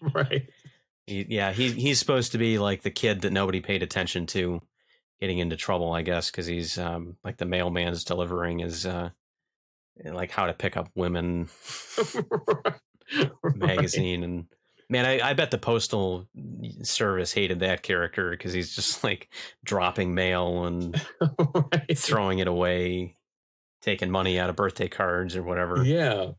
right 0.14 0.48
He, 1.06 1.26
yeah, 1.28 1.52
he 1.52 1.72
he's 1.72 1.98
supposed 1.98 2.32
to 2.32 2.38
be 2.38 2.58
like 2.58 2.82
the 2.82 2.90
kid 2.90 3.22
that 3.22 3.32
nobody 3.32 3.60
paid 3.60 3.82
attention 3.82 4.26
to, 4.26 4.62
getting 5.20 5.38
into 5.38 5.56
trouble, 5.56 5.92
I 5.92 6.02
guess, 6.02 6.30
because 6.30 6.46
he's 6.46 6.78
um, 6.78 7.16
like 7.24 7.38
the 7.38 7.46
mailman's 7.46 8.04
delivering 8.04 8.60
his 8.60 8.86
uh, 8.86 9.10
like 10.04 10.30
how 10.30 10.46
to 10.46 10.54
pick 10.54 10.76
up 10.76 10.90
women 10.94 11.48
magazine 13.54 14.22
and 14.22 14.46
man 14.88 15.04
I, 15.06 15.30
I 15.30 15.34
bet 15.34 15.50
the 15.50 15.58
postal 15.58 16.26
service 16.82 17.32
hated 17.32 17.60
that 17.60 17.82
character 17.82 18.30
because 18.30 18.52
he's 18.52 18.74
just 18.74 19.02
like 19.02 19.28
dropping 19.64 20.14
mail 20.14 20.64
and 20.64 21.00
right. 21.54 21.98
throwing 21.98 22.38
it 22.38 22.48
away 22.48 23.16
taking 23.80 24.10
money 24.10 24.38
out 24.38 24.50
of 24.50 24.56
birthday 24.56 24.88
cards 24.88 25.36
or 25.36 25.42
whatever. 25.42 25.82
Yeah. 25.84 26.32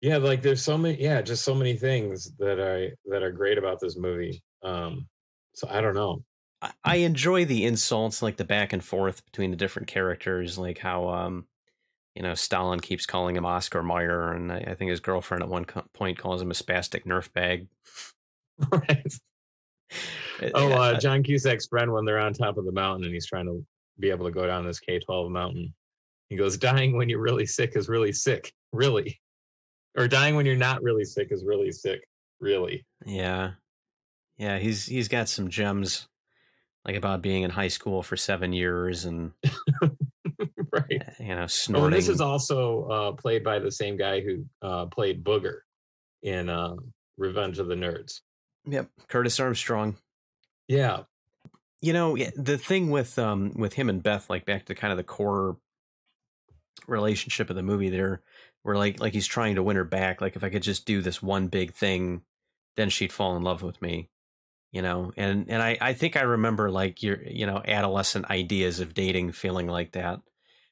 Yeah 0.00 0.18
like 0.18 0.42
there's 0.42 0.62
so 0.62 0.78
many 0.78 1.00
yeah 1.02 1.20
just 1.20 1.44
so 1.44 1.54
many 1.54 1.74
things 1.74 2.32
that 2.38 2.60
i 2.60 2.94
that 3.10 3.22
are 3.22 3.32
great 3.32 3.58
about 3.58 3.80
this 3.80 3.96
movie 3.96 4.42
um 4.62 5.08
so 5.54 5.66
i 5.70 5.80
don't 5.80 5.94
know. 5.94 6.22
I, 6.62 6.70
I 6.84 6.96
enjoy 6.96 7.44
the 7.44 7.64
insults 7.64 8.22
like 8.22 8.36
the 8.36 8.44
back 8.44 8.72
and 8.72 8.82
forth 8.82 9.24
between 9.24 9.50
the 9.50 9.56
different 9.56 9.88
characters 9.88 10.56
like 10.56 10.78
how 10.78 11.08
um 11.08 11.46
you 12.14 12.22
know 12.22 12.34
stalin 12.34 12.80
keeps 12.80 13.06
calling 13.06 13.36
him 13.36 13.46
oscar 13.46 13.82
Mayer, 13.82 14.32
and 14.32 14.52
I, 14.52 14.58
I 14.68 14.74
think 14.74 14.90
his 14.90 15.00
girlfriend 15.00 15.42
at 15.42 15.48
one 15.48 15.64
co- 15.64 15.84
point 15.94 16.18
calls 16.18 16.42
him 16.42 16.50
a 16.50 16.54
spastic 16.54 17.04
nerf 17.04 17.32
bag. 17.32 17.68
Right. 18.72 19.14
Uh, 20.42 20.50
oh 20.54 20.72
uh 20.72 21.00
john 21.00 21.22
cusack's 21.22 21.66
friend 21.66 21.90
when 21.90 22.04
they're 22.04 22.18
on 22.18 22.34
top 22.34 22.58
of 22.58 22.66
the 22.66 22.72
mountain 22.72 23.06
and 23.06 23.14
he's 23.14 23.26
trying 23.26 23.46
to 23.46 23.64
be 23.98 24.10
able 24.10 24.26
to 24.26 24.30
go 24.30 24.46
down 24.46 24.66
this 24.66 24.78
k12 24.78 25.30
mountain 25.30 25.72
he 26.28 26.36
goes 26.36 26.56
dying 26.56 26.96
when 26.96 27.08
you're 27.08 27.20
really 27.20 27.46
sick 27.46 27.72
is 27.76 27.88
really 27.88 28.12
sick 28.12 28.52
really 28.72 29.20
or 29.96 30.06
dying 30.08 30.36
when 30.36 30.46
you're 30.46 30.56
not 30.56 30.82
really 30.82 31.04
sick 31.04 31.28
is 31.30 31.44
really 31.44 31.72
sick 31.72 32.00
really 32.40 32.84
Yeah. 33.04 33.52
Yeah, 34.36 34.58
he's 34.58 34.86
he's 34.86 35.08
got 35.08 35.28
some 35.28 35.48
gems 35.48 36.06
like 36.84 36.94
about 36.96 37.22
being 37.22 37.42
in 37.42 37.50
high 37.50 37.68
school 37.68 38.02
for 38.04 38.16
7 38.16 38.52
years 38.52 39.04
and 39.04 39.32
right 40.72 41.02
you 41.18 41.34
know 41.34 41.42
Oh, 41.42 41.46
snorting. 41.46 41.90
this 41.90 42.08
is 42.08 42.20
also 42.20 42.84
uh, 42.84 43.12
played 43.12 43.42
by 43.42 43.58
the 43.58 43.72
same 43.72 43.96
guy 43.96 44.20
who 44.20 44.44
uh, 44.62 44.86
played 44.86 45.24
Booger 45.24 45.58
in 46.22 46.48
uh, 46.48 46.74
Revenge 47.16 47.58
of 47.58 47.66
the 47.68 47.74
Nerds. 47.74 48.20
Yep, 48.66 48.88
Curtis 49.08 49.40
Armstrong. 49.40 49.96
Yeah, 50.68 51.04
You 51.80 51.92
know, 51.92 52.16
the 52.36 52.58
thing 52.58 52.90
with 52.90 53.18
um 53.18 53.52
with 53.56 53.72
him 53.74 53.88
and 53.88 54.02
Beth 54.02 54.28
like 54.30 54.44
back 54.46 54.66
to 54.66 54.74
kind 54.74 54.92
of 54.92 54.98
the 54.98 55.04
core 55.04 55.56
relationship 56.86 57.50
of 57.50 57.56
the 57.56 57.62
movie 57.62 57.88
there 57.90 58.22
where 58.62 58.76
like 58.76 59.00
like 59.00 59.12
he's 59.12 59.26
trying 59.26 59.54
to 59.56 59.62
win 59.62 59.76
her 59.76 59.84
back 59.84 60.20
like 60.20 60.36
if 60.36 60.44
I 60.44 60.50
could 60.50 60.62
just 60.62 60.86
do 60.86 61.00
this 61.02 61.22
one 61.22 61.48
big 61.48 61.72
thing 61.74 62.22
then 62.76 62.90
she'd 62.90 63.12
fall 63.12 63.36
in 63.36 63.42
love 63.42 63.62
with 63.62 63.80
me. 63.82 64.08
You 64.70 64.82
know, 64.82 65.12
and 65.16 65.46
and 65.48 65.62
I 65.62 65.78
I 65.80 65.94
think 65.94 66.14
I 66.16 66.20
remember 66.20 66.70
like 66.70 67.02
your 67.02 67.22
you 67.26 67.46
know 67.46 67.62
adolescent 67.66 68.30
ideas 68.30 68.80
of 68.80 68.92
dating 68.94 69.32
feeling 69.32 69.66
like 69.66 69.92
that. 69.92 70.20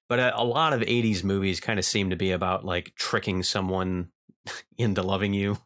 But 0.08 0.18
a, 0.20 0.40
a 0.40 0.44
lot 0.44 0.72
of 0.74 0.82
80s 0.82 1.24
movies 1.24 1.60
kind 1.60 1.78
of 1.78 1.84
seem 1.84 2.10
to 2.10 2.16
be 2.16 2.30
about 2.30 2.64
like 2.64 2.92
tricking 2.94 3.42
someone 3.42 4.10
into 4.78 5.02
loving 5.02 5.32
you. 5.32 5.56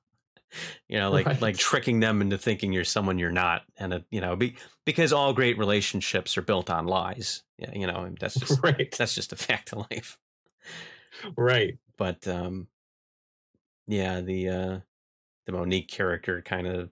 You 0.88 0.98
know, 0.98 1.10
like 1.10 1.26
Right. 1.26 1.40
like 1.40 1.56
tricking 1.56 2.00
them 2.00 2.22
into 2.22 2.38
thinking 2.38 2.72
you're 2.72 2.84
someone 2.84 3.18
you're 3.18 3.30
not, 3.30 3.62
and 3.76 3.94
uh, 3.94 4.00
you 4.10 4.20
know, 4.20 4.34
be, 4.36 4.56
because 4.84 5.12
all 5.12 5.32
great 5.32 5.58
relationships 5.58 6.36
are 6.38 6.42
built 6.42 6.70
on 6.70 6.86
lies. 6.86 7.42
Yeah, 7.58 7.72
you 7.74 7.86
know, 7.86 8.12
that's 8.18 8.34
just 8.40 8.62
right, 8.62 8.92
that's 8.96 9.14
just 9.14 9.32
a 9.32 9.36
fact 9.36 9.72
of 9.72 9.86
life. 9.90 10.18
Right. 11.36 11.78
But 11.96 12.26
um, 12.28 12.68
yeah, 13.86 14.20
the 14.20 14.48
uh, 14.48 14.80
the 15.46 15.52
Monique 15.52 15.88
character 15.88 16.42
kind 16.42 16.66
of 16.66 16.90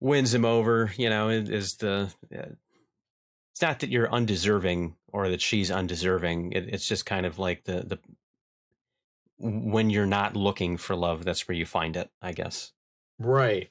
wins 0.00 0.32
him 0.34 0.44
over. 0.44 0.92
You 0.96 1.10
know, 1.10 1.28
is 1.28 1.48
is 1.48 1.76
the 1.76 2.12
uh, 2.34 2.46
it's 3.52 3.62
not 3.62 3.80
that 3.80 3.90
you're 3.90 4.12
undeserving 4.12 4.96
or 5.08 5.28
that 5.28 5.40
she's 5.40 5.70
undeserving. 5.70 6.52
It, 6.52 6.68
it's 6.72 6.86
just 6.86 7.06
kind 7.06 7.26
of 7.26 7.38
like 7.38 7.64
the 7.64 7.82
the 7.82 7.98
when 9.38 9.90
you're 9.90 10.06
not 10.06 10.36
looking 10.36 10.76
for 10.76 10.94
love, 10.94 11.24
that's 11.24 11.46
where 11.48 11.56
you 11.56 11.66
find 11.66 11.96
it. 11.96 12.10
I 12.20 12.32
guess. 12.32 12.72
Right. 13.18 13.70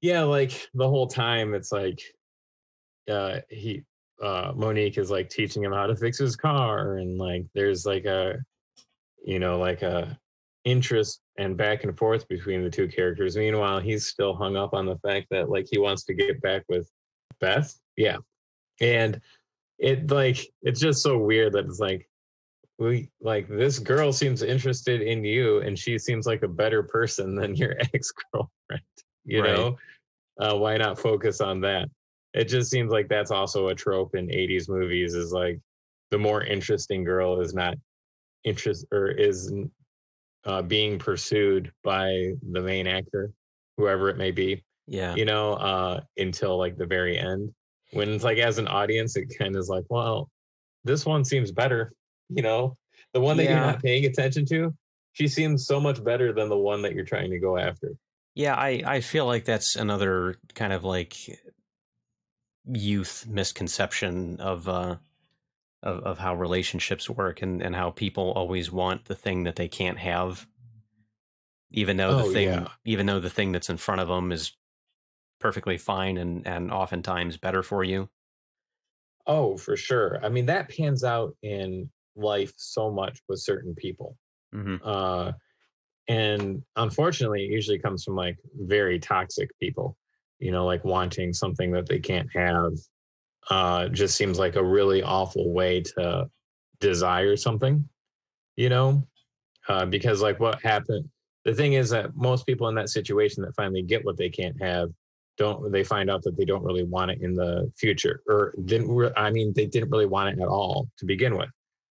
Yeah, 0.00 0.22
like 0.22 0.68
the 0.74 0.88
whole 0.88 1.08
time 1.08 1.54
it's 1.54 1.72
like 1.72 2.00
uh 3.10 3.40
he 3.50 3.84
uh 4.22 4.52
Monique 4.54 4.98
is 4.98 5.10
like 5.10 5.28
teaching 5.28 5.62
him 5.62 5.72
how 5.72 5.86
to 5.86 5.96
fix 5.96 6.18
his 6.18 6.36
car 6.36 6.98
and 6.98 7.18
like 7.18 7.44
there's 7.54 7.84
like 7.84 8.04
a 8.06 8.36
you 9.24 9.38
know 9.38 9.58
like 9.58 9.82
a 9.82 10.18
interest 10.64 11.20
and 11.38 11.56
back 11.56 11.84
and 11.84 11.96
forth 11.96 12.26
between 12.28 12.62
the 12.64 12.70
two 12.70 12.88
characters. 12.88 13.36
Meanwhile, 13.36 13.80
he's 13.80 14.06
still 14.06 14.34
hung 14.34 14.56
up 14.56 14.74
on 14.74 14.84
the 14.84 14.96
fact 14.98 15.28
that 15.30 15.48
like 15.48 15.66
he 15.70 15.78
wants 15.78 16.04
to 16.04 16.14
get 16.14 16.40
back 16.42 16.64
with 16.68 16.90
Beth. 17.40 17.72
Yeah. 17.96 18.16
And 18.80 19.20
it 19.78 20.10
like 20.10 20.38
it's 20.62 20.80
just 20.80 21.02
so 21.02 21.18
weird 21.18 21.52
that 21.52 21.66
it's 21.66 21.78
like 21.78 22.08
we 22.78 23.08
like 23.20 23.48
this 23.48 23.78
girl 23.78 24.12
seems 24.12 24.42
interested 24.42 25.02
in 25.02 25.24
you 25.24 25.58
and 25.60 25.78
she 25.78 25.98
seems 25.98 26.26
like 26.26 26.42
a 26.42 26.48
better 26.48 26.82
person 26.82 27.34
than 27.34 27.54
your 27.54 27.74
ex-girlfriend 27.94 28.82
you 29.24 29.42
Right. 29.42 29.54
know 29.56 29.76
uh, 30.40 30.56
why 30.56 30.76
not 30.76 30.98
focus 30.98 31.40
on 31.40 31.60
that 31.62 31.88
it 32.36 32.44
just 32.48 32.70
seems 32.70 32.92
like 32.92 33.08
that's 33.08 33.30
also 33.30 33.68
a 33.68 33.74
trope 33.74 34.14
in 34.14 34.26
80s 34.28 34.68
movies 34.68 35.14
is 35.14 35.32
like 35.32 35.58
the 36.10 36.18
more 36.18 36.42
interesting 36.44 37.02
girl 37.02 37.40
is 37.40 37.54
not 37.54 37.74
interest 38.44 38.86
or 38.92 39.08
is 39.08 39.52
uh, 40.44 40.62
being 40.62 40.98
pursued 40.98 41.72
by 41.82 42.32
the 42.52 42.60
main 42.60 42.86
actor 42.86 43.32
whoever 43.76 44.08
it 44.08 44.16
may 44.16 44.30
be 44.30 44.62
Yeah. 44.86 45.14
you 45.16 45.24
know 45.24 45.54
uh 45.54 46.00
until 46.16 46.56
like 46.58 46.76
the 46.76 46.86
very 46.86 47.18
end. 47.18 47.52
When 47.92 48.08
it's 48.10 48.24
like 48.24 48.38
as 48.38 48.58
an 48.58 48.68
audience 48.68 49.16
it 49.16 49.32
kind 49.38 49.54
of 49.56 49.60
is 49.60 49.68
like 49.68 49.84
well 49.88 50.30
this 50.84 51.04
one 51.06 51.24
seems 51.24 51.50
better 51.50 51.92
you 52.28 52.42
know? 52.42 52.76
The 53.12 53.20
one 53.20 53.36
that 53.36 53.44
you're 53.44 53.54
not 53.54 53.82
paying 53.82 54.04
attention 54.04 54.44
to 54.46 54.74
she 55.12 55.26
seems 55.28 55.66
so 55.66 55.80
much 55.80 56.04
better 56.04 56.32
than 56.32 56.48
the 56.50 56.58
one 56.58 56.82
that 56.82 56.92
you're 56.92 57.04
trying 57.04 57.30
to 57.30 57.38
go 57.38 57.56
after. 57.56 57.92
Yeah, 58.34 58.54
I, 58.54 58.82
I 58.84 59.00
feel 59.00 59.24
like 59.24 59.46
that's 59.46 59.74
another 59.76 60.36
kind 60.54 60.74
of 60.74 60.84
like 60.84 61.16
youth 62.72 63.26
misconception 63.26 64.40
of 64.40 64.68
uh 64.68 64.96
of, 65.82 66.00
of 66.04 66.18
how 66.18 66.34
relationships 66.34 67.10
work 67.10 67.42
and, 67.42 67.62
and 67.62 67.76
how 67.76 67.90
people 67.90 68.32
always 68.32 68.72
want 68.72 69.06
the 69.06 69.16
thing 69.16 69.44
that 69.44 69.56
they 69.56 69.68
can't 69.68 69.98
have 69.98 70.48
even 71.70 71.96
though 71.96 72.14
Oh 72.14 72.14
the 72.14 72.24
thing 72.24 72.66
yeah. 72.66 72.72
even 72.84 73.06
though 73.06 73.20
the 73.20 73.30
thing 73.30 73.52
that's 73.52 73.70
in 73.70 73.76
front 73.76 74.00
of 74.00 74.08
them 74.08 74.32
is 74.32 74.52
perfectly 75.40 75.78
fine 75.78 76.18
and 76.18 76.46
and 76.46 76.72
oftentimes 76.72 77.38
better 77.38 77.62
for 77.62 77.84
you 77.84 78.10
Oh, 79.26 79.56
for 79.56 79.76
sure. 79.76 80.24
I 80.24 80.28
mean, 80.28 80.46
that 80.46 80.68
pans 80.68 81.02
out 81.02 81.36
in 81.42 81.90
life 82.14 82.52
so 82.56 82.90
much 82.92 83.20
with 83.28 83.40
certain 83.40 83.74
people. 83.74 84.16
hmm 84.52 84.76
Uh, 84.80 85.32
and 86.08 86.64
unfortunately, 86.76 87.44
it 87.46 87.52
usually 87.52 87.78
comes 87.78 88.04
from 88.04 88.16
like 88.16 88.38
very 88.54 89.00
toxic 89.00 89.50
people, 89.60 89.98
you 90.38 90.52
know, 90.52 90.66
like 90.66 90.84
wanting 90.84 91.32
something 91.32 91.70
that 91.72 91.88
they 91.88 91.98
can't 91.98 92.28
have. 92.34 92.72
Uh, 93.48 93.88
just 93.88 94.16
seems 94.16 94.40
like 94.40 94.56
a 94.56 94.64
really 94.64 95.04
awful 95.04 95.52
way 95.52 95.80
to 95.80 96.28
desire 96.80 97.36
something, 97.36 97.88
you 98.56 98.68
know, 98.68 99.06
uh, 99.68 99.86
because 99.86 100.20
like 100.20 100.40
what 100.40 100.60
happened, 100.62 101.08
the 101.44 101.54
thing 101.54 101.74
is 101.74 101.88
that 101.90 102.16
most 102.16 102.44
people 102.44 102.68
in 102.68 102.74
that 102.74 102.88
situation 102.88 103.44
that 103.44 103.54
finally 103.54 103.82
get 103.82 104.04
what 104.04 104.16
they 104.16 104.28
can't 104.28 104.60
have 104.60 104.90
don't 105.36 105.70
they 105.70 105.84
find 105.84 106.10
out 106.10 106.22
that 106.22 106.36
they 106.36 106.44
don't 106.44 106.64
really 106.64 106.84
want 106.84 107.10
it 107.10 107.20
in 107.22 107.34
the 107.34 107.70
future 107.76 108.22
or 108.26 108.54
didn't 108.64 108.90
re- 108.90 109.12
i 109.16 109.30
mean 109.30 109.52
they 109.54 109.66
didn't 109.66 109.90
really 109.90 110.06
want 110.06 110.28
it 110.28 110.40
at 110.40 110.48
all 110.48 110.88
to 110.98 111.04
begin 111.04 111.36
with 111.36 111.48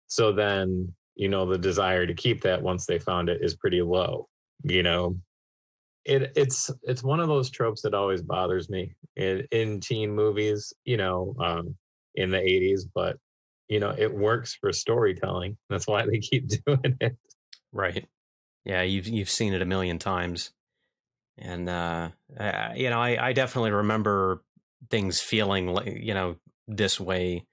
so 0.07 0.33
then 0.33 0.93
you 1.15 1.29
know 1.29 1.47
the 1.47 1.59
desire 1.59 2.07
to 2.07 2.15
keep 2.15 2.41
that 2.43 2.61
once 2.61 2.87
they 2.87 2.99
found 2.99 3.29
it 3.29 3.41
is 3.43 3.57
pretty 3.57 3.81
low 3.81 4.29
you 4.65 4.83
know 4.83 5.17
it 6.09 6.33
it's 6.35 6.71
it's 6.83 7.05
one 7.05 7.21
of 7.21 7.29
those 7.29 7.51
tropes 7.51 7.83
that 7.83 7.95
always 7.95 8.23
bothers 8.23 8.71
me 8.71 8.95
in, 9.17 9.47
in 9.53 9.79
teen 9.79 10.15
movies 10.15 10.73
you 10.85 10.97
know 10.97 11.37
um 11.39 11.77
in 12.15 12.31
the 12.31 12.39
80s 12.39 12.81
but 12.93 13.19
you 13.69 13.79
know 13.79 13.95
it 13.97 14.13
works 14.13 14.55
for 14.55 14.73
storytelling. 14.73 15.57
That's 15.69 15.87
why 15.87 16.07
they 16.07 16.19
keep 16.19 16.49
doing 16.67 16.97
it. 17.01 17.17
Right. 17.73 18.07
Yeah 18.65 18.83
you've 18.83 19.07
you've 19.07 19.31
seen 19.31 19.53
it 19.53 19.63
a 19.63 19.67
million 19.67 19.99
times. 19.99 20.51
And 21.37 21.69
uh 21.69 22.11
I, 22.41 22.75
you 22.75 22.91
know 22.91 23.01
I, 23.01 23.29
I 23.29 23.33
definitely 23.35 23.73
remember 23.73 24.43
things 24.91 25.21
feeling 25.21 25.69
like 25.69 25.99
you 26.01 26.15
know 26.15 26.37
this 26.67 26.99
way 26.99 27.45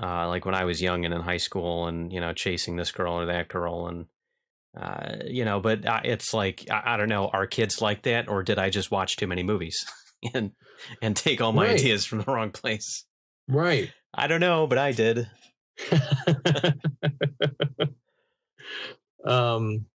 uh 0.00 0.26
like 0.28 0.44
when 0.44 0.54
i 0.54 0.64
was 0.64 0.82
young 0.82 1.04
and 1.04 1.14
in 1.14 1.20
high 1.20 1.36
school 1.36 1.86
and 1.86 2.12
you 2.12 2.18
know 2.20 2.32
chasing 2.32 2.76
this 2.76 2.90
girl 2.90 3.14
or 3.14 3.26
that 3.26 3.48
girl 3.48 3.86
and 3.86 4.06
uh 4.76 5.16
you 5.26 5.44
know 5.44 5.60
but 5.60 5.86
uh, 5.86 6.00
it's 6.04 6.34
like 6.34 6.66
I, 6.70 6.94
I 6.94 6.96
don't 6.96 7.08
know 7.08 7.28
are 7.28 7.46
kids 7.46 7.80
like 7.80 8.02
that 8.02 8.28
or 8.28 8.42
did 8.42 8.58
i 8.58 8.70
just 8.70 8.90
watch 8.90 9.16
too 9.16 9.26
many 9.26 9.42
movies 9.42 9.84
and 10.34 10.52
and 11.00 11.16
take 11.16 11.40
all 11.40 11.52
my 11.52 11.66
Right. 11.66 11.78
ideas 11.78 12.04
from 12.04 12.18
the 12.20 12.32
wrong 12.32 12.50
place? 12.50 13.04
Right. 13.48 13.90
I 14.12 14.26
don't 14.26 14.40
know 14.40 14.66
but 14.66 14.78
i 14.78 14.92
did. 14.92 15.28
Um 19.24 19.86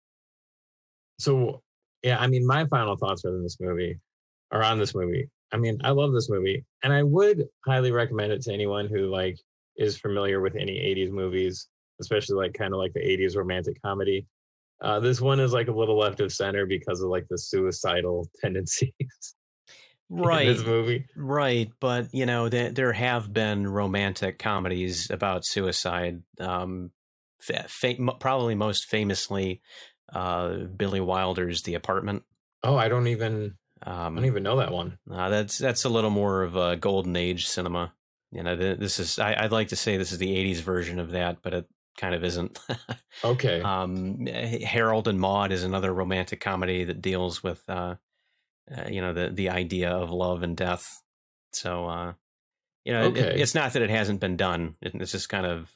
so 1.20 1.62
yeah 2.04 2.18
i 2.20 2.28
mean 2.28 2.46
my 2.48 2.66
final 2.68 2.96
thoughts 2.96 3.26
are 3.26 3.30
on 3.30 3.44
this 3.44 3.58
movie 3.60 4.00
are 4.52 4.64
on 4.64 4.80
this 4.80 4.96
movie. 4.96 5.30
I 5.52 5.58
mean 5.58 5.78
i 5.84 5.90
love 5.92 6.14
this 6.14 6.30
movie 6.30 6.66
and 6.84 6.94
i 6.94 7.04
would 7.04 7.46
highly 7.66 7.92
recommend 7.92 8.32
it 8.32 8.42
to 8.44 8.54
anyone 8.54 8.88
who 8.88 9.08
like 9.08 9.38
is 9.78 9.98
familiar 9.98 10.42
with 10.42 10.56
any 10.56 10.78
80s 10.80 11.12
movies 11.12 11.68
especially 12.02 12.38
like 12.38 12.54
kind 12.54 12.74
of 12.74 12.80
like 12.80 12.94
the 12.94 13.02
80s 13.02 13.36
romantic 13.36 13.82
comedy 13.82 14.26
uh 14.82 15.00
this 15.00 15.20
one 15.22 15.40
is 15.40 15.54
like 15.54 15.68
a 15.68 15.72
little 15.74 15.98
left 15.98 16.20
of 16.22 16.32
center 16.32 16.66
because 16.66 17.02
of 17.02 17.10
like 17.10 17.28
the 17.30 17.38
suicidal 17.38 18.30
tendencies 18.42 18.92
right 20.10 20.48
in 20.48 20.54
this 20.58 20.66
movie 20.66 21.06
Right, 21.16 21.72
but 21.80 22.08
you 22.14 22.26
know 22.26 22.50
there 22.50 22.72
there 22.72 22.94
have 22.94 23.32
been 23.34 23.68
romantic 23.68 24.40
comedies 24.40 25.10
about 25.12 25.46
suicide. 25.46 26.24
Um, 26.40 26.92
fa- 27.42 27.66
fa- 27.68 28.16
probably 28.20 28.56
most 28.56 28.86
famously, 28.86 29.62
uh, 30.12 30.56
Billy 30.76 31.00
Wilder's 31.02 31.62
The 31.64 31.76
Apartment. 31.76 32.24
oh 32.64 32.76
i 32.76 32.88
don't 32.90 33.08
even 33.08 33.56
i 33.84 34.08
Um, 34.08 34.16
don't 34.16 34.26
even 34.26 34.44
know 34.44 34.58
that 34.58 34.72
one 34.72 34.98
uh, 35.12 35.30
that's 35.30 35.58
that's 35.58 35.86
a 35.86 35.90
little 35.90 36.10
more 36.10 36.42
of 36.44 36.56
a 36.56 36.76
golden 36.76 37.16
age 37.16 37.48
cinema. 37.48 37.94
You 38.32 38.44
know, 38.44 38.56
th- 38.56 38.78
this 38.80 39.00
is 39.00 39.18
I, 39.20 39.34
I'd 39.36 39.52
like 39.52 39.70
to 39.70 39.76
say 39.76 39.98
this 39.98 40.12
is 40.12 40.18
the 40.20 40.36
'80s 40.36 40.62
version 40.62 41.00
of 41.00 41.12
that, 41.12 41.42
but 41.44 41.54
it 41.54 41.66
kind 42.00 42.16
of 42.16 42.24
isn't. 42.24 42.58
okay 43.24 43.62
um, 43.62 44.26
Harold 44.26 45.08
and 45.08 45.20
Maude 45.20 45.52
is 45.52 45.64
another 45.64 45.94
romantic 45.94 46.40
comedy 46.42 46.84
that 46.86 47.02
deals 47.02 47.44
with 47.44 47.62
uh, 47.70 47.96
uh, 48.76 48.88
you 48.90 49.02
know 49.02 49.14
the 49.14 49.30
the 49.30 49.50
idea 49.50 49.92
of 49.92 50.10
love 50.12 50.42
and 50.44 50.58
death. 50.58 50.88
So 51.54 51.86
uh, 51.88 52.14
you 52.86 52.94
know, 52.94 53.08
it- 53.10 53.18
it- 53.18 53.40
it's 53.42 53.54
not 53.56 53.74
that 53.74 53.82
it 53.82 53.90
hasn't 53.90 54.20
been 54.22 54.38
done. 54.38 54.76
It, 54.82 54.96
it's 54.96 55.12
just 55.12 55.30
kind 55.30 55.46
of 55.46 55.70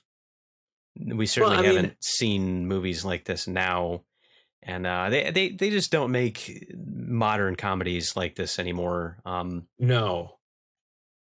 we 0.95 1.25
certainly 1.25 1.57
mean- 1.57 1.65
haven't 1.75 2.03
seen 2.03 2.67
movies 2.67 3.03
like 3.03 3.25
this 3.25 3.47
now, 3.47 4.03
and 4.61 4.85
uh, 4.87 5.09
they 5.09 5.31
they 5.31 5.49
they 5.49 5.69
just 5.71 5.91
don't 5.91 6.11
make 6.11 6.73
modern 6.75 7.55
comedies 7.55 8.15
like 8.15 8.35
this 8.35 8.59
anymore. 8.59 9.17
Um, 9.25 9.67
No. 9.79 10.35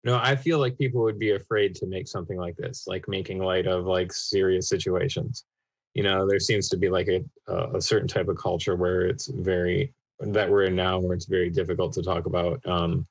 No, 0.05 0.19
I 0.21 0.35
feel 0.35 0.59
like 0.59 0.77
people 0.77 1.01
would 1.01 1.17
be 1.17 1.31
afraid 1.31 1.73
to 1.75 1.87
make 1.87 2.07
something 2.07 2.37
like 2.37 2.55
this, 2.57 2.85
like 2.85 3.07
making 3.07 3.39
light 3.39 3.65
of 3.65 3.85
like 3.85 4.13
serious 4.13 4.69
situations. 4.69 5.45
You 5.95 6.03
know, 6.03 6.27
there 6.27 6.39
seems 6.39 6.69
to 6.69 6.77
be 6.77 6.89
like 6.89 7.07
a 7.07 7.23
a 7.75 7.81
certain 7.81 8.07
type 8.07 8.27
of 8.27 8.37
culture 8.37 8.75
where 8.75 9.01
it's 9.07 9.27
very 9.27 9.93
that 10.19 10.49
we're 10.49 10.65
in 10.65 10.75
now 10.75 10.99
where 10.99 11.15
it's 11.15 11.25
very 11.25 11.49
difficult 11.49 11.91
to 11.93 12.03
talk 12.03 12.25
about 12.27 12.65
um 12.67 13.05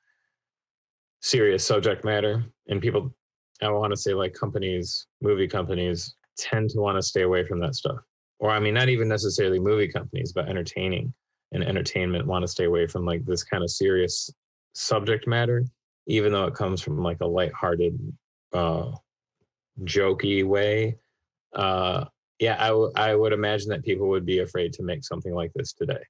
serious 1.21 1.65
subject 1.65 2.05
matter 2.05 2.43
and 2.67 2.81
people 2.81 3.13
I 3.61 3.69
want 3.69 3.91
to 3.93 3.97
say 3.97 4.13
like 4.13 4.33
companies, 4.33 5.07
movie 5.21 5.47
companies 5.47 6.15
tend 6.37 6.69
to 6.71 6.79
want 6.79 6.97
to 6.97 7.01
stay 7.01 7.21
away 7.23 7.45
from 7.45 7.59
that 7.61 7.75
stuff. 7.75 7.99
Or 8.39 8.51
I 8.51 8.59
mean 8.59 8.73
not 8.73 8.89
even 8.89 9.07
necessarily 9.09 9.59
movie 9.59 9.89
companies, 9.89 10.31
but 10.31 10.47
entertaining 10.47 11.13
and 11.51 11.63
entertainment 11.63 12.25
want 12.25 12.43
to 12.43 12.47
stay 12.47 12.65
away 12.65 12.87
from 12.87 13.05
like 13.05 13.25
this 13.25 13.43
kind 13.43 13.63
of 13.63 13.69
serious 13.69 14.29
subject 14.73 15.27
matter, 15.27 15.65
even 16.07 16.31
though 16.31 16.45
it 16.45 16.53
comes 16.53 16.81
from 16.81 17.01
like 17.01 17.21
a 17.21 17.25
lighthearted, 17.25 17.97
uh, 18.53 18.91
jokey 19.83 20.45
way. 20.45 20.97
Uh, 21.53 22.05
yeah, 22.39 22.57
I, 22.59 22.67
w- 22.69 22.91
I 22.95 23.15
would 23.15 23.33
imagine 23.33 23.69
that 23.69 23.83
people 23.83 24.07
would 24.09 24.25
be 24.25 24.39
afraid 24.39 24.73
to 24.73 24.83
make 24.83 25.03
something 25.03 25.33
like 25.33 25.51
this 25.53 25.73
today. 25.73 26.03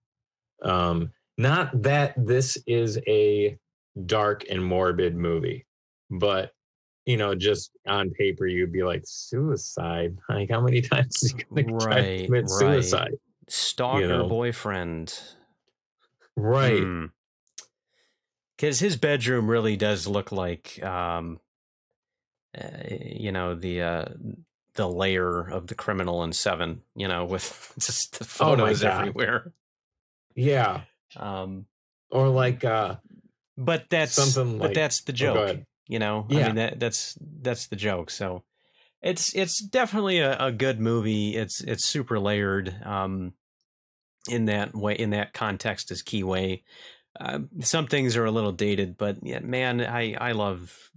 Um, 0.63 1.11
not 1.37 1.81
that 1.83 2.13
this 2.17 2.57
is 2.65 2.99
a 3.07 3.57
dark 4.05 4.45
and 4.49 4.63
morbid 4.63 5.15
movie, 5.15 5.65
but 6.09 6.51
you 7.05 7.17
know, 7.17 7.35
just 7.35 7.71
on 7.85 8.09
paper, 8.11 8.47
you'd 8.47 8.71
be 8.71 8.83
like 8.83 9.03
suicide. 9.05 10.17
Like, 10.27 10.49
how 10.49 10.61
many 10.61 10.81
times 10.81 11.21
is 11.21 11.31
he 11.31 11.43
gonna 11.43 11.79
try 11.79 12.01
to 12.01 12.25
commit 12.25 12.45
right. 12.45 12.49
suicide? 12.49 13.13
stalker 13.47 14.07
know. 14.07 14.27
boyfriend, 14.27 15.19
Right. 16.35 17.09
Because 18.57 18.79
his 18.79 18.95
bedroom 18.95 19.49
really 19.49 19.75
does 19.75 20.07
look 20.07 20.31
like, 20.31 20.81
um, 20.83 21.39
uh, 22.57 22.67
you 22.89 23.31
know, 23.31 23.53
the 23.55 23.81
uh, 23.81 24.05
the 24.75 24.87
layer 24.87 25.41
of 25.41 25.67
the 25.67 25.75
criminal 25.75 26.23
in 26.23 26.31
Seven. 26.33 26.81
You 26.95 27.07
know, 27.07 27.25
with 27.25 27.73
just 27.79 28.17
the 28.19 28.23
Oh 28.25 28.27
photos 28.27 28.81
God. 28.81 28.99
everywhere. 28.99 29.53
Yeah. 30.35 30.81
Um, 31.17 31.65
Or 32.11 32.29
like, 32.29 32.63
uh, 32.63 32.97
but 33.57 33.85
that's 33.89 34.13
Something 34.13 34.59
but 34.59 34.73
that's 34.73 35.01
the 35.03 35.11
oh, 35.13 35.15
joke. 35.15 35.37
ahead. 35.37 35.65
you 35.87 35.99
know, 35.99 36.25
I 36.29 36.33
Yeah. 36.33 36.47
mean 36.47 36.55
that 36.55 36.79
that's 36.79 37.17
that's 37.41 37.67
the 37.67 37.75
joke. 37.75 38.09
So 38.09 38.43
it's 39.01 39.33
it's 39.35 39.61
definitely 39.63 40.19
a, 40.19 40.37
a 40.39 40.51
good 40.51 40.79
movie. 40.79 41.35
It's 41.35 41.61
it's 41.61 41.85
super 41.85 42.19
layered. 42.19 42.75
Um, 42.83 43.33
in 44.27 44.45
that 44.45 44.73
way, 44.73 44.95
in 44.95 45.11
that 45.11 45.33
context, 45.33 45.91
is 45.91 46.01
key 46.01 46.23
way. 46.23 46.63
Uh, 47.19 47.39
some 47.61 47.87
things 47.87 48.17
are 48.17 48.25
a 48.25 48.31
little 48.31 48.51
dated, 48.51 48.97
but 48.97 49.17
yeah, 49.23 49.39
man, 49.39 49.81
I 49.81 50.15
I 50.15 50.31
love 50.33 50.91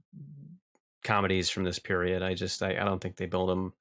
comedies 1.04 1.48
from 1.48 1.64
this 1.64 1.78
period. 1.78 2.22
I 2.22 2.34
just 2.34 2.62
I, 2.62 2.70
I 2.70 2.84
don't 2.84 3.00
think 3.00 3.16
they 3.16 3.26
build 3.26 3.48
them 3.48 3.72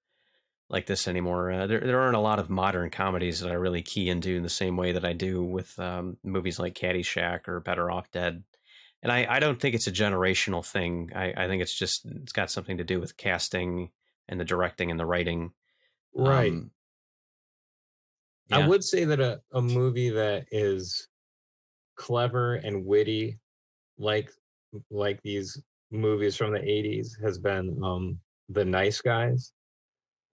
like 0.70 0.86
this 0.86 1.08
anymore. 1.08 1.52
Uh, 1.52 1.68
there 1.68 1.80
there 1.80 2.00
aren't 2.00 2.16
a 2.16 2.22
lot 2.22 2.40
of 2.40 2.50
modern 2.50 2.90
comedies 2.90 3.40
that 3.40 3.52
I 3.52 3.56
really 3.56 3.82
key 3.82 4.10
into 4.10 4.36
in 4.36 4.44
the 4.44 4.50
same 4.50 4.78
way 4.78 4.92
that 4.92 5.06
I 5.06 5.14
do 5.14 5.44
with 5.44 5.78
um, 5.80 6.18
movies 6.24 6.60
like 6.60 6.76
Caddyshack 6.76 7.48
or 7.48 7.60
Better 7.60 7.90
Off 7.90 8.12
Dead. 8.12 8.44
And 9.04 9.12
I, 9.12 9.28
I 9.30 9.40
don't 9.40 9.60
think 9.60 9.76
it's 9.76 9.88
a 9.88 9.92
generational 9.92 10.66
thing. 10.66 11.12
I, 11.16 11.34
I 11.36 11.48
think 11.48 11.62
it's 11.62 11.74
just 11.74 12.06
it's 12.06 12.34
got 12.34 12.52
something 12.52 12.78
to 12.78 12.84
do 12.84 13.00
with 13.00 13.18
casting 13.18 13.92
and 14.28 14.40
the 14.40 14.46
directing 14.46 14.92
and 14.92 15.00
the 15.00 15.06
writing. 15.06 15.52
right. 16.16 16.52
Um, 16.52 16.72
I 18.52 18.68
would 18.68 18.84
say 18.84 19.04
that 19.04 19.20
a, 19.20 19.42
a 19.52 19.62
movie 19.62 20.10
that 20.10 20.46
is 20.52 21.07
clever 21.98 22.56
and 22.56 22.86
witty, 22.86 23.38
like 23.98 24.32
like 24.90 25.22
these 25.24 25.62
movies 25.92 26.36
from 26.36 26.52
the 26.52 26.60
'80s, 26.60 27.22
has 27.24 27.38
been 27.38 27.80
um, 27.84 28.20
the 28.50 28.64
Nice 28.66 29.02
Guys. 29.02 29.52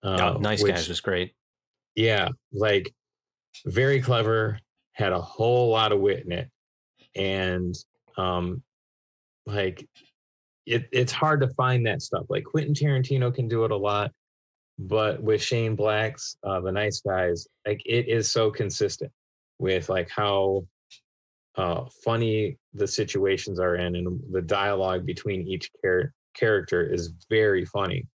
Uh, 0.02 0.34
oh, 0.36 0.38
Nice 0.38 0.62
which- 0.62 0.74
Guys 0.74 0.88
was 0.88 1.00
great. 1.00 1.34
Yeah, 1.96 2.28
like 2.52 2.92
very 3.66 4.00
clever, 4.00 4.58
had 4.92 5.12
a 5.12 5.20
whole 5.20 5.70
lot 5.70 5.92
of 5.92 6.00
wit 6.00 6.24
in 6.24 6.32
it. 6.32 6.48
and 7.14 7.74
um, 8.16 8.62
like 9.46 9.86
it, 10.66 10.88
it's 10.92 11.12
hard 11.12 11.40
to 11.42 11.48
find 11.48 11.86
that 11.86 12.02
stuff. 12.02 12.24
Like 12.28 12.44
Quentin 12.44 12.74
Tarantino 12.74 13.32
can 13.34 13.46
do 13.48 13.64
it 13.64 13.70
a 13.70 13.76
lot, 13.76 14.10
but 14.78 15.22
with 15.22 15.40
Shane 15.42 15.76
Black's 15.76 16.36
uh, 16.42 16.60
The 16.60 16.72
Nice 16.72 17.00
Guys, 17.00 17.46
like 17.66 17.82
it 17.86 18.08
is 18.08 18.30
so 18.30 18.50
consistent 18.50 19.12
with 19.58 19.88
like 19.88 20.08
how 20.10 20.66
uh, 21.56 21.84
funny 22.04 22.58
the 22.72 22.86
situations 22.86 23.60
are 23.60 23.76
in, 23.76 23.96
and 23.96 24.20
the 24.32 24.42
dialogue 24.42 25.06
between 25.06 25.46
each 25.46 25.70
char- 25.82 26.12
character 26.34 26.82
is 26.82 27.12
very 27.30 27.64
funny. 27.64 28.06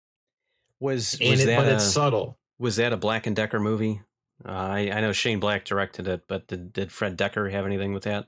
Was 0.80 1.16
and 1.20 1.30
was 1.30 1.42
it, 1.42 1.46
that 1.46 1.58
but 1.58 1.68
a, 1.68 1.74
it's 1.74 1.84
subtle. 1.84 2.38
was 2.58 2.76
that 2.76 2.92
a 2.92 2.96
Black 2.96 3.26
and 3.26 3.36
Decker 3.36 3.60
movie? 3.60 4.00
Uh, 4.44 4.50
I 4.50 4.90
I 4.92 5.00
know 5.00 5.12
Shane 5.12 5.40
Black 5.40 5.64
directed 5.64 6.06
it, 6.08 6.22
but 6.28 6.46
did 6.46 6.72
did 6.72 6.92
Fred 6.92 7.16
Dekker 7.16 7.50
have 7.50 7.66
anything 7.66 7.92
with 7.92 8.04
that? 8.04 8.26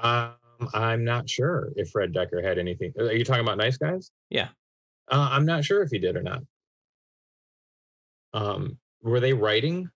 Um, 0.00 0.34
I'm 0.74 1.04
not 1.04 1.28
sure 1.28 1.70
if 1.76 1.90
Fred 1.90 2.12
Dekker 2.12 2.44
had 2.44 2.58
anything. 2.58 2.92
Are 2.98 3.12
you 3.12 3.24
talking 3.24 3.42
about 3.42 3.58
Nice 3.58 3.76
Guys? 3.76 4.10
Yeah. 4.30 4.48
Uh, 5.10 5.28
I'm 5.32 5.46
not 5.46 5.64
sure 5.64 5.82
if 5.82 5.90
he 5.90 5.98
did 5.98 6.16
or 6.16 6.22
not. 6.22 6.42
Um, 8.34 8.78
were 9.02 9.20
they 9.20 9.32
writing 9.32 9.88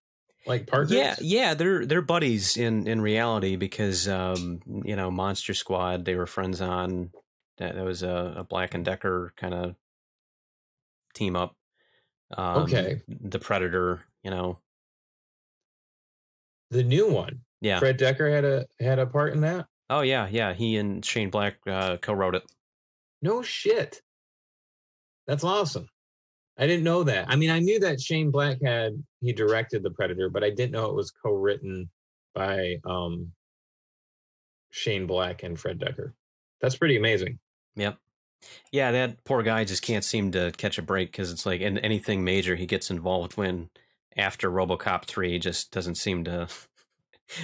like 0.47 0.67
partners? 0.67 0.93
Yeah, 0.97 1.15
yeah, 1.21 1.55
they're 1.55 1.87
they're 1.87 2.03
buddies 2.03 2.57
in 2.57 2.87
in 2.87 3.01
reality 3.01 3.57
because 3.57 4.09
um, 4.09 4.61
you 4.85 4.97
know 4.97 5.11
Monster 5.11 5.55
Squad 5.55 6.05
they 6.05 6.15
were 6.15 6.27
friends 6.27 6.61
on. 6.61 7.11
That, 7.59 7.75
that 7.77 7.85
was 7.85 8.03
a, 8.03 8.35
a 8.39 8.45
Black 8.45 8.75
and 8.75 8.85
Decker 8.85 9.35
kind 9.37 9.53
of 9.55 9.75
team 11.15 11.37
up. 11.37 11.55
Um, 12.37 12.63
Okay. 12.63 13.03
The 13.09 13.39
Predator, 13.39 14.03
you 14.25 14.31
know, 14.31 14.59
The 16.71 16.83
new 16.83 17.11
one. 17.11 17.41
yeah. 17.61 17.79
Fred 17.79 17.99
Dekker 17.99 18.33
had 18.33 18.45
a 18.45 18.67
had 18.81 18.99
a 18.99 19.07
part 19.07 19.35
in 19.35 19.43
that. 19.43 19.67
Oh 19.91 20.01
yeah, 20.01 20.27
yeah. 20.31 20.55
He 20.55 20.79
and 20.79 21.05
Shane 21.05 21.29
Black 21.31 21.57
uh, 21.67 21.99
co-wrote 21.99 22.35
it. 22.35 22.43
No 23.21 23.43
shit. 23.43 24.01
That's 25.27 25.45
awesome. 25.45 25.87
I 26.63 26.67
didn't 26.69 26.85
know 26.85 27.03
that. 27.03 27.29
I 27.29 27.35
mean, 27.35 27.51
I 27.51 27.59
knew 27.59 27.81
that 27.81 28.01
Shane 28.01 28.31
Black 28.31 28.59
had 28.63 28.93
he 29.21 29.33
directed 29.33 29.83
The 29.83 29.91
Predator, 29.91 30.31
but 30.31 30.45
I 30.45 30.51
didn't 30.51 30.71
know 30.71 30.87
it 30.87 30.95
was 30.95 31.11
co-written 31.11 31.91
by 32.37 32.77
um 32.85 33.33
Shane 34.71 35.09
Black 35.09 35.43
and 35.43 35.59
Fred 35.59 35.81
Dekker. 35.81 36.13
That's 36.61 36.77
pretty 36.77 36.97
amazing. 36.97 37.41
Yep. 37.75 37.99
Yeah, 38.71 38.93
that 38.93 39.25
poor 39.25 39.43
guy 39.43 39.65
just 39.65 39.83
can't 39.83 40.05
seem 40.05 40.31
to 40.33 40.53
catch 40.53 40.79
a 40.79 40.83
break 40.83 41.11
because 41.11 41.33
it's 41.33 41.45
like 41.45 41.61
in 41.61 41.79
anything 41.79 42.23
major 42.23 42.55
he 42.55 42.67
gets 42.67 42.93
involved 42.93 43.37
when 43.37 43.69
after 44.17 44.49
RoboCop 44.49 45.07
three 45.07 45.41
just 45.41 45.73
doesn't 45.73 45.97
seem 45.97 46.23
to. 46.25 46.47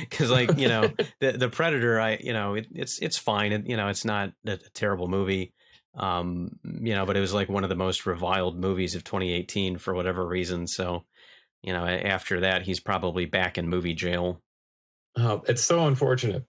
Because 0.01 0.31
like 0.31 0.59
you 0.59 0.69
know 0.69 0.93
the 1.21 1.33
the 1.33 1.49
Predator, 1.49 1.99
I 1.99 2.19
you 2.21 2.35
know 2.35 2.55
it, 2.55 2.67
it's 2.75 2.99
it's 2.99 3.17
fine. 3.17 3.53
It, 3.53 3.67
you 3.67 3.75
know 3.77 3.89
it's 3.89 4.05
not 4.05 4.33
a, 4.47 4.53
a 4.53 4.71
terrible 4.75 5.09
movie. 5.09 5.55
Um, 5.95 6.59
you 6.63 6.95
know, 6.95 7.07
but 7.07 7.17
it 7.17 7.21
was 7.21 7.35
like 7.35 7.49
one 7.49 7.65
of 7.65 7.71
the 7.71 7.77
most 7.77 8.07
reviled 8.07 8.59
movies 8.59 8.95
of 8.95 9.05
2018 9.05 9.79
for 9.79 9.95
whatever 9.95 10.27
reason. 10.27 10.67
So, 10.67 11.05
you 11.63 11.73
know, 11.73 11.85
after 11.85 12.41
that, 12.41 12.63
he's 12.63 12.81
probably 12.81 13.25
back 13.25 13.59
in 13.59 13.69
movie 13.69 13.95
jail. 13.95 14.43
Oh, 15.17 15.43
it's 15.49 15.65
so 15.65 15.87
unfortunate. 15.87 16.45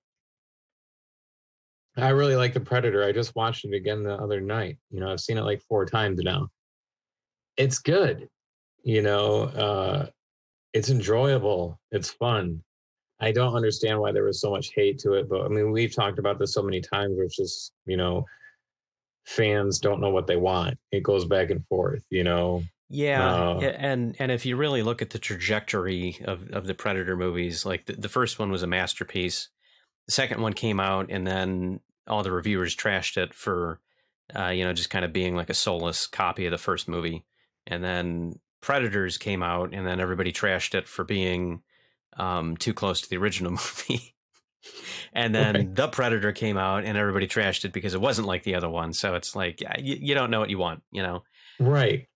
I 1.98 2.10
really 2.10 2.36
like 2.36 2.54
The 2.54 2.60
Predator. 2.60 3.04
I 3.04 3.12
just 3.12 3.36
watched 3.36 3.66
it 3.66 3.74
again 3.74 4.04
the 4.04 4.16
other 4.16 4.40
night. 4.40 4.78
You 4.92 5.00
know, 5.00 5.12
I've 5.12 5.20
seen 5.20 5.38
it 5.38 5.44
like 5.44 5.62
four 5.64 5.86
times 5.86 6.20
now. 6.20 6.50
It's 7.58 7.80
good. 7.80 8.30
You 8.84 9.02
know, 9.02 9.44
uh, 9.44 10.08
it's 10.74 10.90
enjoyable. 10.90 11.80
It's 11.92 12.10
fun. 12.12 12.64
I 13.20 13.32
don't 13.32 13.56
understand 13.56 14.00
why 14.00 14.12
there 14.12 14.24
was 14.24 14.40
so 14.40 14.52
much 14.52 14.72
hate 14.74 14.98
to 15.00 15.14
it, 15.14 15.28
but 15.30 15.42
I 15.44 15.50
mean, 15.50 15.72
we've 15.72 15.94
talked 15.94 16.20
about 16.20 16.40
this 16.40 16.54
so 16.54 16.62
many 16.62 16.80
times, 16.80 17.20
it's 17.20 17.36
just, 17.36 17.74
you 17.86 17.98
know, 17.98 18.26
fans 19.30 19.78
don't 19.78 20.02
know 20.02 20.10
what 20.10 20.26
they 20.26 20.38
want. 20.38 20.80
It 20.92 21.04
goes 21.04 21.26
back 21.26 21.52
and 21.52 21.64
forth, 21.68 22.04
you 22.10 22.24
know. 22.24 22.64
Yeah, 22.90 23.52
Uh, 23.52 23.60
and 23.60 24.16
and 24.18 24.32
if 24.32 24.48
you 24.48 24.56
really 24.56 24.82
look 24.82 25.04
at 25.04 25.12
the 25.12 25.20
trajectory 25.20 26.18
of 26.26 26.50
of 26.50 26.66
the 26.66 26.74
Predator 26.74 27.16
movies, 27.16 27.64
like 27.64 27.86
the, 27.86 27.94
the 27.94 28.10
first 28.10 28.40
one 28.40 28.50
was 28.50 28.64
a 28.64 28.68
masterpiece. 28.68 29.50
The 30.08 30.14
second 30.14 30.42
one 30.42 30.54
came 30.54 30.80
out, 30.80 31.12
and 31.12 31.28
then 31.28 31.82
all 32.08 32.24
the 32.24 32.32
reviewers 32.32 32.76
trashed 32.76 33.18
it 33.18 33.36
for, 33.36 33.80
uh, 34.36 34.48
you 34.48 34.64
know, 34.64 34.74
just 34.74 34.90
kind 34.90 35.06
of 35.06 35.14
being 35.14 35.36
like 35.36 35.52
a 35.52 35.54
soulless 35.54 36.08
copy 36.08 36.48
of 36.48 36.52
the 36.52 36.58
first 36.58 36.88
movie. 36.88 37.24
And 37.68 37.84
then 37.84 38.40
Predators 38.62 39.20
came 39.20 39.44
out, 39.44 39.76
and 39.76 39.86
then 39.86 40.00
everybody 40.00 40.34
trashed 40.34 40.74
it 40.74 40.88
for 40.88 41.04
being 41.04 41.62
um, 42.18 42.58
too 42.58 42.74
close 42.74 43.02
to 43.02 43.10
the 43.10 43.18
original 43.18 43.52
movie. 43.62 44.16
And 45.14 45.34
then 45.34 45.55
Right. 45.55 45.76
the 45.76 45.88
Predator 45.88 46.32
came 46.32 46.57
out, 46.57 46.84
and 46.86 46.97
everybody 46.97 47.28
trashed 47.28 47.66
it 47.66 47.74
because 47.74 47.93
it 47.93 48.01
wasn't 48.01 48.28
like 48.28 48.43
the 48.43 48.55
other 48.55 48.70
one. 48.70 48.93
So 48.93 49.16
it's 49.16 49.36
like 49.36 49.62
you, 49.80 49.97
you 49.99 50.14
don't 50.16 50.32
know 50.32 50.39
what 50.39 50.49
you 50.49 50.57
want, 50.57 50.84
you 50.91 51.01
know? 51.03 51.24
Right. 51.60 52.07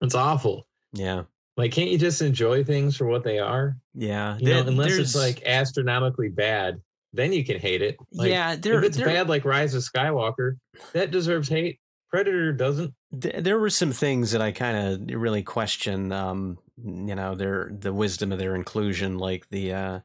It's 0.00 0.14
awful. 0.14 0.66
Yeah. 0.92 1.24
Like, 1.56 1.72
can't 1.72 1.90
you 1.90 1.98
just 1.98 2.20
enjoy 2.20 2.64
things 2.64 2.96
for 2.96 3.06
what 3.06 3.22
they 3.24 3.38
are? 3.38 3.76
Yeah, 3.94 4.36
You 4.38 4.54
know, 4.54 4.60
unless 4.66 4.92
it's 4.94 5.14
like 5.14 5.42
astronomically 5.46 6.28
bad, 6.28 6.80
then 7.12 7.32
you 7.32 7.44
can 7.44 7.60
hate 7.60 7.80
it. 7.80 7.96
Like, 8.12 8.30
yeah, 8.30 8.56
there, 8.56 8.78
if 8.78 8.84
it's 8.84 8.96
there, 8.96 9.06
bad 9.06 9.28
like 9.28 9.44
Rise 9.44 9.74
of 9.74 9.82
Skywalker, 9.82 10.56
that 10.92 11.12
deserves 11.12 11.48
hate. 11.48 11.78
Predator 12.10 12.52
doesn't. 12.52 12.92
there 13.12 13.58
were 13.58 13.70
some 13.70 13.92
things 13.92 14.32
that 14.32 14.42
I 14.42 14.52
kind 14.52 14.76
of 15.10 15.20
really 15.20 15.42
question. 15.42 16.10
Um, 16.12 16.58
you 16.84 17.14
know, 17.14 17.34
their 17.36 17.70
the 17.72 17.92
wisdom 17.92 18.30
of 18.32 18.38
their 18.38 18.54
inclusion, 18.56 19.18
like 19.18 19.48
the 19.50 19.72
uh, 19.72 20.00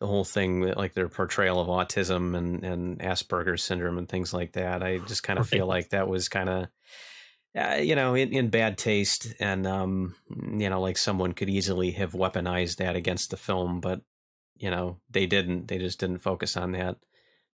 the 0.00 0.06
whole 0.06 0.24
thing, 0.24 0.62
like 0.62 0.94
their 0.94 1.08
portrayal 1.08 1.60
of 1.60 1.68
autism 1.68 2.36
and 2.36 2.64
and 2.64 2.98
Asperger's 2.98 3.62
syndrome 3.62 3.98
and 3.98 4.08
things 4.08 4.32
like 4.34 4.52
that. 4.52 4.82
I 4.82 4.98
just 4.98 5.22
kind 5.22 5.38
of 5.38 5.48
feel 5.48 5.66
like 5.66 5.90
that 5.90 6.08
was 6.08 6.28
kind 6.28 6.48
of. 6.48 6.68
Uh, 7.52 7.80
you 7.82 7.96
know, 7.96 8.14
in, 8.14 8.32
in 8.32 8.48
bad 8.48 8.78
taste, 8.78 9.34
and 9.40 9.66
um, 9.66 10.14
you 10.28 10.70
know, 10.70 10.80
like 10.80 10.96
someone 10.96 11.32
could 11.32 11.50
easily 11.50 11.90
have 11.90 12.12
weaponized 12.12 12.76
that 12.76 12.94
against 12.94 13.30
the 13.30 13.36
film, 13.36 13.80
but 13.80 14.02
you 14.56 14.70
know, 14.70 14.98
they 15.10 15.26
didn't. 15.26 15.66
They 15.66 15.78
just 15.78 15.98
didn't 15.98 16.18
focus 16.18 16.56
on 16.56 16.72
that. 16.72 16.96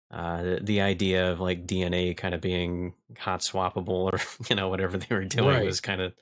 Uh, 0.09 0.41
the, 0.41 0.59
the 0.63 0.81
idea 0.81 1.31
of 1.31 1.39
like 1.39 1.67
DNA 1.67 2.17
kind 2.17 2.33
of 2.33 2.41
being 2.41 2.93
hot 3.19 3.41
swappable 3.41 4.11
or 4.11 4.19
you 4.49 4.55
know 4.55 4.67
whatever 4.67 4.97
they 4.97 5.15
were 5.15 5.25
doing 5.25 5.47
Right. 5.47 5.65
was 5.65 5.79
kind 5.79 6.01
of 6.01 6.13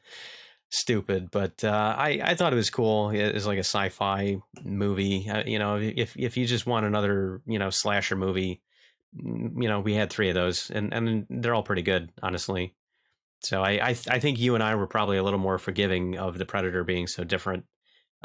stupid. 0.72 1.30
But 1.32 1.64
uh, 1.64 1.96
I 1.98 2.22
I 2.24 2.36
thought 2.36 2.54
it 2.54 2.58
was 2.58 2.70
cool. 2.70 3.10
It 3.12 3.34
was 3.34 3.46
like 3.46 3.58
a 3.58 3.60
sci-fi 3.60 4.38
movie. 4.64 5.30
Uh, 5.30 5.44
you 5.46 5.60
know, 5.60 5.78
if 5.78 6.18
if 6.18 6.38
you 6.38 6.46
just 6.46 6.66
want 6.66 6.86
another 6.86 7.42
you 7.46 7.60
know 7.60 7.70
slasher 7.70 8.16
movie, 8.16 8.62
mm, 9.16 9.62
you 9.62 9.70
know 9.70 9.80
we 9.80 9.94
had 9.94 10.10
three 10.10 10.30
of 10.30 10.36
those, 10.36 10.72
and 10.72 10.94
and 10.94 11.28
they're 11.30 11.54
all 11.54 11.64
pretty 11.64 11.84
good, 11.84 12.12
honestly. 12.24 12.76
So 13.42 13.64
I 13.64 13.72
I, 13.90 13.90
I 14.10 14.20
think 14.20 14.40
you 14.40 14.56
and 14.56 14.64
I 14.64 14.76
were 14.76 14.88
probably 14.88 15.18
a 15.18 15.24
little 15.24 15.40
more 15.40 15.58
forgiving 15.60 16.18
of 16.18 16.38
the 16.38 16.46
Predator 16.46 16.84
being 16.84 17.08
so 17.08 17.24
different. 17.24 17.66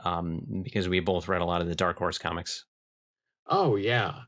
Um, 0.05 0.63
because 0.63 0.91
we 0.91 1.01
both 1.01 1.27
read 1.27 1.41
a 1.41 1.47
lot 1.47 1.63
of 1.63 1.69
the 1.69 1.75
Dark 1.75 1.97
Horse 1.99 2.19
comics. 2.19 2.67
Oh 3.47 3.77
yeah. 3.77 4.23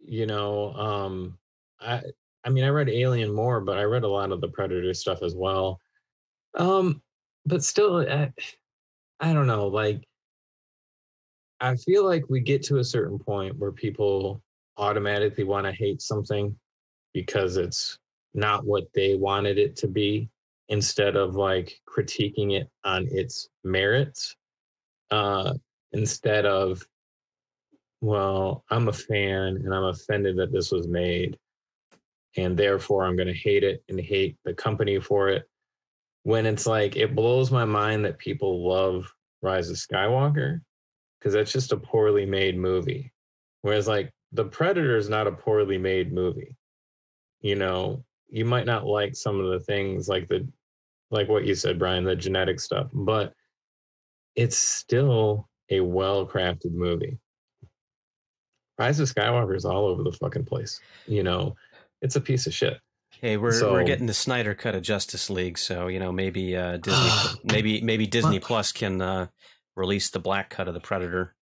You 0.00 0.26
know, 0.26 0.72
um, 0.74 1.38
I 1.80 2.02
I 2.44 2.50
mean, 2.50 2.62
I 2.62 2.68
read 2.68 2.88
Alien 2.88 3.34
more, 3.34 3.60
but 3.60 3.78
I 3.78 3.82
read 3.82 4.04
a 4.04 4.08
lot 4.08 4.30
of 4.30 4.40
the 4.40 4.48
Predator 4.48 4.94
stuff 4.94 5.22
as 5.22 5.34
well. 5.34 5.80
Um, 6.54 7.02
but 7.46 7.64
still, 7.64 7.98
I, 8.08 8.32
I 9.20 9.32
don't 9.32 9.46
know. 9.46 9.68
Like, 9.68 10.02
I 11.60 11.76
feel 11.76 12.04
like 12.04 12.24
we 12.28 12.40
get 12.40 12.62
to 12.64 12.78
a 12.78 12.84
certain 12.84 13.18
point 13.18 13.56
where 13.58 13.72
people 13.72 14.42
automatically 14.76 15.44
want 15.44 15.66
to 15.66 15.72
hate 15.72 16.02
something 16.02 16.54
because 17.14 17.56
it's 17.56 17.98
not 18.34 18.66
what 18.66 18.84
they 18.94 19.14
wanted 19.14 19.56
it 19.56 19.76
to 19.76 19.88
be, 19.88 20.28
instead 20.68 21.16
of 21.16 21.36
like 21.36 21.80
critiquing 21.88 22.52
it 22.52 22.68
on 22.84 23.08
its 23.10 23.48
merits. 23.64 24.36
Uh, 25.10 25.54
instead 25.92 26.44
of 26.44 26.86
well, 28.00 28.64
I'm 28.70 28.88
a 28.88 28.92
fan 28.92 29.56
and 29.64 29.74
I'm 29.74 29.84
offended 29.84 30.36
that 30.36 30.52
this 30.52 30.70
was 30.70 30.86
made. 30.86 31.38
And 32.36 32.56
therefore, 32.56 33.04
I'm 33.04 33.16
going 33.16 33.28
to 33.28 33.34
hate 33.34 33.64
it 33.64 33.82
and 33.88 33.98
hate 33.98 34.36
the 34.44 34.52
company 34.52 35.00
for 35.00 35.30
it. 35.30 35.48
When 36.26 36.44
it's 36.44 36.66
like, 36.66 36.96
it 36.96 37.14
blows 37.14 37.52
my 37.52 37.64
mind 37.64 38.04
that 38.04 38.18
people 38.18 38.68
love 38.68 39.14
Rise 39.42 39.70
of 39.70 39.76
Skywalker 39.76 40.60
because 41.20 41.34
that's 41.34 41.52
just 41.52 41.70
a 41.70 41.76
poorly 41.76 42.26
made 42.26 42.58
movie. 42.58 43.12
Whereas, 43.62 43.86
like, 43.86 44.10
The 44.32 44.46
Predator 44.46 44.96
is 44.96 45.08
not 45.08 45.28
a 45.28 45.32
poorly 45.32 45.78
made 45.78 46.12
movie. 46.12 46.56
You 47.42 47.54
know, 47.54 48.04
you 48.28 48.44
might 48.44 48.66
not 48.66 48.86
like 48.86 49.14
some 49.14 49.38
of 49.38 49.52
the 49.52 49.60
things 49.60 50.08
like 50.08 50.26
the, 50.26 50.48
like 51.12 51.28
what 51.28 51.44
you 51.44 51.54
said, 51.54 51.78
Brian, 51.78 52.02
the 52.02 52.16
genetic 52.16 52.58
stuff, 52.58 52.88
but 52.92 53.32
it's 54.34 54.58
still 54.58 55.48
a 55.70 55.78
well 55.78 56.26
crafted 56.26 56.72
movie. 56.72 57.20
Rise 58.80 58.98
of 58.98 59.08
Skywalker 59.08 59.54
is 59.54 59.64
all 59.64 59.86
over 59.86 60.02
the 60.02 60.10
fucking 60.10 60.46
place. 60.46 60.80
You 61.06 61.22
know, 61.22 61.54
it's 62.02 62.16
a 62.16 62.20
piece 62.20 62.48
of 62.48 62.52
shit. 62.52 62.80
Hey, 63.20 63.36
we're 63.36 63.52
So- 63.52 63.72
we're 63.72 63.84
getting 63.84 64.06
the 64.06 64.14
Snyder 64.14 64.54
cut 64.54 64.74
of 64.74 64.82
Justice 64.82 65.30
League, 65.30 65.58
so 65.58 65.88
you 65.88 65.98
know 65.98 66.12
maybe 66.12 66.56
uh, 66.56 66.76
Disney 66.82 67.10
maybe 67.44 67.80
maybe 67.80 68.06
Disney 68.06 68.40
Plus 68.40 68.72
can 68.72 69.00
uh, 69.00 69.28
release 69.74 70.10
the 70.10 70.18
black 70.18 70.50
cut 70.50 70.68
of 70.68 70.74
the 70.74 70.80
Predator. 70.80 71.34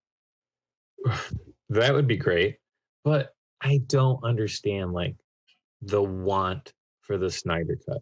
that 1.69 1.93
would 1.93 2.07
be 2.07 2.17
great. 2.17 2.57
But 3.03 3.33
I 3.61 3.81
don't 3.87 4.23
understand 4.23 4.93
like 4.93 5.15
the 5.81 6.01
want 6.01 6.73
for 7.01 7.17
the 7.17 7.29
Snyder 7.29 7.77
cut, 7.87 8.01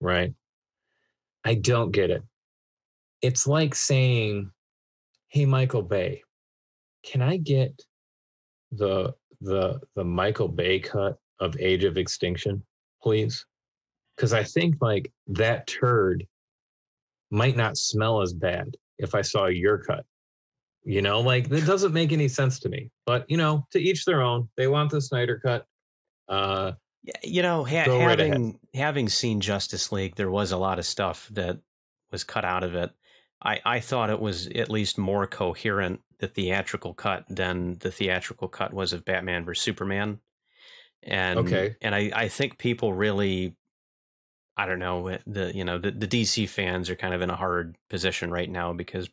right? 0.00 0.34
I 1.44 1.54
don't 1.54 1.92
get 1.92 2.10
it. 2.10 2.22
It's 3.22 3.46
like 3.46 3.74
saying, 3.74 4.50
"Hey, 5.28 5.46
Michael 5.46 5.82
Bay, 5.82 6.22
can 7.04 7.22
I 7.22 7.36
get 7.36 7.80
the 8.72 9.14
the 9.40 9.80
the 9.94 10.04
Michael 10.04 10.48
Bay 10.48 10.80
cut 10.80 11.18
of 11.38 11.56
Age 11.60 11.84
of 11.84 11.96
Extinction, 11.98 12.64
please?" 13.06 13.46
Because 14.16 14.32
I 14.32 14.42
think 14.42 14.76
like 14.80 15.12
that 15.28 15.66
turd 15.68 16.26
might 17.30 17.56
not 17.56 17.76
smell 17.76 18.20
as 18.20 18.32
bad 18.32 18.76
if 18.98 19.14
I 19.14 19.22
saw 19.22 19.46
your 19.46 19.78
cut. 19.78 20.04
You 20.84 21.02
know, 21.02 21.20
like 21.20 21.48
that 21.50 21.66
doesn't 21.66 21.92
make 21.92 22.12
any 22.12 22.28
sense 22.28 22.58
to 22.60 22.68
me. 22.68 22.90
But 23.04 23.30
you 23.30 23.36
know, 23.36 23.66
to 23.70 23.78
each 23.78 24.04
their 24.04 24.22
own. 24.22 24.48
They 24.56 24.66
want 24.66 24.90
the 24.90 25.00
Snyder 25.00 25.40
cut. 25.44 25.66
Uh, 26.28 26.72
you 27.22 27.42
know, 27.42 27.64
ha- 27.64 27.84
having 27.84 28.32
ahead. 28.32 28.58
having 28.74 29.08
seen 29.08 29.40
Justice 29.40 29.92
League, 29.92 30.16
there 30.16 30.30
was 30.30 30.50
a 30.50 30.56
lot 30.56 30.78
of 30.78 30.86
stuff 30.86 31.28
that 31.32 31.58
was 32.10 32.24
cut 32.24 32.44
out 32.44 32.64
of 32.64 32.74
it. 32.74 32.90
I, 33.42 33.60
I 33.64 33.80
thought 33.80 34.10
it 34.10 34.20
was 34.20 34.48
at 34.48 34.70
least 34.70 34.98
more 34.98 35.26
coherent, 35.26 36.00
the 36.18 36.26
theatrical 36.26 36.94
cut, 36.94 37.24
than 37.28 37.78
the 37.78 37.90
theatrical 37.90 38.48
cut 38.48 38.72
was 38.72 38.92
of 38.92 39.04
Batman 39.04 39.44
vs 39.44 39.62
Superman. 39.62 40.20
And 41.06 41.38
okay. 41.40 41.76
and 41.80 41.94
I, 41.94 42.10
I 42.14 42.28
think 42.28 42.58
people 42.58 42.92
really 42.92 43.54
I 44.56 44.66
don't 44.66 44.78
know 44.78 45.16
the 45.26 45.54
you 45.54 45.64
know 45.64 45.78
the, 45.78 45.90
the 45.90 46.08
DC 46.08 46.48
fans 46.48 46.90
are 46.90 46.96
kind 46.96 47.14
of 47.14 47.22
in 47.22 47.30
a 47.30 47.36
hard 47.36 47.76
position 47.88 48.30
right 48.30 48.50
now 48.50 48.72
because 48.72 49.08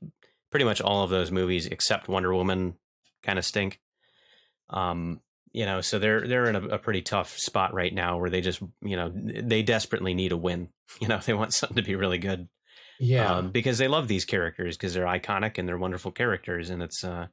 pretty 0.49 0.65
much 0.65 0.81
all 0.81 1.03
of 1.03 1.09
those 1.09 1.31
movies 1.31 1.67
except 1.67 2.07
Wonder 2.07 2.33
Woman 2.33 2.75
kind 3.23 3.37
of 3.37 3.45
stink. 3.45 3.79
Um, 4.69 5.21
you 5.51 5.65
know, 5.65 5.81
so 5.81 5.99
they're 5.99 6.27
they're 6.27 6.49
in 6.49 6.55
a, 6.55 6.67
a, 6.69 6.77
pretty 6.79 7.01
tough 7.01 7.37
spot 7.37 7.73
right 7.73 7.93
now 7.93 8.17
where 8.17 8.29
they 8.29 8.41
just 8.41 8.61
you 8.81 8.95
know 8.95 9.11
they 9.13 9.61
desperately 9.61 10.13
need 10.13 10.31
a 10.31 10.37
win. 10.37 10.69
You 11.01 11.07
know, 11.07 11.17
they 11.17 11.33
want 11.33 11.53
something 11.55 11.77
to 11.77 11.81
be 11.81 11.95
really 11.95 12.19
good. 12.19 12.47
Yeah, 12.99 13.37
um, 13.37 13.49
because 13.49 13.79
they 13.79 13.87
love 13.87 14.07
these 14.07 14.25
characters 14.25 14.77
because 14.77 14.93
they're 14.93 15.05
iconic 15.05 15.57
and 15.57 15.67
they're 15.67 15.77
wonderful 15.77 16.11
characters, 16.11 16.69
and 16.69 16.83
it's 16.83 17.03
uh, 17.03 17.27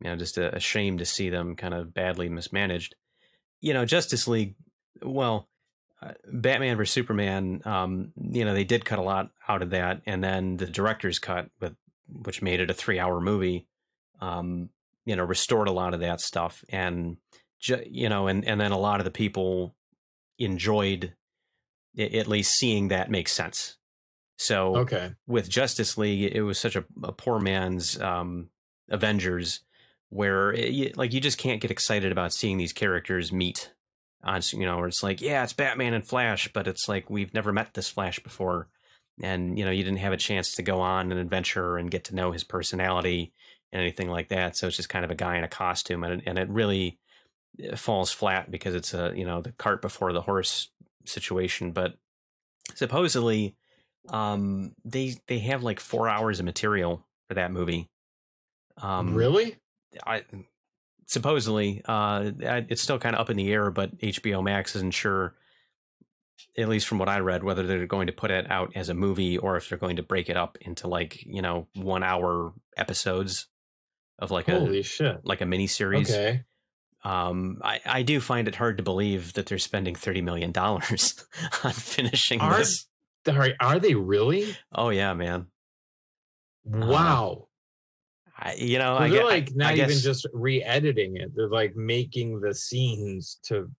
you 0.00 0.10
know 0.10 0.16
just 0.16 0.38
a, 0.38 0.56
a 0.56 0.60
shame 0.60 0.98
to 0.98 1.04
see 1.04 1.30
them 1.30 1.54
kind 1.54 1.72
of 1.72 1.94
badly 1.94 2.28
mismanaged. 2.28 2.96
You 3.60 3.74
know, 3.74 3.84
Justice 3.84 4.28
League. 4.28 4.54
Well, 5.02 5.48
uh, 6.02 6.12
Batman 6.30 6.76
vs 6.76 6.92
Superman. 6.92 7.62
Um, 7.64 8.12
you 8.16 8.44
know, 8.44 8.54
they 8.54 8.64
did 8.64 8.84
cut 8.84 8.98
a 8.98 9.02
lot 9.02 9.30
out 9.48 9.62
of 9.62 9.70
that, 9.70 10.02
and 10.06 10.22
then 10.22 10.56
the 10.56 10.66
director's 10.66 11.18
cut, 11.18 11.50
with 11.60 11.74
which 12.08 12.42
made 12.42 12.60
it 12.60 12.70
a 12.70 12.74
three-hour 12.74 13.20
movie. 13.20 13.66
Um, 14.20 14.70
you 15.04 15.16
know, 15.16 15.24
restored 15.24 15.68
a 15.68 15.72
lot 15.72 15.94
of 15.94 16.00
that 16.00 16.20
stuff, 16.20 16.64
and 16.68 17.16
ju- 17.60 17.84
you 17.88 18.08
know, 18.08 18.26
and 18.26 18.44
and 18.44 18.60
then 18.60 18.72
a 18.72 18.78
lot 18.78 19.00
of 19.00 19.04
the 19.04 19.10
people 19.10 19.74
enjoyed 20.38 21.14
at 21.98 22.28
least 22.28 22.52
seeing 22.52 22.88
that 22.88 23.10
make 23.10 23.28
sense. 23.28 23.76
So 24.38 24.76
okay, 24.76 25.12
with 25.26 25.48
Justice 25.48 25.96
League, 25.96 26.34
it 26.34 26.42
was 26.42 26.58
such 26.58 26.76
a, 26.76 26.84
a 27.02 27.12
poor 27.12 27.38
man's 27.38 28.00
um, 28.00 28.50
Avengers, 28.90 29.60
where 30.10 30.52
it, 30.52 30.96
like 30.96 31.12
you 31.12 31.20
just 31.20 31.38
can't 31.38 31.60
get 31.60 31.70
excited 31.70 32.12
about 32.12 32.32
seeing 32.32 32.58
these 32.58 32.72
characters 32.72 33.32
meet 33.32 33.72
on 34.26 34.40
you 34.52 34.66
know, 34.66 34.78
where 34.78 34.88
it's 34.88 35.02
like, 35.02 35.20
yeah, 35.20 35.44
it's 35.44 35.52
Batman 35.52 35.94
and 35.94 36.06
Flash, 36.06 36.48
but 36.52 36.66
it's 36.66 36.88
like 36.88 37.08
we've 37.08 37.32
never 37.32 37.52
met 37.52 37.74
this 37.74 37.88
Flash 37.88 38.18
before, 38.18 38.68
and 39.22 39.58
you 39.58 39.64
know, 39.64 39.70
you 39.70 39.84
didn't 39.84 39.98
have 39.98 40.12
a 40.12 40.18
chance 40.18 40.56
to 40.56 40.62
go 40.62 40.80
on 40.80 41.12
an 41.12 41.18
adventure 41.18 41.76
and 41.76 41.90
get 41.90 42.04
to 42.04 42.14
know 42.14 42.32
his 42.32 42.42
personality 42.42 43.32
and 43.72 43.80
anything 43.80 44.10
like 44.10 44.28
that. 44.28 44.56
So 44.56 44.66
it's 44.66 44.76
just 44.76 44.88
kind 44.88 45.04
of 45.04 45.10
a 45.10 45.16
guy 45.16 45.38
in 45.38 45.44
a 45.44 45.48
costume, 45.48 46.02
and 46.02 46.22
and 46.26 46.38
it 46.38 46.48
really 46.48 46.98
falls 47.76 48.10
flat 48.10 48.50
because 48.50 48.74
it's 48.74 48.94
a 48.94 49.12
you 49.14 49.24
know 49.24 49.42
the 49.42 49.52
cart 49.52 49.80
before 49.80 50.12
the 50.12 50.22
horse 50.22 50.70
situation. 51.04 51.70
But 51.70 51.94
supposedly, 52.74 53.54
um, 54.08 54.74
they 54.84 55.14
they 55.28 55.38
have 55.40 55.62
like 55.62 55.78
four 55.78 56.08
hours 56.08 56.40
of 56.40 56.46
material 56.46 57.06
for 57.28 57.34
that 57.34 57.52
movie. 57.52 57.88
Um, 58.82 59.14
really? 59.14 59.56
I 60.04 60.22
supposedly 61.06 61.82
uh, 61.84 62.32
it's 62.38 62.82
still 62.82 62.98
kind 62.98 63.14
of 63.14 63.20
up 63.20 63.30
in 63.30 63.36
the 63.36 63.52
air, 63.52 63.70
but 63.70 63.96
HBO 63.98 64.42
Max 64.42 64.76
isn't 64.76 64.94
sure. 64.94 65.34
At 66.58 66.68
least 66.68 66.86
from 66.86 66.98
what 66.98 67.08
I 67.08 67.20
read, 67.20 67.44
whether 67.44 67.66
they're 67.66 67.86
going 67.86 68.08
to 68.08 68.12
put 68.12 68.30
it 68.30 68.50
out 68.50 68.72
as 68.74 68.90
a 68.90 68.94
movie 68.94 69.38
or 69.38 69.56
if 69.56 69.68
they're 69.68 69.78
going 69.78 69.96
to 69.96 70.02
break 70.02 70.28
it 70.28 70.36
up 70.36 70.58
into 70.60 70.86
like 70.86 71.24
you 71.24 71.40
know 71.40 71.66
one 71.74 72.02
hour 72.02 72.52
episodes 72.76 73.48
of 74.18 74.30
like 74.30 74.46
Holy 74.46 74.80
a 74.80 74.82
shit. 74.82 75.20
like 75.24 75.40
a 75.40 75.46
mini 75.46 75.66
series. 75.66 76.10
Okay. 76.10 76.44
Um, 77.04 77.60
I, 77.62 77.80
I 77.86 78.02
do 78.02 78.20
find 78.20 78.48
it 78.48 78.54
hard 78.54 78.78
to 78.78 78.82
believe 78.82 79.34
that 79.34 79.46
they're 79.46 79.58
spending 79.58 79.94
thirty 79.94 80.20
million 80.20 80.52
dollars 80.52 81.24
on 81.64 81.72
finishing 81.72 82.40
are, 82.40 82.58
this. 82.58 82.86
Are, 83.28 83.50
are 83.60 83.78
they 83.78 83.94
really? 83.94 84.56
Oh 84.72 84.90
yeah, 84.90 85.14
man. 85.14 85.46
Wow. 86.64 87.45
I, 88.38 88.54
you 88.54 88.78
know, 88.78 88.96
I 88.96 89.08
they're 89.08 89.24
like 89.24 89.54
not 89.54 89.72
I 89.72 89.76
even 89.76 89.98
just 89.98 90.26
re-editing 90.32 91.16
it. 91.16 91.34
They're 91.34 91.48
like 91.48 91.74
making 91.74 92.40
the 92.40 92.54
scenes 92.54 93.38
to 93.44 93.70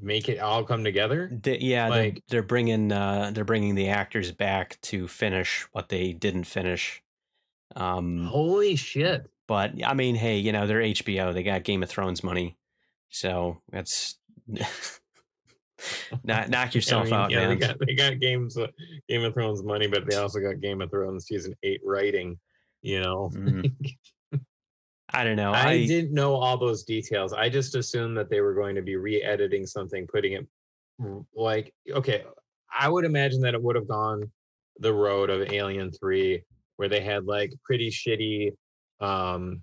make 0.00 0.28
it 0.28 0.38
all 0.38 0.64
come 0.64 0.82
together. 0.82 1.30
they, 1.30 1.58
yeah, 1.58 1.88
like 1.88 2.14
they're, 2.14 2.22
they're 2.28 2.42
bringing 2.42 2.90
uh, 2.90 3.30
they're 3.32 3.44
bringing 3.44 3.76
the 3.76 3.88
actors 3.88 4.32
back 4.32 4.80
to 4.82 5.06
finish 5.06 5.66
what 5.72 5.88
they 5.88 6.12
didn't 6.12 6.44
finish. 6.44 7.02
Um, 7.76 8.26
holy 8.26 8.74
shit! 8.74 9.30
But 9.46 9.72
I 9.84 9.94
mean, 9.94 10.16
hey, 10.16 10.38
you 10.38 10.52
know, 10.52 10.66
they're 10.66 10.80
HBO. 10.80 11.32
They 11.32 11.44
got 11.44 11.62
Game 11.62 11.82
of 11.82 11.88
Thrones 11.88 12.24
money. 12.24 12.56
So 13.08 13.60
that's 13.70 14.16
knock, 16.24 16.48
knock 16.48 16.74
yourself 16.74 17.02
I 17.02 17.04
mean, 17.04 17.14
out, 17.14 17.30
yeah, 17.30 17.46
man. 17.46 17.48
They 17.50 17.66
got, 17.66 17.76
they 17.86 17.94
got 17.94 18.20
games, 18.20 18.56
uh, 18.56 18.68
Game 19.08 19.24
of 19.24 19.34
Thrones 19.34 19.62
money, 19.62 19.86
but 19.86 20.08
they 20.08 20.16
also 20.16 20.40
got 20.40 20.60
Game 20.60 20.80
of 20.80 20.90
Thrones 20.90 21.26
season 21.26 21.54
eight 21.62 21.80
writing. 21.84 22.38
You 22.82 23.00
know, 23.00 23.30
Mm. 23.34 23.72
I 25.12 25.24
don't 25.24 25.34
know. 25.34 25.50
I, 25.50 25.70
I, 25.70 25.86
didn't 25.86 26.14
know 26.14 26.36
all 26.36 26.56
those 26.56 26.84
details. 26.84 27.32
I 27.32 27.48
just 27.48 27.74
assumed 27.74 28.16
that 28.16 28.30
they 28.30 28.40
were 28.40 28.54
going 28.54 28.76
to 28.76 28.82
be 28.82 28.94
re-editing 28.94 29.66
something, 29.66 30.06
putting 30.06 30.34
it 30.34 30.46
like 31.34 31.74
okay. 31.90 32.24
I 32.72 32.88
would 32.88 33.04
imagine 33.04 33.40
that 33.40 33.54
it 33.54 33.62
would 33.62 33.74
have 33.74 33.88
gone 33.88 34.30
the 34.78 34.92
road 34.92 35.28
of 35.28 35.50
Alien 35.52 35.90
Three, 35.90 36.44
where 36.76 36.88
they 36.88 37.00
had 37.00 37.24
like 37.24 37.52
pretty 37.64 37.90
shitty 37.90 38.52
um 39.00 39.62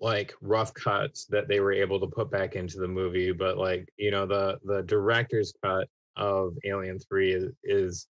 like 0.00 0.34
rough 0.40 0.72
cuts 0.74 1.26
that 1.26 1.48
they 1.48 1.60
were 1.60 1.72
able 1.72 1.98
to 1.98 2.06
put 2.06 2.30
back 2.30 2.56
into 2.56 2.78
the 2.78 2.86
movie 2.86 3.32
but 3.32 3.56
like 3.56 3.88
you 3.96 4.10
know 4.10 4.26
the 4.26 4.58
the 4.64 4.82
director's 4.82 5.52
cut 5.64 5.88
of 6.16 6.54
alien 6.64 6.98
3 6.98 7.32
is, 7.32 7.52
is 7.64 8.06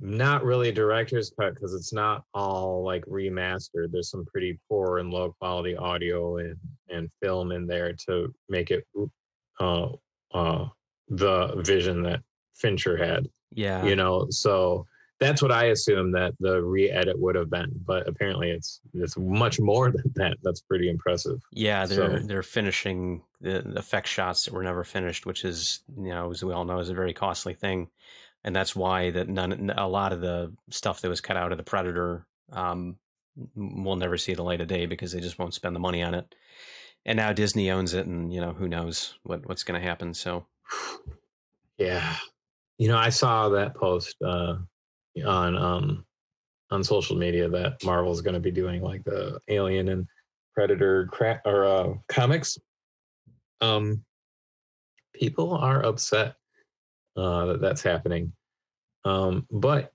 not 0.00 0.44
really 0.44 0.70
a 0.70 0.72
director's 0.72 1.32
cut 1.38 1.54
because 1.54 1.74
it's 1.74 1.92
not 1.92 2.24
all 2.32 2.82
like 2.82 3.04
remastered 3.04 3.92
there's 3.92 4.10
some 4.10 4.24
pretty 4.24 4.58
poor 4.68 4.98
and 4.98 5.12
low 5.12 5.34
quality 5.38 5.76
audio 5.76 6.38
and 6.38 6.56
and 6.88 7.10
film 7.22 7.52
in 7.52 7.66
there 7.66 7.92
to 7.92 8.32
make 8.48 8.70
it 8.70 8.84
uh 9.60 9.88
uh 10.32 10.66
the 11.08 11.54
vision 11.58 12.02
that 12.02 12.20
fincher 12.54 12.96
had 12.96 13.28
yeah. 13.52 13.84
you 13.84 13.96
know 13.96 14.26
so 14.30 14.86
that's 15.20 15.42
what 15.42 15.52
I 15.52 15.66
assume 15.66 16.12
that 16.12 16.32
the 16.40 16.62
re-edit 16.62 17.18
would 17.18 17.34
have 17.34 17.50
been, 17.50 17.70
but 17.84 18.08
apparently 18.08 18.50
it's 18.50 18.80
it's 18.94 19.18
much 19.18 19.60
more 19.60 19.90
than 19.92 20.10
that. 20.16 20.38
That's 20.42 20.62
pretty 20.62 20.88
impressive. 20.88 21.40
Yeah, 21.52 21.84
they're 21.84 22.20
so. 22.20 22.26
they're 22.26 22.42
finishing 22.42 23.22
the 23.40 23.78
effect 23.78 24.08
shots 24.08 24.46
that 24.46 24.54
were 24.54 24.62
never 24.62 24.82
finished, 24.82 25.26
which 25.26 25.44
is 25.44 25.80
you 25.94 26.08
know 26.08 26.30
as 26.30 26.42
we 26.42 26.54
all 26.54 26.64
know 26.64 26.78
is 26.78 26.88
a 26.88 26.94
very 26.94 27.12
costly 27.12 27.52
thing, 27.52 27.88
and 28.44 28.54
that's 28.54 28.74
why 28.74 29.10
that 29.10 29.28
none 29.28 29.72
a 29.76 29.88
lot 29.88 30.12
of 30.12 30.20
the 30.20 30.52
stuff 30.70 31.00
that 31.00 31.08
was 31.08 31.20
cut 31.20 31.36
out 31.36 31.52
of 31.52 31.58
the 31.58 31.64
Predator 31.64 32.26
um, 32.52 32.96
will 33.54 33.96
never 33.96 34.16
see 34.16 34.34
the 34.34 34.42
light 34.42 34.60
of 34.60 34.68
day 34.68 34.86
because 34.86 35.12
they 35.12 35.20
just 35.20 35.38
won't 35.38 35.54
spend 35.54 35.74
the 35.74 35.80
money 35.80 36.02
on 36.02 36.14
it. 36.14 36.34
And 37.04 37.16
now 37.16 37.32
Disney 37.32 37.70
owns 37.70 37.94
it, 37.94 38.06
and 38.06 38.32
you 38.32 38.40
know 38.40 38.52
who 38.52 38.68
knows 38.68 39.18
what 39.22 39.46
what's 39.48 39.64
going 39.64 39.80
to 39.80 39.86
happen. 39.86 40.12
So, 40.14 40.46
yeah, 41.78 42.16
you 42.78 42.88
know 42.88 42.98
I 42.98 43.08
saw 43.10 43.48
that 43.50 43.74
post. 43.74 44.16
Uh, 44.22 44.56
on 45.26 45.56
um 45.56 46.04
on 46.70 46.84
social 46.84 47.16
media 47.16 47.48
that 47.48 47.82
Marvel's 47.84 48.20
going 48.20 48.34
to 48.34 48.40
be 48.40 48.52
doing 48.52 48.80
like 48.80 49.02
the 49.04 49.40
Alien 49.48 49.88
and 49.88 50.06
Predator 50.54 51.06
cra- 51.06 51.42
or 51.44 51.64
uh, 51.64 51.94
comics. 52.08 52.58
Um, 53.60 54.04
people 55.12 55.52
are 55.52 55.84
upset 55.84 56.36
uh, 57.16 57.46
that 57.46 57.60
that's 57.60 57.82
happening, 57.82 58.32
um, 59.04 59.46
but 59.50 59.92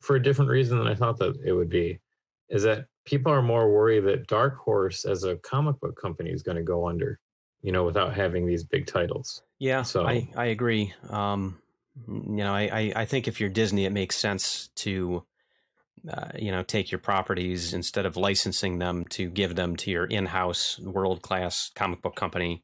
for 0.00 0.16
a 0.16 0.22
different 0.22 0.50
reason 0.50 0.78
than 0.78 0.86
I 0.86 0.94
thought 0.94 1.18
that 1.18 1.36
it 1.44 1.52
would 1.52 1.70
be. 1.70 2.00
Is 2.48 2.62
that 2.62 2.86
people 3.04 3.32
are 3.32 3.42
more 3.42 3.72
worried 3.72 4.04
that 4.04 4.28
Dark 4.28 4.56
Horse 4.56 5.04
as 5.04 5.24
a 5.24 5.36
comic 5.38 5.80
book 5.80 6.00
company 6.00 6.30
is 6.30 6.44
going 6.44 6.56
to 6.56 6.62
go 6.62 6.86
under, 6.88 7.18
you 7.60 7.72
know, 7.72 7.84
without 7.84 8.14
having 8.14 8.46
these 8.46 8.62
big 8.62 8.86
titles. 8.86 9.42
Yeah, 9.58 9.82
so 9.82 10.06
I 10.06 10.28
I 10.36 10.46
agree. 10.46 10.94
Um, 11.10 11.58
you 12.06 12.44
know, 12.44 12.54
I, 12.54 12.62
I, 12.62 12.92
I 12.96 13.04
think 13.04 13.26
if 13.26 13.40
you're 13.40 13.48
Disney, 13.48 13.84
it 13.84 13.90
makes 13.90 14.16
sense 14.16 14.68
to 14.76 15.24
uh, 16.08 16.28
you 16.38 16.52
know, 16.52 16.62
take 16.62 16.92
your 16.92 16.98
properties 16.98 17.74
instead 17.74 18.06
of 18.06 18.16
licensing 18.16 18.78
them 18.78 19.04
to 19.06 19.28
give 19.28 19.56
them 19.56 19.74
to 19.76 19.90
your 19.90 20.04
in-house 20.04 20.78
world-class 20.78 21.72
comic 21.74 22.00
book 22.00 22.14
company. 22.14 22.62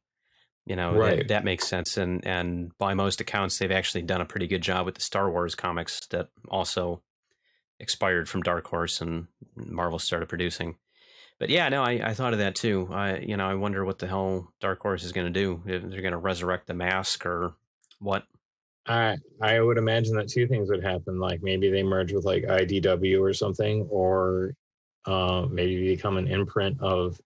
You 0.64 0.76
know, 0.76 0.92
Right. 0.94 1.18
that, 1.18 1.28
that 1.28 1.44
makes 1.44 1.66
sense. 1.66 1.96
And 1.96 2.24
and 2.24 2.76
by 2.78 2.94
most 2.94 3.20
accounts, 3.20 3.58
they've 3.58 3.70
actually 3.70 4.02
done 4.02 4.20
a 4.20 4.26
pretty 4.26 4.46
good 4.46 4.62
job 4.62 4.86
with 4.86 4.94
the 4.94 5.00
Star 5.00 5.30
Wars 5.30 5.54
comics 5.54 6.06
that 6.08 6.28
also 6.48 7.02
expired 7.80 8.28
from 8.28 8.42
Dark 8.42 8.66
Horse 8.68 9.00
and 9.00 9.26
Marvel 9.56 9.98
started 9.98 10.28
producing. 10.28 10.76
But 11.40 11.50
yeah, 11.50 11.68
no, 11.68 11.82
I, 11.82 12.10
I 12.10 12.14
thought 12.14 12.32
of 12.32 12.38
that 12.38 12.54
too. 12.54 12.88
I 12.92 13.18
you 13.18 13.36
know, 13.36 13.48
I 13.48 13.54
wonder 13.54 13.84
what 13.84 13.98
the 13.98 14.06
hell 14.06 14.52
Dark 14.60 14.80
Horse 14.80 15.02
is 15.02 15.10
going 15.12 15.26
to 15.26 15.32
do. 15.32 15.62
If 15.66 15.82
they're 15.82 16.00
going 16.02 16.12
to 16.12 16.18
resurrect 16.18 16.68
the 16.68 16.74
mask 16.74 17.26
or 17.26 17.54
what? 17.98 18.24
I 18.86 19.16
I 19.40 19.60
would 19.60 19.78
imagine 19.78 20.14
that 20.16 20.28
two 20.28 20.46
things 20.46 20.70
would 20.70 20.84
happen. 20.84 21.18
Like 21.18 21.42
maybe 21.42 21.70
they 21.70 21.82
merge 21.82 22.12
with 22.12 22.24
like 22.24 22.44
IDW 22.44 23.20
or 23.20 23.32
something, 23.32 23.88
or 23.90 24.54
uh, 25.06 25.46
maybe 25.50 25.94
become 25.94 26.16
an 26.16 26.28
imprint 26.28 26.80
of. 26.80 27.20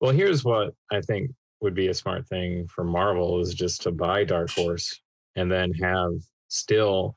Well, 0.00 0.12
here's 0.12 0.42
what 0.44 0.74
I 0.90 1.02
think 1.02 1.30
would 1.60 1.74
be 1.74 1.88
a 1.88 1.94
smart 1.94 2.26
thing 2.26 2.66
for 2.68 2.84
Marvel 2.84 3.40
is 3.40 3.54
just 3.54 3.82
to 3.82 3.90
buy 3.90 4.24
Dark 4.24 4.50
Horse 4.50 5.00
and 5.36 5.50
then 5.50 5.72
have 5.74 6.12
still 6.48 7.16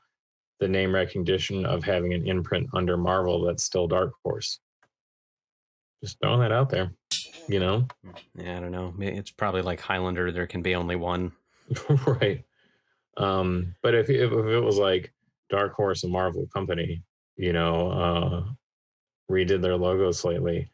the 0.59 0.67
name 0.67 0.93
recognition 0.93 1.65
of 1.65 1.83
having 1.83 2.13
an 2.13 2.27
imprint 2.27 2.69
under 2.73 2.97
Marvel 2.97 3.41
that's 3.43 3.63
still 3.63 3.87
Dark 3.87 4.13
Horse. 4.23 4.59
Just 6.01 6.19
throwing 6.19 6.41
that 6.41 6.51
out 6.51 6.69
there, 6.69 6.91
you 7.47 7.59
know. 7.59 7.87
Yeah, 8.35 8.57
I 8.57 8.59
don't 8.59 8.71
know. 8.71 8.93
It's 8.99 9.31
probably 9.31 9.61
like 9.61 9.79
Highlander. 9.79 10.31
There 10.31 10.47
can 10.47 10.61
be 10.61 10.75
only 10.75 10.97
one. 10.97 11.31
right. 12.05 12.43
Um, 13.15 13.75
but 13.81 13.95
if, 13.95 14.09
if 14.09 14.31
if 14.31 14.45
it 14.45 14.59
was 14.59 14.77
like 14.77 15.13
Dark 15.49 15.73
Horse, 15.73 16.03
a 16.03 16.09
Marvel 16.09 16.47
company, 16.53 17.03
you 17.37 17.53
know, 17.53 17.91
uh, 17.91 18.43
redid 19.31 19.61
their 19.61 19.77
logo 19.77 20.11
slightly 20.11 20.69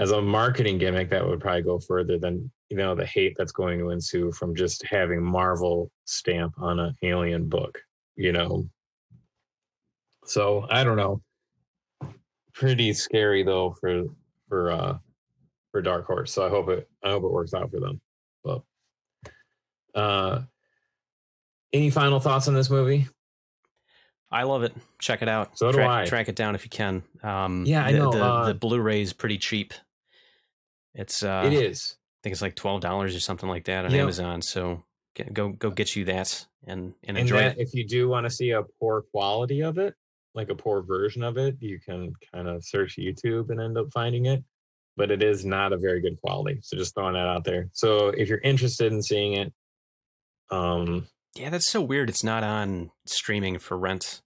as 0.00 0.12
a 0.12 0.20
marketing 0.20 0.78
gimmick, 0.78 1.10
that 1.10 1.26
would 1.26 1.40
probably 1.40 1.60
go 1.60 1.78
further 1.78 2.18
than 2.18 2.50
you 2.70 2.76
know 2.76 2.94
the 2.94 3.04
hate 3.04 3.34
that's 3.36 3.52
going 3.52 3.78
to 3.78 3.90
ensue 3.90 4.32
from 4.32 4.54
just 4.56 4.82
having 4.86 5.22
Marvel 5.22 5.90
stamp 6.06 6.54
on 6.58 6.80
an 6.80 6.96
alien 7.02 7.48
book. 7.48 7.78
You 8.16 8.32
know. 8.32 8.68
So 10.24 10.66
I 10.70 10.84
don't 10.84 10.96
know. 10.96 11.20
Pretty 12.54 12.94
scary 12.94 13.42
though 13.42 13.76
for 13.78 14.04
for 14.48 14.72
uh 14.72 14.98
for 15.70 15.82
Dark 15.82 16.06
Horse. 16.06 16.32
So 16.32 16.46
I 16.46 16.48
hope 16.48 16.70
it 16.70 16.88
I 17.04 17.10
hope 17.10 17.22
it 17.24 17.30
works 17.30 17.52
out 17.52 17.70
for 17.70 17.78
them. 17.78 18.00
But 18.42 18.62
uh, 19.94 20.42
any 21.74 21.90
final 21.90 22.20
thoughts 22.20 22.48
on 22.48 22.54
this 22.54 22.70
movie? 22.70 23.06
I 24.32 24.44
love 24.44 24.62
it. 24.62 24.72
Check 24.98 25.22
it 25.22 25.28
out. 25.28 25.58
So 25.58 25.70
do 25.72 25.78
track, 25.78 25.88
I. 25.88 26.04
Track 26.06 26.28
it 26.28 26.36
down 26.36 26.54
if 26.54 26.64
you 26.64 26.70
can. 26.70 27.02
Um, 27.22 27.64
Yeah, 27.66 27.84
I 27.84 27.92
the, 27.92 27.98
know, 27.98 28.12
The, 28.12 28.24
uh, 28.24 28.46
the 28.46 28.54
Blu-ray 28.54 29.02
is 29.02 29.12
pretty 29.12 29.38
cheap. 29.38 29.74
It's 30.94 31.22
uh, 31.22 31.44
it 31.46 31.52
is. 31.52 31.96
I 31.96 32.20
think 32.22 32.32
it's 32.32 32.42
like 32.42 32.54
twelve 32.56 32.80
dollars 32.80 33.14
or 33.16 33.20
something 33.20 33.48
like 33.48 33.64
that 33.64 33.84
on 33.84 33.90
Yep. 33.92 34.00
Amazon. 34.02 34.42
So 34.42 34.84
get, 35.14 35.32
go 35.32 35.50
go 35.50 35.70
get 35.70 35.94
you 35.96 36.04
that 36.06 36.46
and 36.66 36.94
and 37.04 37.16
And 37.16 37.18
enjoy 37.18 37.38
that, 37.38 37.58
it. 37.58 37.62
if 37.62 37.74
you 37.74 37.86
do 37.86 38.08
want 38.08 38.24
to 38.26 38.30
see 38.30 38.50
a 38.50 38.62
poor 38.80 39.02
quality 39.12 39.62
of 39.62 39.78
it, 39.78 39.94
like 40.34 40.50
a 40.50 40.54
poor 40.54 40.82
version 40.82 41.22
of 41.22 41.36
it, 41.38 41.56
you 41.60 41.78
can 41.80 42.12
kind 42.32 42.48
of 42.48 42.64
search 42.64 42.96
YouTube 42.98 43.50
and 43.50 43.60
end 43.60 43.78
up 43.78 43.86
finding 43.92 44.26
it. 44.26 44.42
But 44.96 45.10
it 45.10 45.22
is 45.22 45.44
not 45.46 45.72
a 45.72 45.78
very 45.78 46.00
good 46.00 46.20
quality. 46.20 46.58
So 46.62 46.76
just 46.76 46.94
throwing 46.94 47.14
that 47.14 47.26
out 47.26 47.44
there. 47.44 47.68
So 47.72 48.08
if 48.08 48.28
you're 48.28 48.40
interested 48.40 48.92
in 48.92 49.02
seeing 49.02 49.34
it, 49.34 49.52
um, 50.50 51.06
Yeah, 51.36 51.48
that's 51.48 51.70
so 51.70 51.80
weird. 51.80 52.10
It's 52.10 52.24
not 52.24 52.42
on 52.44 52.90
streaming 53.06 53.58
for 53.60 53.78
rent. 53.78 54.20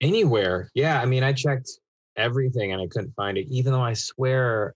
anywhere, 0.00 0.70
yeah. 0.74 1.00
I 1.00 1.06
mean, 1.06 1.22
I 1.22 1.32
checked 1.32 1.70
everything 2.16 2.72
and 2.72 2.82
I 2.82 2.86
couldn't 2.88 3.12
find 3.14 3.38
it, 3.38 3.46
even 3.50 3.72
though 3.72 3.80
I 3.82 3.94
swear 3.94 4.74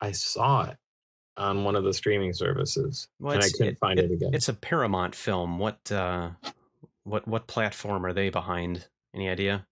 I 0.00 0.12
saw 0.12 0.64
it 0.70 0.76
on 1.36 1.64
one 1.64 1.76
of 1.76 1.84
the 1.84 1.92
streaming 1.94 2.32
services, 2.32 3.08
Well, 3.18 3.34
and 3.34 3.42
I 3.44 3.48
couldn't 3.50 3.68
it- 3.68 3.78
find 3.78 3.98
it, 3.98 4.10
again. 4.10 4.34
It's 4.34 4.48
a 4.48 4.54
Paramount 4.54 5.14
film. 5.14 5.58
What 5.58 5.90
uh, 5.92 6.30
what 7.04 7.26
what 7.26 7.46
platform 7.46 8.04
are 8.06 8.12
they 8.12 8.30
behind? 8.30 8.86
Any 9.14 9.28
idea? 9.28 9.66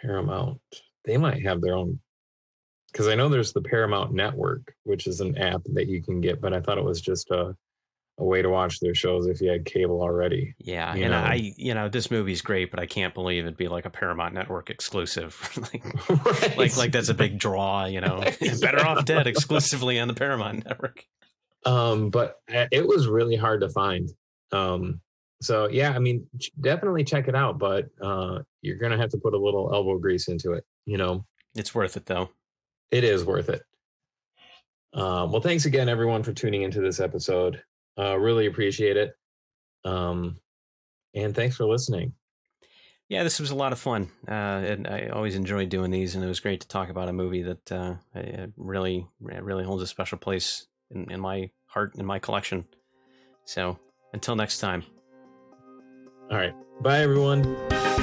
Paramount. 0.00 0.60
They 1.04 1.16
might 1.16 1.42
have 1.42 1.60
their 1.60 1.74
own 1.74 1.98
because 2.92 3.08
I 3.08 3.14
know 3.14 3.28
there's 3.28 3.52
the 3.52 3.62
Paramount 3.62 4.12
Network, 4.12 4.74
which 4.84 5.06
is 5.06 5.20
an 5.20 5.36
app 5.38 5.62
that 5.72 5.86
you 5.88 6.02
can 6.02 6.20
get, 6.20 6.40
but 6.40 6.52
I 6.52 6.60
thought 6.60 6.78
it 6.78 6.84
was 6.84 7.00
just 7.00 7.30
a 7.30 7.56
a 8.22 8.26
way 8.26 8.40
to 8.42 8.48
watch 8.48 8.80
their 8.80 8.94
shows 8.94 9.26
if 9.26 9.40
you 9.40 9.50
had 9.50 9.64
cable 9.64 10.00
already. 10.00 10.54
Yeah, 10.58 10.94
You 10.94 11.04
and 11.04 11.12
know. 11.12 11.18
I, 11.18 11.52
you 11.56 11.74
know, 11.74 11.88
this 11.88 12.10
movie's 12.10 12.40
great, 12.40 12.70
but 12.70 12.80
I 12.80 12.86
can't 12.86 13.12
believe 13.14 13.44
it'd 13.44 13.56
be 13.56 13.68
like 13.68 13.84
a 13.84 13.90
Paramount 13.90 14.32
Network 14.34 14.70
exclusive. 14.70 15.36
like, 15.72 16.08
right. 16.08 16.56
like, 16.58 16.76
like 16.76 16.92
that's 16.92 17.08
a 17.08 17.14
big 17.14 17.38
draw, 17.38 17.84
you 17.86 18.00
know. 18.00 18.22
Better 18.60 18.86
off 18.86 19.04
dead 19.04 19.26
exclusively 19.26 19.98
on 19.98 20.08
the 20.08 20.14
Paramount 20.14 20.64
Network. 20.64 21.04
um, 21.66 22.10
but 22.10 22.40
uh, 22.52 22.66
it 22.70 22.86
was 22.86 23.06
really 23.08 23.36
hard 23.36 23.60
to 23.60 23.68
find. 23.68 24.08
Um, 24.52 25.00
so 25.40 25.68
yeah, 25.68 25.90
I 25.90 25.98
mean, 25.98 26.26
definitely 26.60 27.02
check 27.04 27.26
it 27.28 27.34
out, 27.34 27.58
but 27.58 27.88
uh, 28.00 28.40
you're 28.60 28.76
gonna 28.78 28.96
have 28.98 29.10
to 29.10 29.18
put 29.18 29.34
a 29.34 29.38
little 29.38 29.70
elbow 29.74 29.98
grease 29.98 30.28
into 30.28 30.52
it. 30.52 30.64
You 30.86 30.98
know, 30.98 31.24
It's 31.56 31.74
worth 31.74 31.96
it 31.96 32.06
though. 32.06 32.30
it 32.92 33.02
is 33.04 33.24
worth 33.24 33.48
it. 33.48 33.62
Um, 34.94 35.32
well, 35.32 35.40
thanks 35.40 35.64
again, 35.64 35.88
everyone, 35.88 36.22
for 36.22 36.32
tuning 36.32 36.62
into 36.62 36.80
this 36.80 37.00
episode. 37.00 37.62
Uh, 37.98 38.18
really 38.18 38.46
appreciate 38.46 38.96
it. 38.96 39.12
Um, 39.84 40.38
and 41.14 41.34
thanks 41.34 41.56
for 41.56 41.64
listening. 41.64 42.14
Yeah, 43.08 43.24
this 43.24 43.38
was 43.38 43.50
a 43.50 43.54
lot 43.54 43.72
of 43.72 43.78
fun, 43.78 44.08
uh, 44.26 44.30
and 44.30 44.86
I 44.86 45.08
always 45.08 45.34
enjoyed 45.34 45.68
doing 45.68 45.90
these, 45.90 46.14
and 46.14 46.24
it 46.24 46.28
was 46.28 46.40
great 46.40 46.62
to 46.62 46.68
talk 46.68 46.88
about 46.88 47.10
a 47.10 47.12
movie 47.12 47.42
that 47.42 47.70
uh, 47.70 47.96
uh, 48.16 48.46
really, 48.56 49.06
really 49.20 49.64
holds 49.64 49.82
a 49.82 49.86
special 49.86 50.16
place 50.16 50.66
in, 50.90 51.10
in 51.10 51.20
my 51.20 51.50
heart, 51.66 51.94
in 51.96 52.06
my 52.06 52.18
collection. 52.18 52.64
So, 53.44 53.78
until 54.14 54.34
next 54.34 54.60
time. 54.60 54.84
All 56.30 56.38
right. 56.38 56.54
Bye, 56.80 57.00
everyone. 57.00 58.01